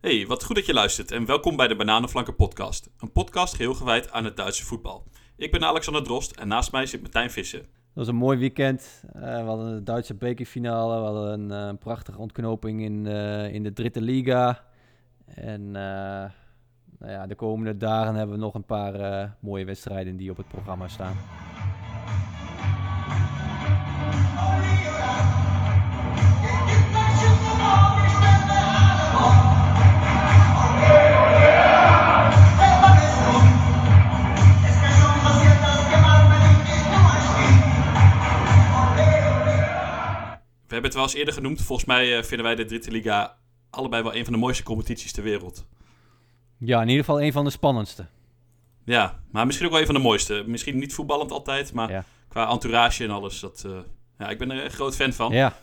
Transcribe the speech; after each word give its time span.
Hey, 0.00 0.26
wat 0.26 0.44
goed 0.44 0.56
dat 0.56 0.66
je 0.66 0.72
luistert 0.72 1.10
en 1.10 1.26
welkom 1.26 1.56
bij 1.56 1.68
de 1.68 1.76
Bananenflanken 1.76 2.36
podcast. 2.36 2.90
Een 2.98 3.12
podcast 3.12 3.54
geheel 3.54 3.74
gewijd 3.74 4.10
aan 4.10 4.24
het 4.24 4.36
Duitse 4.36 4.64
voetbal. 4.64 5.04
Ik 5.36 5.50
ben 5.50 5.64
Alexander 5.64 6.02
Drost 6.02 6.36
en 6.36 6.48
naast 6.48 6.72
mij 6.72 6.86
zit 6.86 7.00
Martijn 7.00 7.30
Visser. 7.30 7.60
Dat 7.60 7.68
was 7.94 8.08
een 8.08 8.14
mooi 8.14 8.38
weekend. 8.38 9.04
Uh, 9.16 9.22
we 9.22 9.28
hadden 9.28 9.74
de 9.74 9.82
Duitse 9.82 10.14
bekerfinale. 10.14 10.98
We 10.98 11.04
hadden 11.04 11.52
een 11.52 11.68
uh, 11.72 11.78
prachtige 11.78 12.18
ontknoping 12.18 12.82
in, 12.82 13.04
uh, 13.04 13.52
in 13.52 13.62
de 13.62 13.72
Dritte 13.72 14.00
Liga. 14.00 14.64
En 15.26 15.70
nou 15.70 17.12
ja, 17.12 17.26
de 17.26 17.34
komende 17.34 17.76
dagen 17.76 18.14
hebben 18.14 18.36
we 18.36 18.42
nog 18.42 18.54
een 18.54 18.64
paar 18.64 19.36
mooie 19.40 19.64
wedstrijden 19.64 20.16
die 20.16 20.30
op 20.30 20.36
het 20.36 20.48
programma 20.48 20.88
staan. 20.88 21.16
Hebben 40.80 40.90
het 40.90 40.94
wel 40.94 41.02
eens 41.02 41.14
eerder 41.14 41.34
genoemd. 41.34 41.62
Volgens 41.62 41.88
mij 41.88 42.16
uh, 42.16 42.22
vinden 42.22 42.46
wij 42.46 42.54
de 42.54 42.64
Dritte 42.64 42.90
Liga 42.90 43.38
allebei 43.70 44.02
wel 44.02 44.14
een 44.14 44.24
van 44.24 44.32
de 44.32 44.38
mooiste 44.38 44.62
competities 44.62 45.12
ter 45.12 45.22
wereld. 45.22 45.66
Ja, 46.58 46.82
in 46.82 46.88
ieder 46.88 47.04
geval 47.04 47.22
een 47.22 47.32
van 47.32 47.44
de 47.44 47.50
spannendste. 47.50 48.06
Ja, 48.84 49.22
maar 49.30 49.46
misschien 49.46 49.66
ook 49.66 49.72
wel 49.72 49.80
een 49.80 49.86
van 49.92 49.96
de 49.96 50.00
mooiste. 50.00 50.44
Misschien 50.46 50.78
niet 50.78 50.94
voetballend 50.94 51.30
altijd, 51.30 51.72
maar 51.72 51.90
ja. 51.90 52.04
qua 52.28 52.50
entourage 52.50 53.04
en 53.04 53.10
alles. 53.10 53.40
Dat, 53.40 53.62
uh, 53.66 53.78
ja, 54.18 54.28
ik 54.28 54.38
ben 54.38 54.50
er 54.50 54.64
een 54.64 54.70
groot 54.70 54.96
fan 54.96 55.12
van. 55.12 55.32
Ja. 55.32 55.56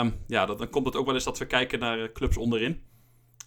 Um, 0.00 0.14
ja, 0.26 0.46
dat, 0.46 0.58
dan 0.58 0.70
komt 0.70 0.86
het 0.86 0.96
ook 0.96 1.06
wel 1.06 1.14
eens 1.14 1.24
dat 1.24 1.38
we 1.38 1.46
kijken 1.46 1.78
naar 1.78 1.98
uh, 1.98 2.12
clubs 2.12 2.36
onderin. 2.36 2.82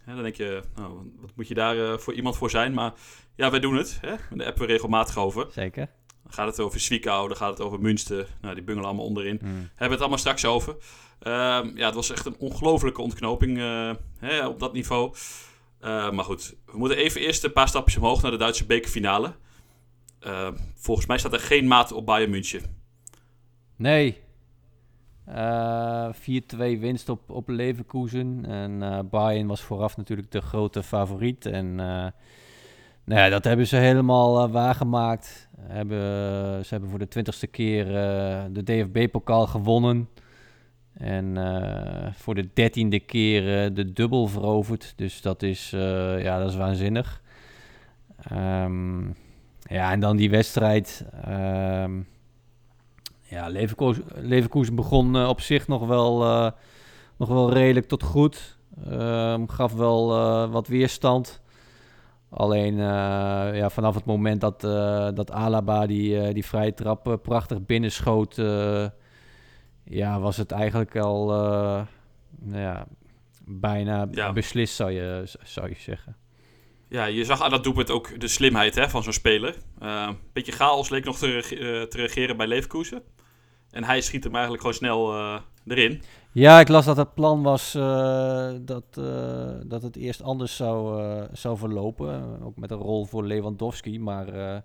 Dan 0.06 0.24
denk 0.24 0.36
je, 0.36 0.64
nou, 0.76 1.14
wat 1.20 1.32
moet 1.36 1.48
je 1.48 1.54
daar 1.54 1.76
uh, 1.76 1.98
voor 1.98 2.14
iemand 2.14 2.38
voor 2.38 2.50
zijn? 2.50 2.74
Maar 2.74 2.94
ja, 3.36 3.52
wij 3.52 3.60
doen 3.60 3.76
het. 3.76 3.98
Hè? 4.02 4.16
Daar 4.36 4.48
appen 4.48 4.66
we 4.66 4.72
regelmatig 4.72 5.18
over. 5.18 5.48
Zeker. 5.52 5.90
Dan 6.28 6.36
gaat 6.36 6.47
het 6.47 6.59
over 6.59 6.80
Zwickau, 6.80 7.28
dan 7.28 7.38
gaat 7.38 7.50
het 7.50 7.61
over 7.61 7.80
Münster. 7.80 8.28
Nou, 8.42 8.56
die 8.56 8.64
bungelen 8.64 8.89
allemaal 8.89 9.06
onderin. 9.06 9.39
Mm. 9.42 9.50
Hebben 9.50 9.70
we 9.78 9.89
het 9.89 10.00
allemaal 10.00 10.17
straks 10.17 10.45
over. 10.45 10.75
Um, 11.23 11.78
ja, 11.78 11.86
het 11.86 11.95
was 11.95 12.11
echt 12.11 12.25
een 12.25 12.36
ongelofelijke 12.38 13.02
ontknoping 13.02 13.58
uh, 13.58 13.92
hè, 14.19 14.47
op 14.47 14.59
dat 14.59 14.73
niveau. 14.73 15.16
Uh, 15.81 16.11
maar 16.11 16.23
goed, 16.23 16.56
we 16.66 16.78
moeten 16.78 16.97
even 16.97 17.22
eerst 17.22 17.44
een 17.44 17.52
paar 17.52 17.67
stapjes 17.67 17.97
omhoog 17.97 18.22
naar 18.22 18.31
de 18.31 18.38
Duitse 18.38 18.66
bekerfinale. 18.66 19.34
Uh, 20.28 20.47
volgens 20.75 21.06
mij 21.08 21.17
staat 21.17 21.34
er 21.34 21.39
geen 21.39 21.67
maat 21.67 21.92
op 21.92 22.06
Bayern 22.06 22.30
München. 22.30 22.64
Nee. 23.75 24.25
4-2 25.30 25.31
winst 26.58 27.09
op, 27.09 27.30
op 27.30 27.50
Leverkusen. 27.50 28.45
En 28.45 29.08
Bayern 29.09 29.47
was 29.47 29.62
vooraf 29.62 29.97
natuurlijk 29.97 30.31
de 30.31 30.41
grote 30.41 30.84
favoriet. 30.84 31.45
En 31.45 31.75
nou 31.75 33.22
ja, 33.22 33.30
dat 33.30 33.44
hebben 33.44 33.67
ze 33.67 33.75
helemaal 33.75 34.50
waargemaakt. 34.50 35.47
Hebben, 35.61 35.97
ze 36.66 36.69
hebben 36.69 36.89
voor 36.89 37.00
de 37.00 37.08
twintigste 37.08 37.47
keer 37.47 37.86
de 38.52 38.63
DFB-pokaal 38.63 39.47
gewonnen. 39.47 40.09
En 40.97 41.36
uh, 41.36 42.13
voor 42.13 42.36
de 42.36 42.50
dertiende 42.53 43.00
keer 43.00 43.66
uh, 43.66 43.75
de 43.75 43.94
dubbel 43.94 44.28
veroverd. 44.28 44.94
Dus 44.95 45.22
dat 45.22 45.44
is, 45.44 45.69
ja, 46.19 46.39
dat 46.39 46.50
is 46.50 46.55
waanzinnig. 46.55 47.22
Um, 48.31 49.16
ja, 49.61 49.91
en 49.91 50.00
dan 50.00 50.17
die 50.17 50.30
wedstrijd. 50.30 51.05
Um, 51.28 52.08
ja, 53.22 53.47
Leverkusen, 53.47 54.03
Leverkusen 54.16 54.75
begon 54.75 55.28
op 55.28 55.41
zich 55.41 55.67
nog 55.67 55.88
wel, 55.88 56.19
nog 57.17 57.30
wel 57.30 57.53
redelijk 57.53 57.88
tot 57.88 58.03
goed. 58.03 58.58
Um, 58.91 59.50
gaf 59.50 59.73
wel 59.73 60.08
wat 60.50 60.67
weerstand. 60.67 61.41
Alleen 62.30 62.75
ja, 63.56 63.70
vanaf 63.70 63.95
het 63.95 64.06
moment 64.06 64.42
dat, 64.42 64.61
dat 65.16 65.31
Alaba 65.31 65.86
die, 65.86 66.34
die 66.34 66.45
vrije 66.45 66.73
trap 66.73 67.19
prachtig 67.23 67.66
binnenschoot 67.66 68.35
ja, 69.84 70.19
was 70.19 70.38
het 70.38 70.52
eigenlijk 70.52 70.96
al 70.96 71.28
nou 72.40 72.62
ja, 72.62 72.88
bijna 73.46 74.07
ja. 74.12 74.34
beslist, 74.34 74.75
zou 74.75 74.91
je, 74.91 75.24
zou 75.44 75.69
je 75.69 75.75
zeggen. 75.78 76.16
Ja, 76.90 77.06
je 77.06 77.25
zag 77.25 77.41
aan 77.41 77.52
dat 77.52 77.63
doelpunt 77.63 77.91
ook 77.91 78.19
de 78.19 78.28
slimheid 78.28 78.75
hè, 78.75 78.90
van 78.90 79.03
zo'n 79.03 79.13
speler. 79.13 79.56
Uh, 79.84 80.06
een 80.07 80.18
beetje 80.34 80.52
chaos 80.52 80.90
leek 80.90 81.06
nog 81.06 81.18
te, 81.18 81.31
reg 81.31 81.47
te 81.88 81.97
regeren 81.97 82.38
bij 82.38 82.47
Leverkusen. 82.47 83.02
En 83.72 83.84
hij 83.84 84.02
schiet 84.02 84.23
hem 84.23 84.34
eigenlijk 84.34 84.62
gewoon 84.62 84.78
snel 84.78 85.13
uh, 85.13 85.40
erin. 85.68 86.02
Ja, 86.38 86.59
ik 86.59 86.68
las 86.68 86.86
dat 86.86 86.98
het 86.98 87.14
plan 87.14 87.44
was 87.44 87.72
dat, 88.62 88.94
dat 89.66 89.81
het 89.81 89.96
eerst 89.96 90.22
anders 90.22 90.56
zou, 90.56 91.02
zou 91.34 91.58
verlopen. 91.58 92.42
Ook 92.42 92.58
met 92.58 92.72
een 92.72 92.78
rol 92.78 93.06
voor 93.06 93.25
Lewandowski. 93.25 94.00
Maar 94.00 94.64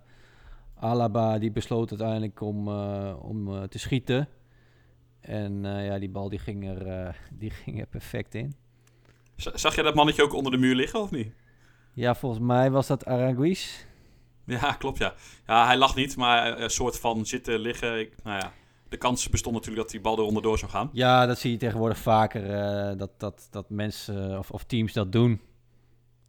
Alaba 0.79 1.39
die 1.39 1.51
besloot 1.51 1.89
uiteindelijk 1.89 2.41
om, 2.41 2.67
om 3.13 3.67
te 3.69 3.79
schieten. 3.79 4.27
En 5.21 5.63
ja, 5.63 5.99
die 5.99 6.09
bal 6.09 6.29
die 6.29 6.39
ging, 6.39 6.67
er, 6.67 7.15
die 7.39 7.49
ging 7.49 7.79
er 7.79 7.87
perfect 7.87 8.35
in. 8.35 8.55
Zag 9.35 9.75
je 9.75 9.83
dat 9.83 9.95
mannetje 9.95 10.23
ook 10.23 10.33
onder 10.33 10.51
de 10.51 10.57
muur 10.57 10.75
liggen 10.75 11.01
of 11.01 11.11
niet? 11.11 11.33
Ja, 11.93 12.15
volgens 12.15 12.41
mij 12.41 12.71
was 12.71 12.87
dat 12.87 13.05
Araguis. 13.05 13.85
Ja, 14.45 14.73
klopt 14.73 14.97
ja. 14.97 15.13
Ja, 15.47 15.65
hij 15.65 15.77
lag 15.77 15.95
niet, 15.95 16.17
maar 16.17 16.59
een 16.59 16.69
soort 16.69 16.99
van 16.99 17.25
zitten 17.25 17.59
liggen. 17.59 17.99
Ik, 17.99 18.15
nou 18.23 18.39
ja, 18.39 18.51
de 18.93 18.99
kans 18.99 19.29
bestond 19.29 19.55
natuurlijk 19.55 19.81
dat 19.81 19.91
die 19.91 20.01
bal 20.01 20.17
er 20.17 20.23
onderdoor 20.23 20.57
zou 20.57 20.71
gaan. 20.71 20.89
Ja, 20.91 21.25
dat 21.25 21.39
zie 21.39 21.51
je 21.51 21.57
tegenwoordig 21.57 21.97
vaker. 21.97 22.43
Uh, 22.43 22.97
dat, 22.97 23.19
dat, 23.19 23.47
dat 23.51 23.69
mensen 23.69 24.37
of, 24.37 24.51
of 24.51 24.63
teams 24.63 24.93
dat 24.93 25.11
doen. 25.11 25.41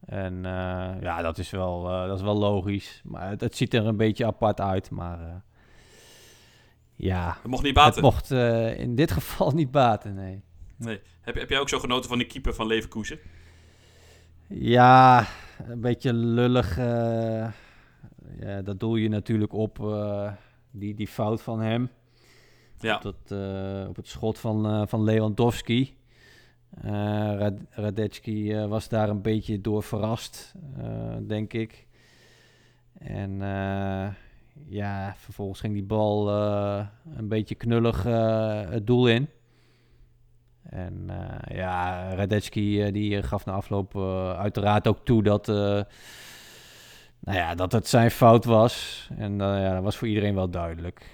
En 0.05 0.43
ja, 1.01 1.23
dat 1.23 1.39
is, 1.39 1.51
wel, 1.51 1.83
dat 1.83 2.17
is 2.17 2.23
wel 2.23 2.39
logisch. 2.39 3.01
Maar 3.05 3.29
het, 3.29 3.41
het, 3.41 3.57
ziet 3.57 3.75
er 3.75 3.87
een 3.87 3.97
beetje 3.97 4.27
apart 4.27 4.61
uit. 4.61 4.91
Maar 4.91 5.43
ja, 6.95 7.37
het 7.43 7.51
mocht 7.51 7.63
niet 7.63 7.75
baten. 7.75 7.95
Het 7.95 8.03
mocht 8.03 8.31
in 8.79 8.95
dit 8.95 9.13
geval 9.19 9.51
niet 9.51 9.71
baten, 9.71 10.15
nee. 10.15 10.43
nee. 10.77 11.01
Heb, 11.21 11.35
heb 11.35 11.49
jij 11.49 11.61
ook 11.61 11.69
zo 11.69 11.79
genoten 11.79 12.09
van 12.09 12.19
die 12.19 12.27
keeper 12.27 12.55
van 12.55 12.67
Leverkusen? 12.67 13.19
Ja, 14.49 15.27
een 15.67 15.81
beetje 15.81 16.13
lullig. 16.13 16.77
Ja, 16.77 18.63
dat 18.65 18.81
doel 18.81 18.97
je 18.97 19.09
natuurlijk 19.09 19.53
op 19.53 19.79
die, 20.75 20.95
die 20.95 21.09
fout 21.09 21.43
van 21.43 21.61
hem. 21.61 21.91
Ja. 22.79 22.97
Op, 22.97 23.03
dat, 23.03 23.39
op 23.89 23.97
het 23.97 24.09
schot 24.09 24.39
van, 24.39 24.89
van 24.89 25.03
Lewandowski. 25.03 25.97
Rad 27.37 27.55
Radetski 27.71 28.67
was 28.67 28.89
daar 28.89 29.09
een 29.09 29.23
beetje 29.23 29.61
door 29.61 29.83
verrast, 29.83 30.55
denk 31.27 31.53
ik. 31.53 31.87
En 32.99 33.41
ja, 34.69 35.15
vervolgens 35.17 35.61
ging 35.61 35.73
die 35.73 35.83
bal 35.83 36.31
uh, 36.31 36.87
een 37.17 37.29
beetje 37.29 37.55
knullig 37.55 38.07
uh, 38.07 38.61
het 38.71 38.87
doel 38.87 39.09
in. 39.09 39.29
En 40.63 41.07
uh, 41.11 41.57
ja, 41.57 42.09
Radetski 42.15 42.91
die 42.91 43.23
gaf 43.23 43.45
na 43.45 43.53
afloop 43.53 43.97
uiteraard 44.39 44.89
ook 44.89 45.05
toe 45.05 45.23
dat, 45.23 45.47
nou 45.47 45.87
ja, 47.39 47.55
dat 47.55 47.73
het 47.73 47.89
zijn 47.89 48.11
fout 48.11 48.45
was. 48.45 49.09
En 49.17 49.39
ja, 49.39 49.75
dat 49.75 49.83
was 49.83 49.97
voor 49.97 50.09
iedereen 50.09 50.35
wel 50.35 50.51
duidelijk. 50.51 51.13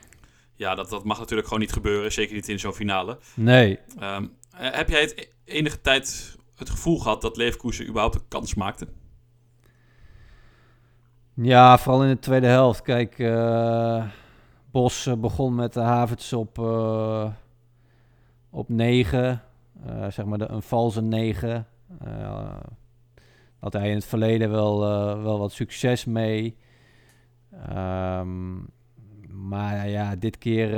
Ja, 0.60 0.75
dat, 0.75 0.91
dat 0.91 1.04
mag 1.04 1.19
natuurlijk 1.19 1.48
gewoon 1.48 1.62
niet 1.62 1.72
gebeuren. 1.72 2.12
Zeker 2.12 2.34
niet 2.34 2.48
in 2.48 2.59
zo'n 2.59 2.72
finale. 2.72 3.19
Nee. 3.34 3.78
Um, 4.03 4.37
heb 4.50 4.88
jij 4.88 5.00
het 5.00 5.32
enige 5.44 5.81
tijd 5.81 6.37
het 6.54 6.71
gevoel 6.71 6.98
gehad 6.98 7.22
dat 7.22 7.37
Leverkusen 7.37 7.87
überhaupt 7.87 8.15
een 8.15 8.28
kans 8.28 8.54
maakte? 8.54 8.88
Ja, 11.34 11.78
vooral 11.78 12.03
in 12.03 12.09
de 12.09 12.19
tweede 12.19 12.47
helft. 12.47 12.82
Kijk, 12.82 13.19
uh, 13.19 14.06
Bos 14.71 15.06
uh, 15.06 15.15
begon 15.15 15.54
met 15.54 15.72
de 15.72 15.81
Havertz 15.81 16.32
op, 16.32 16.59
uh, 16.59 17.31
op 18.50 18.69
9. 18.69 19.42
zeg 20.09 20.25
maar 20.25 20.38
de, 20.38 20.48
een 20.48 20.62
valse 20.62 21.03
9. 21.03 21.66
had 23.59 23.72
hij 23.72 23.88
in 23.88 23.95
het 23.95 24.04
verleden 24.04 24.51
wel, 24.51 24.80
wel 25.22 25.39
wat 25.39 25.53
succes 25.53 26.04
mee. 26.04 26.56
Um, 27.72 28.68
maar 29.32 29.88
ja, 29.88 30.16
dit 30.16 30.38
keer 30.38 30.68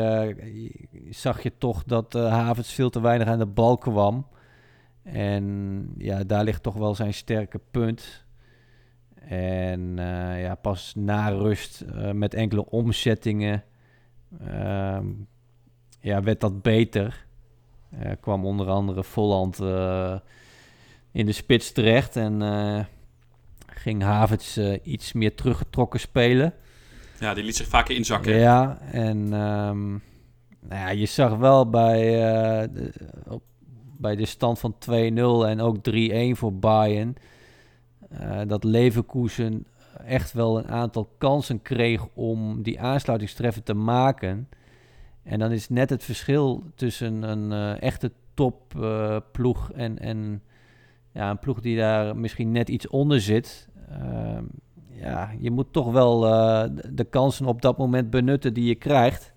zag 1.10 1.42
je 1.42 1.52
toch 1.58 1.84
dat 1.84 2.12
Havertz 2.12 2.72
veel 2.72 2.90
te 2.90 3.00
weinig 3.00 3.28
aan 3.28 3.38
de 3.38 3.46
bal 3.46 3.78
kwam. 3.78 4.26
En 5.02 5.86
ja, 5.98 6.24
daar 6.24 6.44
ligt 6.44 6.62
toch 6.62 6.74
wel 6.74 6.94
zijn 6.94 7.14
sterke 7.14 7.60
punt. 7.70 8.24
En 9.28 9.80
uh, 9.80 10.42
ja, 10.42 10.54
pas 10.54 10.94
na 10.94 11.28
rust 11.28 11.84
uh, 11.94 12.10
met 12.10 12.34
enkele 12.34 12.70
omzettingen 12.70 13.64
uh, 14.42 14.98
ja, 16.00 16.22
werd 16.22 16.40
dat 16.40 16.62
beter. 16.62 17.26
kwam 18.20 18.44
onder 18.44 18.68
andere 18.68 19.04
Volland 19.04 19.58
in 21.12 21.26
de 21.26 21.32
spits 21.32 21.72
terecht 21.72 22.16
en 22.16 22.42
ging 23.66 24.02
Havertz 24.02 24.56
iets 24.82 25.12
meer 25.12 25.34
teruggetrokken 25.34 26.00
spelen. 26.00 26.54
Ja, 27.22 27.34
die 27.34 27.44
liet 27.44 27.56
zich 27.56 27.66
vaker 27.66 27.94
inzakken. 27.94 28.34
Ja, 28.34 28.78
en 28.90 29.18
um, 29.18 30.02
nou 30.60 30.80
ja, 30.80 30.88
je 30.88 31.06
zag 31.06 31.36
wel 31.36 31.70
bij, 31.70 32.02
de, 32.72 32.92
op, 33.28 33.42
bij 33.98 34.16
de 34.16 34.26
stand 34.26 34.58
van 34.58 34.74
2-0 34.74 34.92
en 35.46 35.60
ook 35.60 35.76
3-1 35.76 35.80
voor 36.30 36.54
Bayern, 36.54 37.16
uh, 38.12 38.40
dat 38.46 38.64
Leverkusen 38.64 39.66
echt 40.04 40.32
wel 40.32 40.58
een 40.58 40.68
aantal 40.68 41.10
kansen 41.18 41.62
kreeg 41.62 42.06
om 42.14 42.62
die 42.62 42.80
aansluitingstreffer 42.80 43.62
te 43.62 43.74
maken. 43.74 44.48
En 45.22 45.38
dan 45.38 45.50
is 45.50 45.68
net 45.68 45.90
het 45.90 46.04
verschil 46.04 46.62
tussen 46.74 47.22
een 47.22 47.50
uh, 47.50 47.82
echte 47.82 48.12
topploeg 48.34 49.70
uh, 49.72 49.82
en, 49.82 49.98
en 49.98 50.42
ja, 51.12 51.30
een 51.30 51.38
ploeg 51.38 51.60
die 51.60 51.76
daar 51.76 52.16
misschien 52.16 52.52
net 52.52 52.68
iets 52.68 52.88
onder 52.88 53.20
zit. 53.20 53.68
Ja, 55.02 55.30
je 55.38 55.50
moet 55.50 55.72
toch 55.72 55.92
wel 55.92 56.26
uh, 56.26 56.64
de 56.90 57.04
kansen 57.04 57.46
op 57.46 57.62
dat 57.62 57.78
moment 57.78 58.10
benutten 58.10 58.54
die 58.54 58.64
je 58.64 58.74
krijgt. 58.74 59.32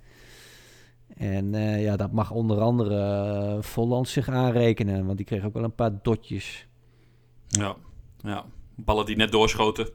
En 1.17 1.53
uh, 1.53 1.83
ja, 1.83 1.95
dat 1.95 2.11
mag 2.11 2.31
onder 2.31 2.59
andere 2.59 3.55
uh, 3.55 3.61
Volland 3.61 4.07
zich 4.07 4.29
aanrekenen, 4.29 5.05
want 5.05 5.17
die 5.17 5.25
kreeg 5.25 5.45
ook 5.45 5.53
wel 5.53 5.63
een 5.63 5.75
paar 5.75 6.01
dotjes. 6.01 6.67
Ja, 7.47 7.75
ja. 8.17 8.45
ballen 8.75 9.05
die 9.05 9.15
net 9.15 9.31
doorschoten. 9.31 9.89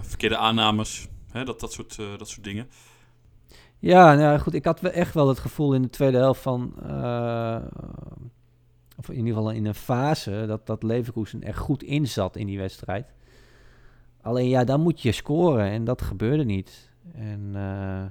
verkeerde 0.00 0.36
aannames, 0.36 1.08
hè, 1.30 1.44
dat, 1.44 1.60
dat, 1.60 1.72
soort, 1.72 1.96
dat 1.96 2.28
soort 2.28 2.44
dingen. 2.44 2.68
Ja, 3.78 4.14
nou 4.14 4.38
goed, 4.38 4.54
ik 4.54 4.64
had 4.64 4.80
echt 4.80 5.14
wel 5.14 5.28
het 5.28 5.38
gevoel 5.38 5.74
in 5.74 5.82
de 5.82 5.90
tweede 5.90 6.16
helft 6.16 6.40
van... 6.40 6.74
of 8.96 9.08
in 9.08 9.16
ieder 9.16 9.34
geval 9.34 9.50
in 9.50 9.66
een 9.66 9.74
fase, 9.74 10.44
dat, 10.46 10.66
dat 10.66 10.82
Leverkusen 10.82 11.42
er 11.42 11.54
goed 11.54 11.82
in 11.82 12.06
zat 12.06 12.36
in 12.36 12.46
die 12.46 12.58
wedstrijd. 12.58 13.06
Alleen 14.24 14.48
ja, 14.48 14.64
dan 14.64 14.80
moet 14.80 15.00
je 15.00 15.12
scoren 15.12 15.70
en 15.70 15.84
dat 15.84 16.02
gebeurde 16.02 16.44
niet. 16.44 16.90
En 17.14 17.40
uh, 17.46 18.04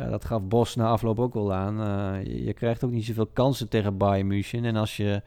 ja, 0.00 0.10
dat 0.10 0.24
gaf 0.24 0.42
Bos 0.42 0.74
na 0.74 0.88
afloop 0.88 1.18
ook 1.18 1.34
wel 1.34 1.52
aan. 1.52 1.80
Uh, 1.80 2.24
je, 2.24 2.44
je, 2.44 2.52
krijgt 2.52 2.84
ook 2.84 2.90
niet 2.90 3.04
zoveel 3.04 3.26
kansen 3.26 3.68
tegen 3.68 3.96
Bayern 3.96 4.26
München. 4.26 4.64
En 4.64 4.76
als 4.76 4.96
je, 4.96 5.22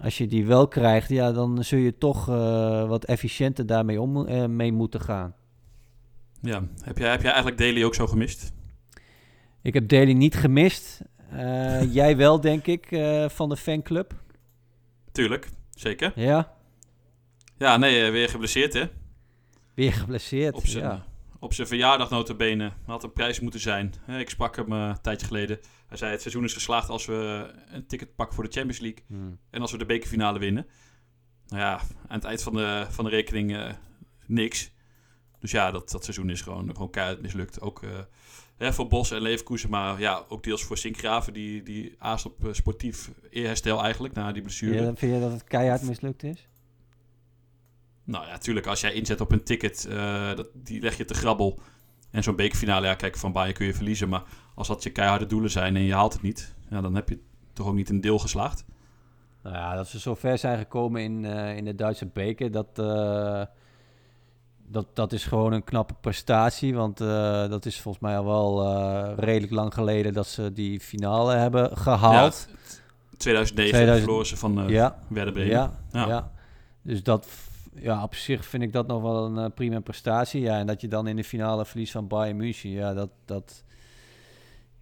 als 0.00 0.18
je 0.18 0.26
die 0.26 0.46
wel 0.46 0.68
krijgt, 0.68 1.08
ja, 1.08 1.32
dan 1.32 1.64
zul 1.64 1.78
je 1.78 1.98
toch 1.98 2.28
uh, 2.28 2.88
wat 2.88 3.04
efficiënter 3.04 3.66
daarmee 3.66 4.00
om 4.00 4.26
mee 4.56 4.72
moeten 4.72 5.00
gaan. 5.00 5.34
Ja, 6.40 6.62
heb 6.82 6.98
jij, 6.98 7.10
heb 7.10 7.22
jij 7.22 7.32
eigenlijk 7.32 7.60
Daly 7.60 7.84
ook 7.84 7.94
zo 7.94 8.06
gemist? 8.06 8.52
Ik 9.62 9.74
heb 9.74 9.88
Daly 9.88 10.12
niet 10.12 10.34
gemist. 10.34 11.02
jij 11.90 12.16
wel, 12.16 12.40
denk 12.40 12.66
ik, 12.66 12.86
van 13.26 13.48
de 13.48 13.56
fanclub. 13.56 14.14
Tuurlijk, 15.12 15.48
zeker. 15.70 16.12
Ja. 16.14 16.60
Ja, 17.62 17.76
nee, 17.76 18.10
weer 18.10 18.28
geblesseerd, 18.28 18.72
hè? 18.72 18.84
Weer 19.74 19.92
geblesseerd, 19.92 20.54
op 20.54 20.66
zijn, 20.66 20.84
ja. 20.84 21.04
Op 21.38 21.54
zijn 21.54 21.66
verjaardag 21.66 22.10
notabene. 22.10 22.72
Had 22.86 23.04
een 23.04 23.12
prijs 23.12 23.40
moeten 23.40 23.60
zijn. 23.60 23.94
Ik 24.18 24.30
sprak 24.30 24.56
hem 24.56 24.72
uh, 24.72 24.88
een 24.88 25.00
tijdje 25.00 25.26
geleden. 25.26 25.58
Hij 25.86 25.96
zei, 25.96 26.10
het 26.10 26.20
seizoen 26.20 26.44
is 26.44 26.52
geslaagd 26.52 26.88
als 26.88 27.06
we 27.06 27.50
een 27.68 27.86
ticket 27.86 28.14
pakken 28.14 28.34
voor 28.34 28.44
de 28.44 28.50
Champions 28.50 28.80
League. 28.80 29.04
Hmm. 29.06 29.38
En 29.50 29.60
als 29.60 29.72
we 29.72 29.78
de 29.78 29.86
bekerfinale 29.86 30.38
winnen. 30.38 30.66
Nou 31.46 31.62
ja, 31.62 31.80
aan 32.08 32.16
het 32.16 32.24
eind 32.24 32.42
van 32.42 32.52
de, 32.52 32.86
van 32.88 33.04
de 33.04 33.10
rekening 33.10 33.50
uh, 33.50 33.70
niks. 34.26 34.70
Dus 35.38 35.50
ja, 35.50 35.70
dat, 35.70 35.90
dat 35.90 36.04
seizoen 36.04 36.30
is 36.30 36.40
gewoon, 36.40 36.70
gewoon 36.72 36.90
keihard 36.90 37.22
mislukt. 37.22 37.60
Ook 37.60 37.82
uh, 37.82 37.90
hè, 38.56 38.72
voor 38.72 38.88
Bos 38.88 39.10
en 39.10 39.22
Leverkusen, 39.22 39.70
maar 39.70 40.00
ja, 40.00 40.24
ook 40.28 40.42
deels 40.42 40.64
voor 40.64 40.78
Sinkgraven. 40.78 41.32
Die, 41.32 41.62
die 41.62 41.94
aast 41.98 42.26
op 42.26 42.48
sportief 42.50 43.10
eerherstel 43.30 43.82
eigenlijk, 43.82 44.14
na 44.14 44.32
die 44.32 44.42
blessure. 44.42 44.82
Ja, 44.82 44.94
vind 44.94 45.14
je 45.14 45.20
dat 45.20 45.32
het 45.32 45.44
keihard 45.44 45.82
mislukt 45.82 46.22
is? 46.22 46.46
Nou 48.04 48.24
ja, 48.24 48.30
natuurlijk, 48.30 48.66
als 48.66 48.80
jij 48.80 48.92
inzet 48.92 49.20
op 49.20 49.32
een 49.32 49.42
ticket, 49.42 49.86
uh, 49.90 50.34
dat, 50.34 50.48
die 50.54 50.80
leg 50.80 50.96
je 50.96 51.04
te 51.04 51.14
grabbel. 51.14 51.58
En 52.10 52.22
zo'n 52.22 52.36
bekerfinale, 52.36 52.86
ja, 52.86 52.94
kijk, 52.94 53.16
van 53.16 53.32
Bayern 53.32 53.54
kun 53.54 53.66
je 53.66 53.74
verliezen. 53.74 54.08
Maar 54.08 54.22
als 54.54 54.68
dat 54.68 54.82
je 54.82 54.90
keiharde 54.90 55.26
doelen 55.26 55.50
zijn 55.50 55.76
en 55.76 55.82
je 55.82 55.94
haalt 55.94 56.12
het 56.12 56.22
niet, 56.22 56.54
ja, 56.70 56.80
dan 56.80 56.94
heb 56.94 57.08
je 57.08 57.18
toch 57.52 57.66
ook 57.66 57.74
niet 57.74 57.88
een 57.88 58.00
deel 58.00 58.18
geslaagd. 58.18 58.64
Nou 59.42 59.56
ja, 59.56 59.74
dat 59.74 59.88
ze 59.88 60.00
zo 60.00 60.14
ver 60.14 60.38
zijn 60.38 60.58
gekomen 60.58 61.02
in, 61.02 61.24
uh, 61.24 61.56
in 61.56 61.64
de 61.64 61.74
Duitse 61.74 62.06
beker, 62.06 62.50
dat, 62.50 62.78
uh, 62.78 63.42
dat, 64.66 64.86
dat 64.94 65.12
is 65.12 65.24
gewoon 65.24 65.52
een 65.52 65.64
knappe 65.64 65.94
prestatie. 66.00 66.74
Want 66.74 66.98
dat 67.48 67.66
is 67.66 67.80
volgens 67.80 68.04
mij 68.04 68.18
al 68.18 68.24
wel 68.24 69.14
redelijk 69.14 69.52
lang 69.52 69.74
geleden 69.74 70.12
dat 70.12 70.26
ze 70.26 70.52
die 70.52 70.80
finale 70.80 71.34
hebben 71.34 71.76
gehaald. 71.76 72.48
Ja, 72.50 72.56
2009 73.16 73.72
2000... 73.72 74.04
verloren 74.04 74.26
ze 74.26 74.36
van 74.36 74.68
ja, 74.68 74.98
Werder 75.08 75.32
Bremen. 75.32 75.52
Ja, 75.52 75.78
ja. 75.92 76.06
ja, 76.06 76.30
dus 76.82 77.02
dat 77.02 77.26
ja, 77.74 78.02
op 78.02 78.14
zich 78.14 78.44
vind 78.44 78.62
ik 78.62 78.72
dat 78.72 78.86
nog 78.86 79.02
wel 79.02 79.24
een 79.24 79.44
uh, 79.44 79.54
prima 79.54 79.80
prestatie. 79.80 80.40
Ja, 80.40 80.58
en 80.58 80.66
dat 80.66 80.80
je 80.80 80.88
dan 80.88 81.06
in 81.06 81.16
de 81.16 81.24
finale 81.24 81.64
verliest 81.64 81.92
van 81.92 82.06
Bayern 82.06 82.36
München, 82.36 82.70
ja, 82.70 82.94
dat, 82.94 83.10
dat, 83.24 83.64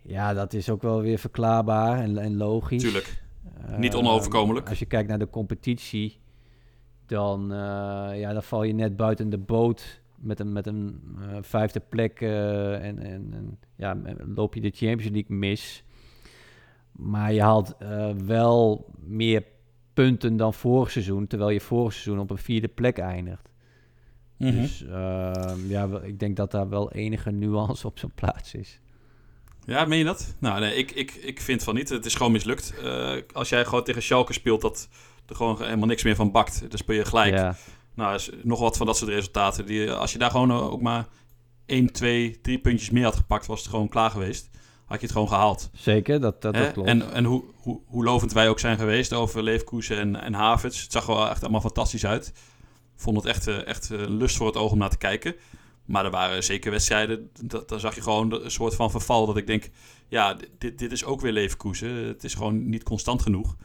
ja, 0.02 0.34
dat 0.34 0.52
is 0.52 0.70
ook 0.70 0.82
wel 0.82 1.00
weer 1.00 1.18
verklaarbaar 1.18 1.98
en, 1.98 2.18
en 2.18 2.36
logisch. 2.36 2.82
Tuurlijk. 2.82 3.22
Niet 3.76 3.94
onoverkomelijk. 3.94 4.68
Als 4.68 4.78
je 4.78 4.86
kijkt 4.86 5.08
naar 5.08 5.18
de 5.18 5.30
competitie, 5.30 6.18
dan, 7.06 7.42
uh, 7.52 7.56
ja, 8.14 8.32
dan 8.32 8.42
val 8.42 8.62
je 8.62 8.72
net 8.72 8.96
buiten 8.96 9.30
de 9.30 9.38
boot 9.38 10.00
met 10.16 10.40
een, 10.40 10.52
met 10.52 10.66
een 10.66 11.02
vijfde 11.40 11.80
plek 11.80 12.20
en, 12.20 12.98
en, 12.98 13.32
en, 13.32 13.58
ja, 13.76 13.96
loop 14.34 14.54
je 14.54 14.60
de 14.60 14.70
Champions 14.74 15.12
League 15.12 15.36
mis. 15.36 15.84
Maar 16.92 17.32
je 17.32 17.42
haalt 17.42 17.76
wel 18.26 18.86
meer 18.98 19.44
punten 19.94 20.36
dan 20.36 20.54
vorig 20.54 20.90
seizoen, 20.90 21.26
terwijl 21.26 21.50
je 21.50 21.60
vorig 21.60 21.92
seizoen 21.92 22.18
op 22.18 22.30
een 22.30 22.38
vierde 22.38 22.68
plek 22.68 22.98
eindigt. 22.98 23.48
Mm 24.36 24.48
-hmm. 24.48 24.60
Dus 24.60 24.82
uh, 24.82 25.52
ja, 25.68 25.88
ik 26.02 26.18
denk 26.18 26.36
dat 26.36 26.50
daar 26.50 26.68
wel 26.68 26.92
enige 26.92 27.30
nuance 27.30 27.86
op 27.86 27.98
zijn 27.98 28.12
plaats 28.14 28.54
is. 28.54 28.80
Ja, 29.64 29.84
meen 29.84 29.98
je 29.98 30.04
dat? 30.04 30.34
Nou, 30.38 30.60
nee, 30.60 30.74
ik, 30.74 30.90
ik, 30.90 31.14
ik 31.14 31.40
vind 31.40 31.62
van 31.62 31.74
niet. 31.74 31.88
Het 31.88 32.06
is 32.06 32.14
gewoon 32.14 32.32
mislukt. 32.32 32.74
Uh, 32.84 33.12
als 33.32 33.48
jij 33.48 33.64
gewoon 33.64 33.84
tegen 33.84 34.02
Schalke 34.02 34.32
speelt, 34.32 34.60
dat 34.60 34.88
er 35.26 35.36
gewoon 35.36 35.62
helemaal 35.62 35.86
niks 35.86 36.02
meer 36.02 36.14
van 36.14 36.30
bakt. 36.30 36.60
Dan 36.60 36.78
speel 36.78 36.96
je 36.96 37.04
gelijk. 37.04 37.34
Ja. 37.34 37.56
Nou, 37.94 38.14
is 38.14 38.30
nog 38.42 38.60
wat 38.60 38.76
van 38.76 38.86
dat 38.86 38.96
soort 38.96 39.10
resultaten. 39.10 39.66
Die, 39.66 39.92
als 39.92 40.12
je 40.12 40.18
daar 40.18 40.30
gewoon 40.30 40.52
ook 40.52 40.80
maar 40.80 41.06
1, 41.66 41.92
2, 41.92 42.40
3 42.40 42.58
puntjes 42.58 42.90
meer 42.90 43.04
had 43.04 43.16
gepakt, 43.16 43.46
was 43.46 43.60
het 43.60 43.68
gewoon 43.68 43.88
klaar 43.88 44.10
geweest 44.10 44.50
had 44.90 45.00
je 45.00 45.06
het 45.06 45.14
gewoon 45.14 45.28
gehaald. 45.28 45.70
Zeker, 45.72 46.20
dat, 46.20 46.42
dat, 46.42 46.54
dat 46.54 46.72
klopt. 46.72 46.88
En, 46.88 47.12
en 47.12 47.24
hoe, 47.24 47.44
hoe, 47.54 47.80
hoe 47.86 48.04
lovend 48.04 48.32
wij 48.32 48.48
ook 48.48 48.58
zijn 48.58 48.78
geweest 48.78 49.12
over 49.12 49.42
Leverkusen 49.42 49.98
en, 49.98 50.16
en 50.16 50.34
Havertz. 50.34 50.82
Het 50.82 50.92
zag 50.92 51.08
er 51.08 51.14
wel 51.14 51.28
echt 51.28 51.42
allemaal 51.42 51.60
fantastisch 51.60 52.06
uit. 52.06 52.32
Vond 52.96 53.16
het 53.16 53.26
echt, 53.26 53.46
eh, 53.46 53.66
echt 53.66 53.90
eh, 53.90 53.98
lust 54.06 54.36
voor 54.36 54.46
het 54.46 54.56
oog 54.56 54.72
om 54.72 54.78
naar 54.78 54.90
te 54.90 54.98
kijken. 54.98 55.34
Maar 55.84 56.04
er 56.04 56.10
waren 56.10 56.44
zeker 56.44 56.70
wedstrijden, 56.70 57.30
dat, 57.44 57.68
daar 57.68 57.80
zag 57.80 57.94
je 57.94 58.02
gewoon 58.02 58.32
een 58.44 58.50
soort 58.50 58.74
van 58.74 58.90
verval. 58.90 59.26
Dat 59.26 59.36
ik 59.36 59.46
denk, 59.46 59.70
ja, 60.08 60.36
dit, 60.58 60.78
dit 60.78 60.92
is 60.92 61.04
ook 61.04 61.20
weer 61.20 61.32
Leverkusen. 61.32 62.06
Het 62.06 62.24
is 62.24 62.34
gewoon 62.34 62.68
niet 62.68 62.82
constant 62.82 63.22
genoeg. 63.22 63.56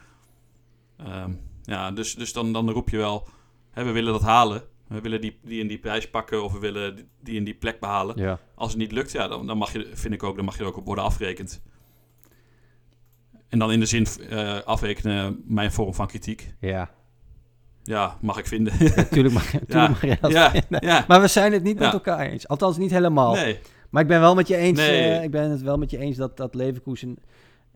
Um, 1.00 1.40
ja, 1.64 1.92
dus, 1.92 2.16
dus 2.16 2.34
dan, 2.34 2.54
dan 2.54 2.70
roep 2.70 2.90
je 2.90 2.98
wel, 2.98 3.28
hè, 3.72 3.84
we 3.84 3.92
willen 3.92 4.14
dat 4.14 4.22
halen. 4.22 4.64
We 4.88 5.02
willen 5.02 5.22
die, 5.22 5.40
die 5.44 5.60
in 5.60 5.68
die 5.68 5.78
prijs 5.78 6.10
pakken 6.10 6.44
of 6.44 6.54
we 6.54 6.60
willen 6.60 7.10
die 7.24 7.36
in 7.36 7.44
die 7.44 7.54
plek 7.54 7.80
behalen. 7.80 8.18
Ja. 8.18 8.40
Als 8.56 8.70
het 8.70 8.80
niet 8.80 8.92
lukt, 8.92 9.12
ja, 9.12 9.28
dan, 9.28 9.48
dan 9.48 9.58
mag 9.58 9.74
je, 9.74 9.90
vind 9.94 10.14
ik 10.14 10.24
ook, 10.24 10.36
dan 10.36 10.46
mag 10.46 10.58
je 10.58 10.62
er 10.62 10.68
ook 10.68 10.78
op 10.78 10.86
worden 10.86 11.04
afgerekend. 11.04 11.62
En 13.50 13.60
dan 13.60 13.72
in 13.72 13.80
de 13.80 13.86
zin 13.86 14.08
uh, 14.20 14.62
afrekenen 14.62 15.44
mijn 15.46 15.72
vorm 15.72 15.94
van 15.94 16.08
kritiek. 16.08 16.54
Ja. 16.60 16.90
Ja, 17.84 18.18
mag 18.22 18.38
ik 18.38 18.48
vinden. 18.48 18.74
Natuurlijk 18.96 19.34
mag, 19.34 19.52
ja, 19.68 19.88
mag 19.88 20.02
je 20.02 20.18
ja, 20.30 20.54
ja, 20.70 21.06
Maar 21.08 21.22
we 21.22 21.28
zijn 21.28 21.54
het 21.54 21.64
niet 21.64 21.80
met 21.80 21.94
elkaar 21.94 22.20
eens. 22.20 22.48
Althans, 22.48 22.78
niet 22.78 22.92
helemaal. 22.92 23.34
Nee. 23.34 23.60
Maar 23.90 24.02
ik 24.02 24.08
ben 24.08 24.20
wel 24.20 24.36
met 24.36 24.48
je 24.48 24.56
eens. 24.56 24.80
Nee. 24.80 25.10
Uh, 25.10 25.24
ik 25.24 25.32
ben 25.32 25.50
het 25.52 25.62
wel 25.62 25.78
met 25.78 25.92
je 25.92 25.98
eens 25.98 26.18
dat, 26.18 26.38
dat 26.38 26.56
Leverkusen 26.56 27.18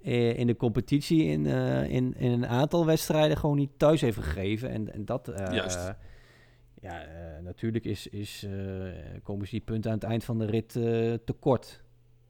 uh, 0.03 0.37
in 0.37 0.47
de 0.47 0.55
competitie 0.55 1.23
in, 1.23 1.45
in, 1.85 2.15
in 2.17 2.31
een 2.31 2.47
aantal 2.47 2.85
wedstrijden 2.85 3.37
gewoon 3.37 3.57
niet 3.57 3.71
thuis 3.77 4.01
heeft 4.01 4.17
gegeven. 4.17 4.69
En, 4.69 4.93
en 4.93 5.05
dat. 5.05 5.31
Juist 5.51 5.93
ja, 6.81 7.07
uh, 7.07 7.43
natuurlijk 7.43 7.85
is, 7.85 8.07
is, 8.07 8.43
uh, 8.43 8.93
komen 9.23 9.45
ze 9.45 9.51
die 9.51 9.61
punten 9.61 9.91
aan 9.91 9.97
het 9.97 10.07
eind 10.07 10.23
van 10.23 10.37
de 10.37 10.45
rit 10.45 10.75
uh, 10.75 11.13
tekort. 11.25 11.83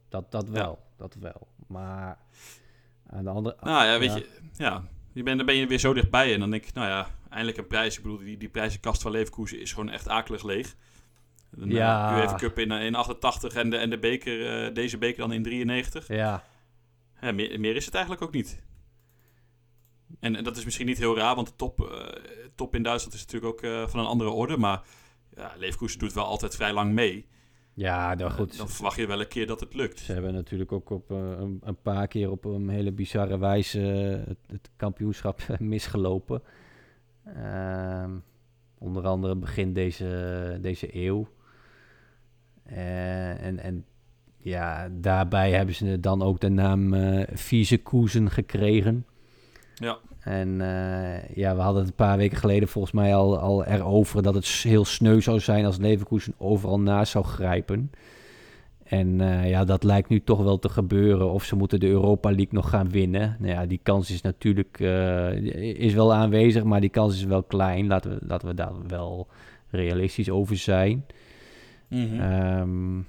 Dat, 0.08 0.30
dat 0.30 0.48
wel, 0.48 0.78
ja. 0.80 0.96
dat 0.96 1.14
wel. 1.14 1.48
Maar 1.66 2.18
aan 3.06 3.24
de 3.24 3.30
andere... 3.30 3.56
Nou 3.60 3.84
ja, 3.84 3.98
weet 3.98 4.14
je, 4.14 4.28
ja, 4.56 4.84
je 5.12 5.22
bent, 5.22 5.36
dan 5.36 5.46
ben 5.46 5.54
je 5.54 5.66
weer 5.66 5.78
zo 5.78 5.94
dichtbij 5.94 6.34
en 6.34 6.40
dan 6.40 6.50
denk 6.50 6.66
ik, 6.66 6.74
nou 6.74 6.88
ja, 6.88 7.06
eindelijk 7.28 7.58
een 7.58 7.66
prijs. 7.66 7.96
Ik 7.96 8.02
bedoel, 8.02 8.18
die, 8.18 8.36
die 8.36 8.48
prijzenkast 8.48 9.02
van 9.02 9.10
Leverkusen 9.10 9.60
is 9.60 9.72
gewoon 9.72 9.90
echt 9.90 10.08
akelig 10.08 10.42
leeg. 10.42 10.74
De 11.50 11.66
ja. 11.66 12.16
UEFA 12.16 12.34
Cup 12.34 12.58
in, 12.58 12.70
in 12.70 12.94
88 12.94 13.54
en 13.54 13.70
de, 13.70 13.76
en 13.76 13.90
de 13.90 13.98
beker, 13.98 14.74
deze 14.74 14.98
beker 14.98 15.18
dan 15.18 15.32
in 15.32 15.42
93. 15.42 16.08
Ja. 16.08 16.44
ja 17.20 17.32
meer, 17.32 17.60
meer 17.60 17.76
is 17.76 17.84
het 17.84 17.94
eigenlijk 17.94 18.24
ook 18.24 18.32
niet. 18.32 18.62
En, 20.20 20.36
en, 20.36 20.44
dat 20.44 20.56
is 20.56 20.64
misschien 20.64 20.86
niet 20.86 20.98
heel 20.98 21.16
raar, 21.16 21.34
want 21.34 21.46
de 21.46 21.56
top, 21.56 21.80
uh, 21.80 21.88
top 22.54 22.74
in 22.74 22.82
Duitsland 22.82 23.14
is 23.14 23.24
natuurlijk 23.24 23.52
ook 23.52 23.62
uh, 23.62 23.86
van 23.86 24.00
een 24.00 24.06
andere 24.06 24.30
orde. 24.30 24.56
Maar 24.56 24.82
ja, 25.36 25.54
Leverkusen 25.58 25.98
doet 25.98 26.12
wel 26.12 26.24
altijd 26.24 26.56
vrij 26.56 26.72
lang 26.72 26.92
mee. 26.92 27.26
Ja, 27.74 28.14
nou 28.14 28.30
goed. 28.30 28.52
Uh, 28.52 28.58
dan 28.58 28.68
verwacht 28.68 28.96
je 28.96 29.06
wel 29.06 29.20
een 29.20 29.28
keer 29.28 29.46
dat 29.46 29.60
het 29.60 29.74
lukt. 29.74 29.98
Ze 29.98 30.12
hebben 30.12 30.32
natuurlijk 30.32 30.72
ook 30.72 30.90
op 30.90 31.10
een, 31.10 31.60
een, 31.62 31.80
paar 31.82 32.06
keer 32.06 32.30
op 32.30 32.44
een 32.44 32.68
hele 32.68 32.92
bizarre 32.92 33.38
wijze 33.38 33.78
het, 34.26 34.38
het 34.46 34.70
kampioenschap 34.76 35.40
misgelopen. 35.58 36.42
Ehm, 37.24 38.10
onder 38.78 39.06
andere 39.06 39.36
begin 39.36 39.72
deze, 39.72 40.58
deze 40.60 40.96
eeuw. 40.96 41.28
en, 42.64 43.58
en 43.58 43.84
ja, 44.42 44.88
daarbij 44.92 45.52
hebben 45.52 45.74
ze 45.74 46.00
dan 46.00 46.22
ook 46.22 46.40
de 46.40 46.48
naam 46.48 46.94
uh, 46.94 47.26
Vieze 47.32 47.82
Koezen 47.82 48.30
gekregen. 48.30 49.06
Ja. 49.74 49.98
En 50.20 50.60
eh, 50.60 51.36
ja, 51.36 51.54
we 51.54 51.60
hadden 51.60 51.80
het 51.80 51.90
een 51.90 52.06
paar 52.06 52.16
weken 52.16 52.38
geleden 52.38 52.68
volgens 52.68 52.92
mij 52.92 53.14
al, 53.14 53.38
al 53.38 53.64
erover 53.64 54.22
dat 54.22 54.34
het 54.34 54.46
heel 54.46 54.84
sneu 54.84 55.20
zou 55.20 55.40
zijn 55.40 55.64
als 55.64 55.76
Leverkusen 55.76 56.34
overal 56.38 56.80
naast 56.80 57.12
zou 57.12 57.24
grijpen. 57.24 57.90
En 58.90 59.20
eh, 59.20 59.48
ja, 59.48 59.64
dat 59.64 59.82
lijkt 59.82 60.08
nu 60.08 60.22
toch 60.22 60.42
wel 60.42 60.58
te 60.58 60.68
gebeuren. 60.68 61.30
Of 61.30 61.44
ze 61.44 61.56
moeten 61.56 61.80
de 61.80 61.88
Europa 61.88 62.28
League 62.28 62.48
nog 62.50 62.68
gaan 62.68 62.90
winnen. 62.90 63.36
Nou 63.38 63.52
ja, 63.52 63.66
die 63.66 63.80
kans 63.82 64.10
is 64.10 64.20
natuurlijk 64.20 64.80
eh, 64.80 65.32
is 65.74 65.94
wel 65.94 66.14
aanwezig, 66.14 66.64
maar 66.64 66.80
die 66.80 66.90
kans 66.90 67.14
is 67.14 67.24
wel 67.24 67.42
klein. 67.42 67.86
Laten 67.86 68.10
we, 68.10 68.26
laten 68.26 68.48
we 68.48 68.54
daar 68.54 68.72
wel 68.86 69.28
realistisch 69.70 70.30
over 70.30 70.56
zijn. 70.56 71.04
Mhm. 71.88 72.20
Ehm, 72.20 73.00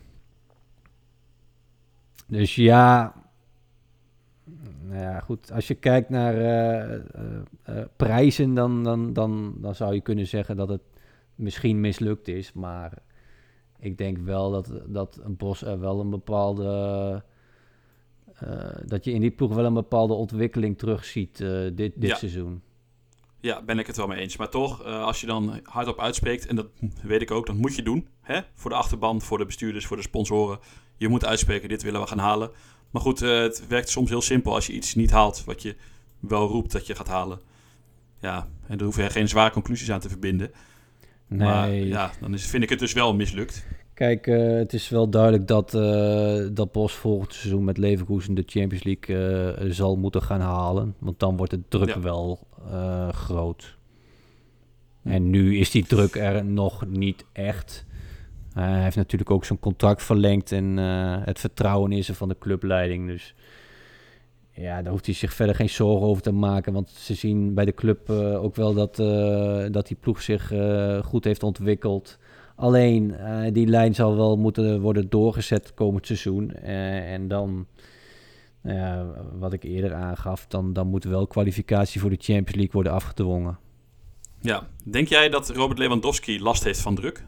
dus 2.28 2.56
ja, 2.56 3.14
nou 4.92 5.04
ja, 5.04 5.20
goed. 5.20 5.52
Als 5.52 5.68
je 5.68 5.74
kijkt 5.76 6.10
naar 6.10 6.36
eh, 6.36 6.94
eh, 6.94 7.02
eh, 7.64 7.86
prijzen, 7.96 8.54
dan, 8.54 8.84
dan, 8.84 9.14
dan, 9.14 9.54
dan 9.58 9.76
zou 9.76 9.94
je 9.94 10.02
kunnen 10.02 10.28
zeggen 10.28 10.56
dat 10.58 10.70
het 10.70 10.82
misschien 11.36 11.80
mislukt 11.80 12.28
is. 12.28 12.54
Maar 12.54 12.98
ik 13.80 13.98
denk 13.98 14.18
wel 14.18 14.52
dat, 14.52 14.72
dat 14.88 15.20
een 15.24 15.38
Bos 15.38 15.62
er 15.64 15.80
wel 15.80 16.00
een 16.00 16.10
bepaalde. 16.10 17.24
dat 18.86 19.06
je 19.06 19.12
in 19.12 19.22
die 19.22 19.32
ploeg 19.32 19.54
wel 19.54 19.66
een 19.66 19.74
bepaalde 19.74 20.14
ontwikkeling 20.14 20.78
terugziet 20.78 21.42
eh 21.42 21.50
dit, 21.50 21.76
dit 21.76 22.10
Ja. 22.10 22.16
seizoen. 22.16 22.62
Ja, 23.40 23.62
ben 23.62 23.80
ik 23.80 23.88
het 23.88 23.98
wel 23.98 24.08
mee 24.08 24.20
eens. 24.20 24.38
Maar 24.38 24.50
toch, 24.50 24.84
als 24.84 25.22
je 25.22 25.28
dan 25.28 25.60
hardop 25.64 26.00
uitspreekt, 26.00 26.48
en 26.48 26.56
dat 26.56 26.68
weet 27.04 27.22
ik 27.22 27.32
ook, 27.32 27.46
dat 27.46 27.56
moet 27.56 27.76
je 27.76 27.84
doen. 27.84 28.08
Hè? 28.22 28.40
Voor 28.54 28.70
de 28.70 28.76
achterban, 28.76 29.22
voor 29.22 29.38
de 29.38 29.46
bestuurders, 29.46 29.86
voor 29.86 29.98
de 29.98 30.04
sponsoren. 30.04 30.60
Je 30.98 31.08
moet 31.08 31.26
uitspreken, 31.26 31.70
dit 31.70 31.84
willen 31.84 32.02
we 32.02 32.08
gaan 32.08 32.18
halen. 32.18 32.52
Maar 32.92 33.02
goed, 33.02 33.22
eh, 33.22 33.40
het 33.40 33.68
werkt 33.68 33.90
soms 33.90 34.10
heel 34.10 34.22
simpel 34.22 34.54
als 34.54 34.68
je 34.68 34.74
iets 34.74 34.96
niet 34.96 35.12
haalt 35.12 35.44
wat 35.46 35.62
je 35.62 35.76
wel 36.20 36.48
roept 36.48 36.72
dat 36.72 36.88
je 36.88 36.96
gaat 36.96 37.08
halen. 37.08 37.40
Ja, 38.20 38.48
en 38.68 38.78
daar 38.78 38.86
hoef 38.86 38.98
je 38.98 39.10
geen 39.10 39.28
zware 39.28 39.52
conclusies 39.52 39.92
aan 39.92 40.00
te 40.00 40.10
verbinden. 40.10 40.52
Nee, 41.28 41.48
Maar 41.48 41.72
ja, 41.74 42.12
dan 42.20 42.34
is, 42.34 42.46
vind 42.46 42.64
ik 42.64 42.70
het 42.70 42.80
dus 42.80 42.94
wel 42.94 43.14
mislukt. 43.16 43.66
Kijk, 43.94 44.28
eh, 44.28 44.54
het 44.54 44.74
is 44.74 44.90
wel 44.90 45.10
duidelijk 45.10 45.48
dat, 45.48 45.74
eh, 45.74 46.48
dat 46.52 46.72
Bos 46.72 46.94
volgend 46.94 47.34
seizoen 47.34 47.64
met 47.64 47.78
Leverkusen 47.78 48.34
de 48.34 48.44
Champions 48.46 48.84
League 48.84 49.72
zal 49.74 49.96
moeten 49.96 50.22
gaan 50.22 50.42
halen. 50.42 50.96
Want 51.00 51.20
dan 51.20 51.38
wordt 51.38 51.52
de 51.52 51.62
druk 51.68 51.88
Ja. 51.88 52.00
wel 52.00 52.48
groot. 53.12 53.78
En 55.04 55.30
nu 55.30 55.58
is 55.58 55.72
die 55.72 55.86
druk 55.86 56.16
er 56.16 56.46
nog 56.46 56.86
niet 56.88 57.26
echt. 57.32 57.86
Eh, 58.54 58.64
hij 58.64 58.84
heeft 58.84 58.96
natuurlijk 58.96 59.32
ook 59.32 59.46
zijn 59.46 59.60
contract 59.60 60.04
verlengd 60.04 60.52
en 60.52 60.80
eh, 60.80 61.18
het 61.26 61.40
vertrouwen 61.40 61.92
is 61.92 62.10
er 62.10 62.16
van 62.16 62.28
de 62.30 62.38
clubleiding. 62.40 63.08
Dus 63.08 63.36
ja, 64.52 64.82
daar 64.82 64.92
hoeft 64.92 65.06
hij 65.06 65.16
zich 65.16 65.34
verder 65.34 65.56
geen 65.56 65.70
zorgen 65.70 66.08
over 66.08 66.22
te 66.22 66.32
maken. 66.32 66.74
Want 66.74 66.90
ze 66.90 67.14
zien 67.14 67.54
bij 67.54 67.66
de 67.66 67.74
club 67.74 68.10
eh, 68.10 68.44
ook 68.44 68.56
wel 68.56 68.74
dat, 68.74 68.96
dat 69.74 69.88
die 69.88 69.98
ploeg 70.00 70.22
zich 70.22 70.54
goed 71.06 71.24
heeft 71.24 71.44
ontwikkeld. 71.44 72.18
Alleen, 72.56 73.16
die 73.54 73.68
lijn 73.68 73.96
zal 73.96 74.16
wel 74.16 74.38
moeten 74.38 74.82
worden 74.82 75.10
doorgezet 75.10 75.74
komend 75.74 76.06
seizoen. 76.06 76.52
En 76.52 77.28
dan, 77.28 77.68
nou 78.62 79.08
wat 79.40 79.54
ik 79.54 79.64
eerder 79.64 79.94
aangaf, 79.94 80.48
dan, 80.48 80.74
dan 80.74 80.88
moet 80.88 81.04
wel 81.04 81.28
kwalificatie 81.28 82.02
voor 82.02 82.10
de 82.10 82.20
Champions 82.20 82.56
League 82.56 82.72
worden 82.72 82.92
afgedwongen. 82.92 83.58
Ja, 84.42 84.68
denk 84.84 85.08
jij 85.08 85.30
dat 85.30 85.50
Robert 85.50 85.80
Lewandowski 85.80 86.42
last 86.42 86.64
heeft 86.64 86.80
van 86.80 86.96
druk? 86.96 87.26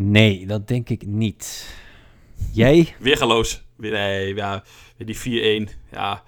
Nee, 0.00 0.46
dat 0.46 0.68
denk 0.68 0.88
ik 0.88 1.06
niet. 1.06 1.74
Jij? 2.52 2.94
Weergaloos. 2.98 3.62
Weer, 3.76 3.92
nee, 3.92 4.34
ja, 4.34 4.62
die 4.96 5.66
4-1. 5.68 5.70
Ja, 5.90 6.22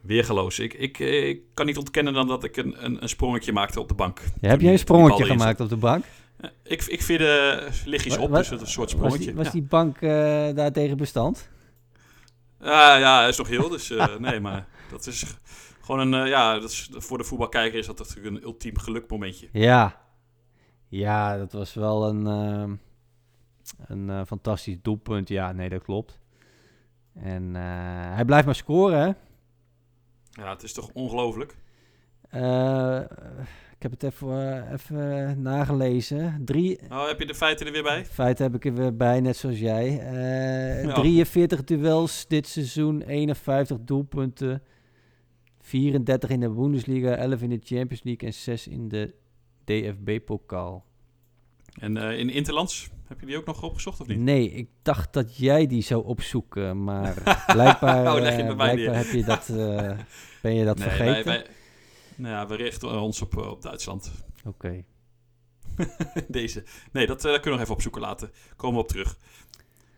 weergaloos. 0.00 0.58
Ik, 0.58 0.74
ik, 0.74 0.98
eh, 1.00 1.28
ik 1.28 1.40
kan 1.54 1.66
niet 1.66 1.76
ontkennen 1.76 2.12
dan 2.12 2.26
dat 2.26 2.44
ik 2.44 2.56
een, 2.56 2.84
een, 2.84 3.02
een 3.02 3.08
sprongetje 3.08 3.52
maakte 3.52 3.80
op 3.80 3.88
de 3.88 3.94
bank. 3.94 4.20
Ja, 4.40 4.48
heb 4.48 4.60
jij 4.60 4.72
een 4.72 4.78
sprongetje 4.78 5.24
gemaakt 5.24 5.60
op 5.60 5.68
de 5.68 5.76
bank? 5.76 6.04
Ja, 6.42 6.50
Ik, 6.62 6.84
ik 6.84 7.02
vind 7.02 7.18
de 7.18 7.68
lichtjes 7.84 8.16
op, 8.16 8.30
Wa- 8.30 8.38
dus 8.38 8.48
het 8.50 8.60
een 8.60 8.66
soort 8.66 8.92
Was 8.92 9.00
sprongetje. 9.00 9.26
die, 9.26 9.34
was 9.34 9.46
ja. 9.46 9.52
die 9.52 9.62
bank 9.62 9.96
eh 10.00 10.10
daartegen 10.54 10.96
bestand? 10.96 11.48
Ja, 12.60 12.96
ja, 12.96 13.18
hij 13.20 13.28
is 13.28 13.36
nog 13.38 13.48
heel, 13.48 13.68
dus 13.68 13.90
eh, 13.90 14.16
nee, 14.26 14.40
maar 14.40 14.66
dat 14.90 15.06
is 15.06 15.24
gewoon 15.80 16.12
een, 16.12 16.22
eh, 16.24 16.30
ja, 16.30 16.58
dat 16.58 16.70
is, 16.70 16.88
voor 16.92 17.18
de 17.18 17.24
voetbalkijker 17.24 17.78
is 17.78 17.86
dat 17.86 17.98
natuurlijk 17.98 18.26
een 18.36 18.42
ultiem 18.42 18.78
gelukmomentje. 18.78 19.48
Ja. 19.52 20.04
Ja, 20.88 21.36
dat 21.36 21.52
was 21.52 21.74
wel 21.74 22.08
een, 22.08 22.26
ehm, 22.26 22.74
een 23.86 24.10
eh, 24.10 24.24
fantastisch 24.26 24.76
doelpunt. 24.82 25.28
Ja, 25.28 25.52
nee, 25.52 25.68
dat 25.68 25.82
klopt. 25.82 26.18
En 27.14 27.56
eh, 27.56 27.62
hij 28.14 28.24
blijft 28.24 28.46
maar 28.46 28.54
scoren, 28.54 28.98
hè? 28.98 29.12
Ja, 30.42 30.50
het 30.50 30.62
is 30.62 30.72
toch 30.72 30.90
ongelooflijk. 30.92 31.56
Eh, 32.28 33.00
ik 33.76 33.82
heb 33.82 33.90
het 33.90 34.02
even, 34.02 34.72
even 34.72 35.42
nagelezen. 35.42 36.42
Drie, 36.44 36.78
Nou, 36.88 37.08
heb 37.08 37.18
je 37.18 37.26
de 37.26 37.34
feiten 37.34 37.66
er 37.66 37.72
weer 37.72 37.82
bij? 37.82 38.06
Feit 38.06 38.38
heb 38.38 38.54
ik 38.54 38.64
er 38.64 38.74
weer 38.74 38.96
bij, 38.96 39.20
net 39.20 39.36
zoals 39.36 39.58
jij. 39.58 39.90
Ja. 40.82 40.92
43 40.92 41.64
duels 41.64 42.26
dit 42.26 42.46
seizoen, 42.46 43.02
51 43.02 43.78
doelpunten. 43.80 44.62
34 45.60 46.30
in 46.30 46.40
de 46.40 46.50
Bundesliga, 46.50 47.14
11 47.14 47.42
in 47.42 47.48
de 47.48 47.60
Champions 47.62 48.02
League 48.02 48.28
en 48.28 48.34
6 48.34 48.68
in 48.68 48.88
de 48.88 49.14
DFB-pokaal. 49.64 50.84
En 51.78 51.96
in 51.96 52.30
Interlands, 52.30 52.90
heb 53.08 53.20
je 53.20 53.26
die 53.26 53.36
ook 53.36 53.44
nog 53.46 53.62
opgezocht 53.62 54.00
of 54.00 54.06
niet? 54.06 54.18
Nee, 54.18 54.50
ik 54.50 54.68
dacht 54.82 55.12
dat 55.12 55.36
jij 55.36 55.66
die 55.66 55.82
zou 55.82 56.04
opzoeken, 56.04 56.84
maar 56.84 57.14
blijkbaar, 57.52 58.14
Oh, 58.14 58.20
leg 58.20 58.36
je 58.36 58.40
eh, 58.42 58.46
bij 58.46 58.56
mij 58.56 58.74
blijkbaar 58.74 58.96
heb 59.04 59.12
je 59.12 59.24
dat, 59.24 59.48
eh, 59.58 59.98
ben 60.42 60.54
je 60.54 60.64
dat 60.64 60.78
nee, 60.78 60.88
vergeten. 60.88 61.24
Wij, 61.24 61.24
wij, 61.24 61.46
nou 62.16 62.34
ja, 62.34 62.46
we 62.46 62.54
richten 62.54 63.00
ons 63.00 63.22
op, 63.22 63.36
eh, 63.38 63.50
op 63.50 63.62
Duitsland. 63.62 64.12
Oké. 64.44 64.84
Deze. 66.28 66.64
Nee, 66.92 67.06
dat 67.06 67.24
eh, 67.24 67.32
kunnen 67.32 67.42
we 67.42 67.50
nog 67.50 67.60
even 67.60 67.74
opzoeken 67.74 68.00
laten. 68.00 68.30
Komen 68.56 68.76
we 68.76 68.82
op 68.82 68.88
terug. 68.88 69.18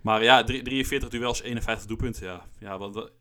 Maar 0.00 0.22
ja, 0.22 0.44
drie- 0.44 0.62
43 0.62 1.08
duels, 1.08 1.42
51 1.42 1.86
doelpunten. 1.86 2.26
Ja, 2.26 2.46
ja, 2.58 2.78
wat, 2.78 2.94
wat- 2.94 3.12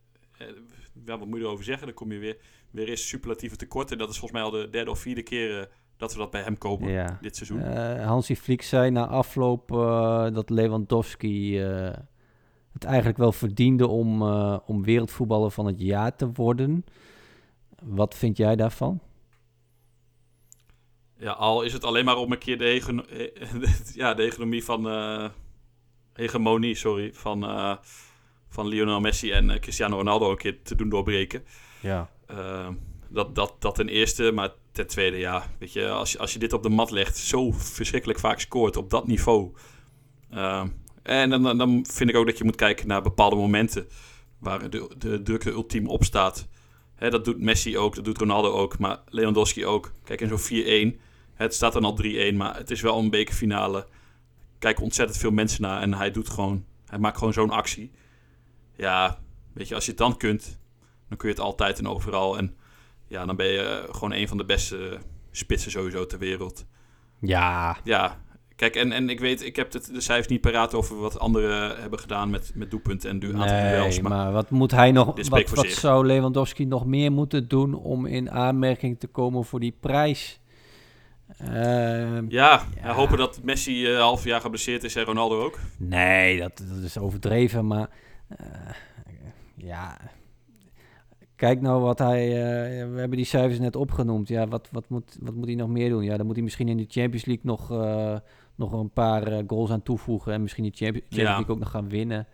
ja, 1.06 1.17
wat 1.17 1.27
moet 1.27 1.38
je 1.39 1.44
erover 1.46 1.63
zeggen? 1.65 1.86
Dan 1.86 1.96
kom 1.96 2.12
je 2.12 2.20
weer, 2.20 2.38
weer 2.72 2.89
eens 2.89 3.08
superlatieve 3.08 3.56
tekort. 3.56 3.91
En 3.91 3.98
dat 3.98 4.10
is 4.10 4.17
volgens 4.17 4.39
mij 4.41 4.50
al 4.51 4.58
de 4.58 4.70
derde 4.70 4.91
of 4.91 5.00
vierde 5.00 5.24
keer 5.24 5.70
dat 5.98 6.13
we 6.13 6.20
dat 6.20 6.32
bij 6.32 6.42
hem 6.42 6.58
kopen 6.58 6.89
Ja. 6.89 7.18
dit 7.22 7.36
seizoen. 7.36 7.62
Eh, 7.62 8.06
Hansi 8.06 8.36
Flick 8.36 8.62
zei 8.62 8.92
na 8.92 9.08
afloop 9.08 9.72
eh, 9.72 10.27
dat 10.34 10.50
Lewandowski 10.50 11.62
eh, 11.62 11.94
het 12.74 12.84
eigenlijk 12.84 13.18
wel 13.18 13.32
verdiende 13.32 13.88
om, 13.88 14.22
om 14.66 14.84
wereldvoetballer 14.84 15.51
van 15.51 15.66
het 15.66 15.82
jaar 15.82 16.16
te 16.16 16.32
worden. 16.32 16.86
Wat 17.84 18.16
vind 18.16 18.38
jij 18.38 18.56
daarvan? 18.56 19.00
Ja, 21.20 21.32
al 21.32 21.62
is 21.62 21.74
het 21.74 21.84
alleen 21.84 22.06
maar 22.06 22.18
om 22.18 22.32
een 22.32 22.38
keer 22.38 22.58
de, 22.58 22.82
ja, 23.94 24.13
de 24.13 24.24
economie 24.24 24.63
van... 24.63 24.86
hegemonie, 26.13 26.75
sorry, 26.75 27.13
van, 27.13 27.39
van 28.50 28.68
Lionel 28.68 29.00
Messi 29.00 29.32
en 29.32 29.60
Cristiano 29.60 29.98
Ronaldo 29.98 30.32
een 30.32 30.38
keer 30.38 30.62
te 30.62 30.75
doen 30.75 30.89
doorbreken. 30.89 31.44
Ja. 31.82 32.10
Uh, 32.32 32.70
dat, 33.10 33.36
dat, 33.36 33.56
dat 33.60 33.75
ten 33.75 33.89
eerste, 33.89 34.32
maar 34.32 34.50
ten 34.77 34.88
tweede, 34.88 35.17
ja, 35.17 35.50
weet 35.60 35.74
je, 35.74 35.89
als 35.89 36.12
je, 36.12 36.17
als 36.17 36.34
je 36.34 36.39
dit 36.39 36.53
op 36.53 36.63
de 36.63 36.69
mat 36.69 36.91
legt, 36.91 37.17
zo 37.17 37.51
verschrikkelijk 37.51 38.19
vaak 38.19 38.39
scoort 38.39 38.77
op 38.77 38.89
dat 38.89 39.07
niveau. 39.07 39.53
Uh, 40.34 40.63
en 41.03 41.29
dan, 41.29 41.57
dan, 41.57 41.86
vind 41.89 42.10
ik 42.10 42.15
ook 42.15 42.25
dat 42.25 42.38
je 42.38 42.43
moet 42.43 42.55
kijken 42.55 42.88
naar 42.88 43.01
bepaalde 43.01 43.36
momenten 43.36 43.88
waar 44.39 44.69
de, 44.69 44.89
de 44.98 45.22
druk 45.22 45.43
er 45.43 45.51
ultiem 45.51 45.88
op 45.88 46.03
staat. 46.03 46.48
Dat 46.98 47.25
doet 47.25 47.41
Messi 47.41 47.77
ook, 47.77 47.96
dat 47.96 48.05
doet 48.05 48.17
Ronaldo 48.17 48.51
ook, 48.51 48.77
maar 48.77 49.00
Lewandowski 49.07 49.65
ook. 49.65 49.91
Kijk, 50.03 50.22
in 50.22 50.38
zo'n 50.38 50.93
4-1, 50.96 51.00
het 51.34 51.53
staat 51.53 51.74
dan 51.74 51.84
al 51.84 52.00
3-1, 52.03 52.36
maar 52.36 52.57
het 52.57 52.72
is 52.72 52.81
wel 52.81 53.00
een 53.00 53.10
bekerfinale. 53.10 53.88
Kijken 54.60 54.84
ontzettend 54.84 55.19
veel 55.19 55.31
mensen 55.31 55.62
naar 55.62 55.81
en 55.81 55.93
hij 55.93 56.12
doet 56.12 56.29
gewoon, 56.29 56.65
hij 56.86 57.00
maakt 57.00 57.17
gewoon 57.17 57.34
zo'n 57.34 57.50
actie. 57.50 57.91
Ja, 58.75 59.19
weet 59.53 59.67
je, 59.67 59.75
als 59.75 59.84
je 59.86 59.89
het 59.89 60.00
dan 60.00 60.17
kunt, 60.17 60.60
dan 61.10 61.17
kun 61.17 61.29
je 61.29 61.36
het 61.36 61.43
altijd 61.43 61.79
en 61.79 61.88
overal. 61.88 62.38
En 62.38 62.57
ja, 63.07 63.25
dan 63.25 63.35
ben 63.35 63.47
je 63.47 63.61
eh, 63.61 63.93
gewoon 63.93 64.13
een 64.13 64.27
van 64.27 64.37
de 64.37 64.45
beste 64.45 64.97
spitsen 65.31 65.71
sowieso 65.71 66.05
ter 66.05 66.19
wereld. 66.19 66.65
Ja. 67.19 67.77
Ja, 67.83 68.21
kijk, 68.55 68.75
en, 68.75 68.91
en 68.91 69.09
ik 69.09 69.19
weet, 69.19 69.43
ik 69.43 69.55
heb 69.55 69.73
het, 69.73 69.89
de 69.93 70.01
cijfers 70.01 70.27
niet 70.27 70.41
paraat 70.41 70.73
over 70.73 70.99
wat 70.99 71.19
anderen 71.19 71.81
hebben 71.81 71.99
gedaan 71.99 72.29
met, 72.29 72.51
met 72.55 72.71
doelpunten 72.71 73.09
en 73.09 73.19
du 73.19 73.35
aantal 73.35 73.69
duels. 73.69 73.99
maar, 73.99 74.11
Maar, 74.11 74.31
wat 74.31 74.49
moet 74.49 74.71
hij 74.71 74.91
nog? 74.91 75.13
dit 75.15 75.27
Wat, 75.27 75.49
wat 75.49 75.67
zou 75.67 76.05
Lewandowski 76.05 76.65
nog 76.65 76.85
meer 76.85 77.11
moeten 77.11 77.47
doen 77.47 77.73
om 77.73 78.05
in 78.05 78.31
aanmerking 78.31 78.99
te 78.99 79.07
komen 79.07 79.45
voor 79.45 79.59
die 79.59 79.75
prijs? 79.79 80.39
Ehm, 81.37 82.25
ja, 82.29 82.63
Ja. 82.83 82.93
hopen 82.93 83.17
dat 83.17 83.39
Messi 83.43 83.85
eh, 83.85 83.91
een 83.91 83.99
half 83.99 84.23
jaar 84.23 84.41
geblesseerd 84.41 84.83
is 84.83 84.95
en 84.95 85.03
Ronaldo 85.03 85.43
ook. 85.43 85.59
Nee, 85.77 86.39
dat, 86.39 86.57
dat 86.57 86.83
is 86.83 86.97
overdreven, 86.97 87.67
maar 87.67 87.89
eh, 88.27 88.45
ja. 89.55 89.97
Kijk 91.38 91.62
nou 91.62 91.82
wat 91.82 92.00
hij. 92.00 92.27
eh, 92.27 92.91
we 92.94 93.00
hebben 93.00 93.17
die 93.17 93.25
cijfers 93.25 93.60
net 93.60 93.75
opgenoemd. 93.75 94.27
Ja, 94.27 94.48
wat, 94.48 94.70
wat, 94.72 94.89
moet, 94.89 95.17
wat 95.20 95.34
moet 95.34 95.46
hij 95.46 95.56
nog 95.56 95.67
meer 95.70 95.89
doen? 95.89 96.03
Ja, 96.03 96.17
dan 96.17 96.25
moet 96.25 96.36
hij 96.36 96.44
misschien 96.44 96.67
in 96.67 96.77
de 96.77 96.86
Champions 96.88 97.25
League 97.25 97.46
nog, 97.46 97.72
eh, 97.72 98.15
nog 98.56 98.72
een 98.72 98.89
paar 98.89 99.27
eh, 99.27 99.44
goals 99.48 99.70
aan 99.72 99.84
toevoegen. 99.84 100.34
En 100.34 100.41
misschien 100.41 100.63
die 100.63 100.74
Champions, 100.75 101.06
Champions 101.06 101.29
Ja. 101.32 101.38
League 101.38 101.56
ook 101.56 101.62
nog 101.62 101.70
gaan 101.72 101.89
winnen. 101.89 102.27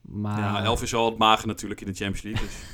Maar 0.00 0.38
Ja, 0.38 0.62
elf 0.64 0.82
is 0.82 0.94
al 0.94 1.06
het 1.06 1.18
mager 1.18 1.46
natuurlijk 1.46 1.80
in 1.80 1.86
de 1.86 1.92
Champions 1.92 2.22
League. 2.22 2.46
Dus. 2.46 2.70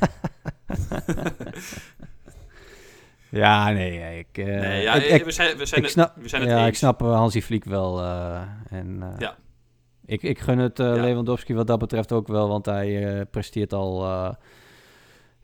ja, 3.41 3.71
nee, 3.71 4.19
ik, 4.19 4.45
nee, 4.47 4.83
ja, 4.83 4.95
ik, 4.95 5.25
we 5.25 5.31
zijn, 5.31 5.57
we 5.57 5.67
zijn, 5.67 5.83
ik 5.83 5.89
snap, 5.89 6.15
het, 6.15 6.23
we 6.23 6.29
zijn 6.29 6.43
het 6.43 6.51
ja, 6.51 6.59
eens. 6.59 6.69
ik 6.69 6.75
snap 6.75 7.01
Hansi 7.01 7.43
Vliek 7.43 7.65
wel. 7.65 8.03
en, 8.71 9.15
ja. 9.19 9.37
ik, 10.07 10.23
ik 10.23 10.39
gun 10.39 10.59
het. 10.59 10.79
Lewandowski 10.79 11.55
wat 11.55 11.67
dat 11.67 11.79
betreft 11.79 12.13
ook 12.13 12.27
wel, 12.29 12.49
want 12.49 12.67
hij 12.67 13.27
presteert 13.31 13.73
al 13.73 14.07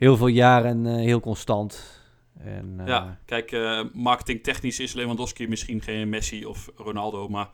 heel 0.05 0.17
veel 0.17 0.27
jaren 0.27 0.85
heel 0.87 1.21
constant. 1.21 2.03
En, 2.39 2.81
ja, 2.87 3.19
kijk, 3.25 3.53
uh, 3.53 3.81
marketingtechnisch 3.93 4.81
is 4.81 4.93
Lewandowski 4.93 5.49
misschien 5.49 5.81
geen 5.81 6.09
Messi 6.09 6.47
of 6.47 6.71
Ronaldo, 6.77 7.29
maar 7.29 7.49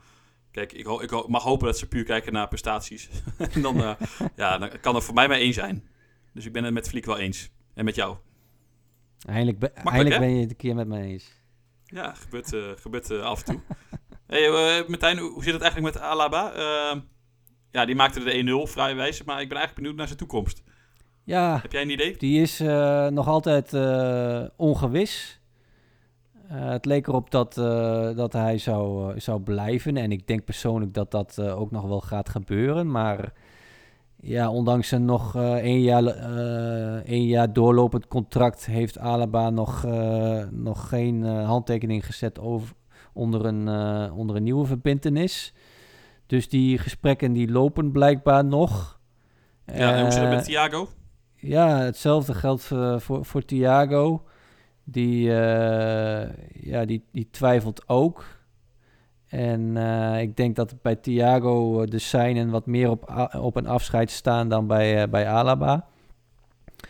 kijk, 0.51 0.73
ik, 0.73 0.85
ho 0.85 1.01
ik 1.01 1.27
mag 1.27 1.43
hopen 1.43 1.65
dat 1.65 1.77
ze 1.77 1.87
puur 1.87 2.03
kijken 2.03 2.33
naar 2.33 2.47
prestaties. 2.47 3.09
en 3.53 3.61
dan, 3.61 3.77
uh, 3.77 3.93
ja, 4.35 4.57
dan 4.57 4.69
kan 4.81 4.95
er 4.95 5.01
voor 5.01 5.13
mij 5.13 5.27
maar 5.27 5.37
één 5.37 5.53
zijn. 5.53 5.87
Dus 6.33 6.45
ik 6.45 6.53
ben 6.53 6.63
het 6.63 6.73
met 6.73 6.89
Vliek 6.89 7.05
wel 7.05 7.17
eens. 7.17 7.49
En 7.73 7.85
met 7.85 7.95
jou. 7.95 8.17
Eindelijk, 9.25 9.59
be 9.59 9.71
eindelijk 9.71 10.19
ben 10.19 10.35
je 10.35 10.41
het 10.41 10.49
een 10.49 10.55
keer 10.55 10.75
met 10.75 10.87
me 10.87 11.01
eens. 11.01 11.31
Ja, 11.85 12.13
gebeurt, 12.13 12.53
uh, 12.53 12.71
gebeurt 12.75 13.11
af 13.11 13.39
en 13.39 13.45
toe. 13.45 13.61
hey, 14.27 14.85
Martijn, 14.87 15.17
hoe 15.17 15.43
zit 15.43 15.53
het 15.53 15.61
eigenlijk 15.61 15.93
met 15.93 16.03
Alaba? 16.03 16.53
Ja, 17.71 17.85
die 17.85 17.95
maakte 17.95 18.23
de 18.23 18.65
1-0 18.67 18.71
vrij 18.71 18.95
wijze, 18.95 19.23
maar 19.25 19.41
ik 19.41 19.47
ben 19.47 19.57
eigenlijk 19.57 19.75
benieuwd 19.75 19.95
naar 19.95 20.07
zijn 20.07 20.19
toekomst. 20.19 20.63
Ja, 21.23 21.59
Heb 21.61 21.71
jij 21.71 21.81
een 21.81 21.89
idee? 21.89 22.17
Die 22.17 22.41
is 22.41 22.61
uh, 22.61 23.07
nog 23.07 23.27
altijd 23.27 23.73
uh, 23.73 24.43
ongewis. 24.55 25.39
Uh, 26.51 26.69
het 26.69 26.85
leek 26.85 27.07
erop 27.07 27.31
dat, 27.31 27.53
dat 28.15 28.33
hij 28.33 28.57
zou, 28.57 29.19
zou 29.19 29.41
blijven. 29.41 29.97
En 29.97 30.11
ik 30.11 30.27
denk 30.27 30.45
persoonlijk 30.45 30.93
dat 30.93 31.11
dat 31.11 31.41
ook 31.41 31.71
nog 31.71 31.87
wel 31.87 32.01
gaat 32.01 32.29
gebeuren. 32.29 32.91
Maar 32.91 33.33
ja, 34.15 34.49
ondanks 34.49 34.91
een 34.91 35.05
nog 35.05 35.35
één, 35.35 35.81
jaar, 35.81 36.05
één 37.03 37.25
jaar 37.25 37.53
doorlopend 37.53 38.07
contract... 38.07 38.65
heeft 38.65 38.97
Alaba 38.97 39.49
nog, 39.49 39.85
nog 40.51 40.89
geen 40.89 41.23
handtekening 41.23 42.05
gezet 42.05 42.39
over, 42.39 42.73
onder, 43.13 43.45
een, 43.45 43.67
onder 44.11 44.35
een 44.35 44.43
nieuwe 44.43 44.65
verbintenis. 44.65 45.53
Dus 46.25 46.49
die 46.49 46.77
gesprekken 46.77 47.33
die 47.33 47.51
lopen 47.51 47.91
blijkbaar 47.91 48.45
nog. 48.45 48.99
Ja, 49.65 49.95
en 49.95 50.01
hoe 50.01 50.11
zit 50.11 50.21
het 50.21 50.29
met 50.29 50.43
Thiago? 50.43 50.87
Ja, 51.41 51.79
hetzelfde 51.79 52.33
geldt 52.33 52.63
voor, 52.63 53.01
voor, 53.01 53.25
voor 53.25 53.45
Thiago. 53.45 54.23
Die, 54.83 55.27
uh, 55.27 56.29
ja, 56.53 56.85
die, 56.85 57.03
die 57.11 57.27
twijfelt 57.31 57.89
ook. 57.89 58.25
En 59.27 59.75
uh, 59.75 60.21
ik 60.21 60.37
denk 60.37 60.55
dat 60.55 60.81
bij 60.81 60.95
Thiago 60.95 61.85
de 61.85 61.99
seinen 61.99 62.49
wat 62.49 62.65
meer 62.65 62.89
op, 62.89 63.29
op 63.37 63.55
een 63.55 63.67
afscheid 63.67 64.11
staan 64.11 64.49
dan 64.49 64.67
bij, 64.67 65.09
bij 65.09 65.27
Alaba. 65.27 65.87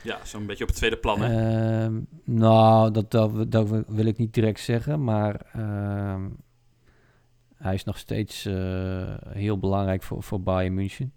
Ja, 0.04 0.18
zo'n 0.24 0.46
beetje 0.46 0.64
op 0.64 0.70
het 0.70 0.78
tweede 0.78 0.98
plan, 0.98 1.22
hè? 1.22 1.84
Ehm, 1.84 2.00
nou, 2.24 2.92
dat, 2.92 3.12
dat, 3.12 3.52
dat, 3.52 3.70
wil 3.88 4.06
ik 4.06 4.18
niet 4.18 4.34
direct 4.34 4.60
zeggen, 4.60 5.04
maar 5.04 5.42
ehm, 5.54 6.22
hij 7.56 7.74
is 7.74 7.84
nog 7.84 7.98
steeds 7.98 8.44
heel 9.30 9.58
belangrijk 9.60 10.04
voor, 10.04 10.24
voor 10.24 10.42
Bayern 10.42 10.74
München. 10.74 11.14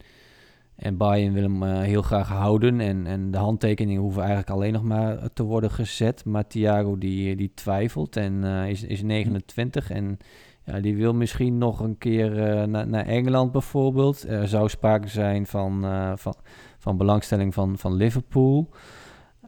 En 0.76 0.96
Bayern 0.96 1.32
wil 1.32 1.42
hem 1.42 1.62
uh, 1.62 1.80
heel 1.80 2.02
graag 2.02 2.28
houden. 2.28 2.80
En, 2.80 3.06
en 3.06 3.30
de 3.30 3.38
handtekeningen 3.38 4.02
hoeven 4.02 4.20
eigenlijk 4.22 4.50
alleen 4.50 4.72
nog 4.72 4.82
maar 4.82 5.32
te 5.32 5.42
worden 5.42 5.70
gezet. 5.70 6.24
Maar 6.24 6.46
Thiago 6.46 6.98
die, 6.98 7.36
die 7.36 7.52
twijfelt 7.54 8.16
en 8.16 8.44
uh, 8.44 8.68
is, 8.68 8.82
is 8.82 9.02
29. 9.02 9.90
En 9.90 10.18
ja, 10.64 10.80
die 10.80 10.96
wil 10.96 11.14
misschien 11.14 11.58
nog 11.58 11.80
een 11.80 11.98
keer 11.98 12.58
uh, 12.58 12.64
na, 12.64 12.84
naar 12.84 13.06
Engeland 13.06 13.52
bijvoorbeeld. 13.52 14.28
Er 14.28 14.48
zou 14.48 14.68
sprake 14.68 15.08
zijn 15.08 15.46
van, 15.46 15.84
van, 16.18 16.34
van 16.78 16.96
belangstelling 16.96 17.54
van, 17.54 17.78
van 17.78 17.94
Liverpool. 17.94 18.68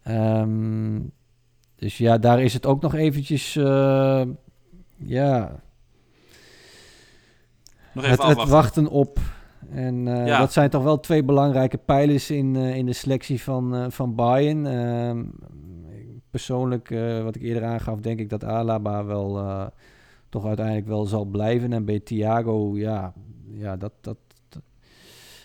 Um, 0.09 1.13
dus 1.77 1.99
ja, 1.99 2.19
daar 2.19 2.43
is 2.43 2.53
het 2.53 2.67
ook 2.67 2.83
nog 2.83 2.95
eventjes... 2.95 3.53
ja... 4.97 5.65
Nog 7.93 8.05
even 8.05 8.27
het, 8.27 8.39
het 8.39 8.49
wachten 8.49 8.89
op 8.89 9.19
en 9.71 10.07
uh, 10.07 10.27
Ja. 10.27 10.39
dat 10.39 10.53
zijn 10.53 10.71
toch 10.71 10.83
wel 10.83 11.01
twee 11.01 11.25
belangrijke 11.25 11.77
pijlers 11.77 12.31
in, 12.31 12.55
uh, 12.55 12.77
in 12.77 12.87
de 12.87 12.93
selectie 12.93 13.43
van, 13.43 13.75
uh, 13.75 13.87
van 13.89 14.15
Bayern. 14.15 14.67
Ehm, 14.67 15.25
persoonlijk, 16.31 16.89
wat 17.23 17.37
ik 17.37 17.43
eerder 17.43 17.65
aangaf, 17.65 18.01
denk 18.01 18.19
ik 18.19 18.29
dat 18.29 18.45
Alaba 18.45 19.05
wel 19.05 19.71
toch 20.29 20.47
uiteindelijk 20.47 20.87
wel 20.87 21.05
zal 21.05 21.25
blijven. 21.25 21.73
En 21.73 21.85
bij 21.85 22.01
Thiago, 22.01 22.77
ja, 22.77 23.13
ja 23.53 23.77
dat, 23.77 23.93
dat, 24.01 24.17
dat, 24.49 24.63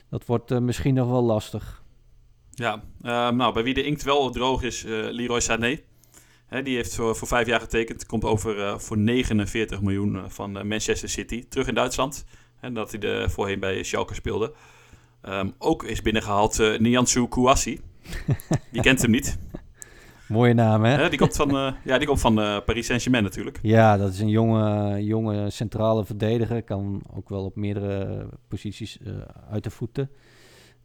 dat 0.10 0.26
wordt 0.26 0.60
misschien 0.60 0.94
nog 0.94 1.10
wel 1.10 1.24
lastig. 1.24 1.84
Ja, 2.50 2.84
ehm, 3.02 3.36
nou, 3.36 3.54
bij 3.54 3.64
wie 3.64 3.74
de 3.74 3.84
inkt 3.84 4.04
wel 4.04 4.30
droog 4.30 4.64
is, 4.64 4.84
Leroy 4.88 5.40
Sané. 5.40 5.80
Hè, 6.46 6.62
die 6.62 6.76
heeft 6.76 6.96
voor, 6.96 7.16
voor 7.16 7.28
vijf 7.28 7.48
jaar 7.48 7.60
getekend. 7.60 8.06
Komt 8.06 8.24
over 8.24 8.82
voor 8.82 8.98
49 8.98 9.82
miljoen 9.82 10.24
van 10.28 10.52
Manchester 10.52 11.10
City. 11.10 11.46
Terug 11.50 11.68
in 11.68 11.76
Duitsland. 11.76 12.26
En 12.62 12.74
dat 12.74 12.92
hij 12.92 13.00
er 13.00 13.30
voorheen 13.30 13.60
bij 13.60 13.84
Schalke 13.84 14.14
speelde. 14.14 14.54
Um, 15.24 15.54
ook 15.58 15.84
is 15.84 16.02
binnengehaald 16.02 16.60
uh, 16.60 16.80
Niansu 16.80 17.28
Kouassi. 17.28 17.80
Je 18.72 18.82
kent 18.82 19.02
hem 19.02 19.12
niet. 19.12 19.40
Mooie 20.28 20.54
naam, 20.54 20.84
hè? 20.84 21.10
Die 21.10 21.20
komt 21.20 21.36
van, 21.36 21.56
uh, 21.56 21.74
ja, 21.84 21.98
die 21.98 22.08
komt 22.08 22.20
van 22.20 22.36
Paris 22.36 22.86
Saint-Germain 22.86 23.24
natuurlijk. 23.24 23.60
Ja, 23.62 23.98
dat 23.98 24.14
is 24.14 24.20
een 24.20 24.30
jonge, 24.30 25.04
jonge 25.04 25.50
centrale 25.50 26.06
verdediger. 26.06 26.64
Kan 26.64 27.02
ook 27.14 27.30
wel 27.30 27.46
op 27.46 27.56
meerdere 27.56 28.28
posities 28.48 29.00
uit 29.50 29.64
de 29.64 29.70
voeten. 29.70 30.10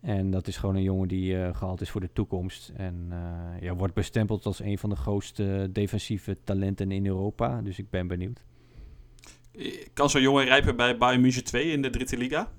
En 0.01 0.31
dat 0.31 0.47
is 0.47 0.57
gewoon 0.57 0.75
een 0.75 0.83
jongen 0.83 1.09
die 1.09 1.55
gehaald 1.55 1.81
is 1.81 1.91
voor 1.91 2.01
de 2.01 2.12
toekomst. 2.12 2.73
En 2.77 3.12
ja, 3.61 3.75
wordt 3.75 3.95
bestempeld 3.95 4.47
als 4.47 4.61
een 4.61 4.79
van 4.79 4.91
de 4.91 4.97
grootste 4.97 5.69
defensieve 5.73 6.37
talenten 6.45 6.93
in 6.93 7.07
Europa. 7.07 7.62
Dus 7.62 7.79
ik 7.79 7.91
ben 7.91 8.07
benieuwd. 8.07 8.41
Kan 9.92 10.11
zo'n 10.11 10.23
jongen 10.23 10.45
rijpen 10.45 10.77
bij 10.77 10.97
Bayern 10.97 11.21
München 11.21 11.45
2 11.45 11.71
in 11.71 11.83
de 11.83 11.90
Dritte 11.90 12.16
Liga? 12.16 12.53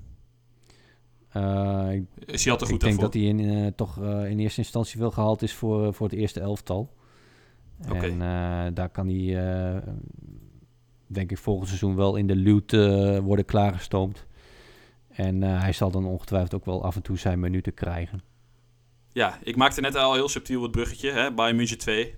Uh, 1.38 1.92
ik, 1.92 2.04
is 2.26 2.44
hij 2.44 2.54
al 2.54 2.60
te 2.60 2.66
goed 2.66 2.74
Ik 2.74 2.80
denk 2.80 3.00
dat 3.00 3.14
hij 3.14 3.24
in, 3.24 3.40
uh, 3.40 3.68
toch 3.76 3.98
uh, 3.98 4.30
in 4.30 4.40
eerste 4.40 4.62
instantie 4.62 5.00
wel 5.00 5.12
gehaald 5.12 5.42
is 5.42 5.54
voor, 5.54 5.94
voor 5.94 6.08
het 6.10 6.20
eerste 6.20 6.40
elftal. 6.40 6.96
Okay. 7.90 8.20
En 8.20 8.74
daar 8.74 8.90
kan 8.90 9.08
hij, 9.08 9.84
denk 11.08 11.32
ik, 11.32 11.38
volgend 11.38 11.68
seizoen 11.68 11.96
wel 11.96 12.16
in 12.16 12.28
de 12.28 12.36
luwt 12.36 12.72
worden 13.22 13.46
klaargestoomd. 13.46 14.26
En 15.08 15.42
hij 15.42 15.74
zal 15.74 15.92
dan 15.92 16.06
ongetwijfeld 16.06 16.54
ook 16.54 16.66
wel 16.66 16.84
af 16.84 16.96
en 16.96 17.02
toe 17.02 17.18
zijn 17.18 17.40
minuten 17.40 17.74
krijgen. 17.74 18.22
Ja, 19.12 19.40
ik 19.44 19.56
maakte 19.56 19.82
net 19.82 19.96
al 19.96 20.14
heel 20.14 20.30
subtiel 20.30 20.62
het 20.62 20.72
bruggetje. 20.72 21.12
Hè? 21.12 21.34
Bayern 21.34 21.56
München 21.56 21.78
2, 21.78 22.16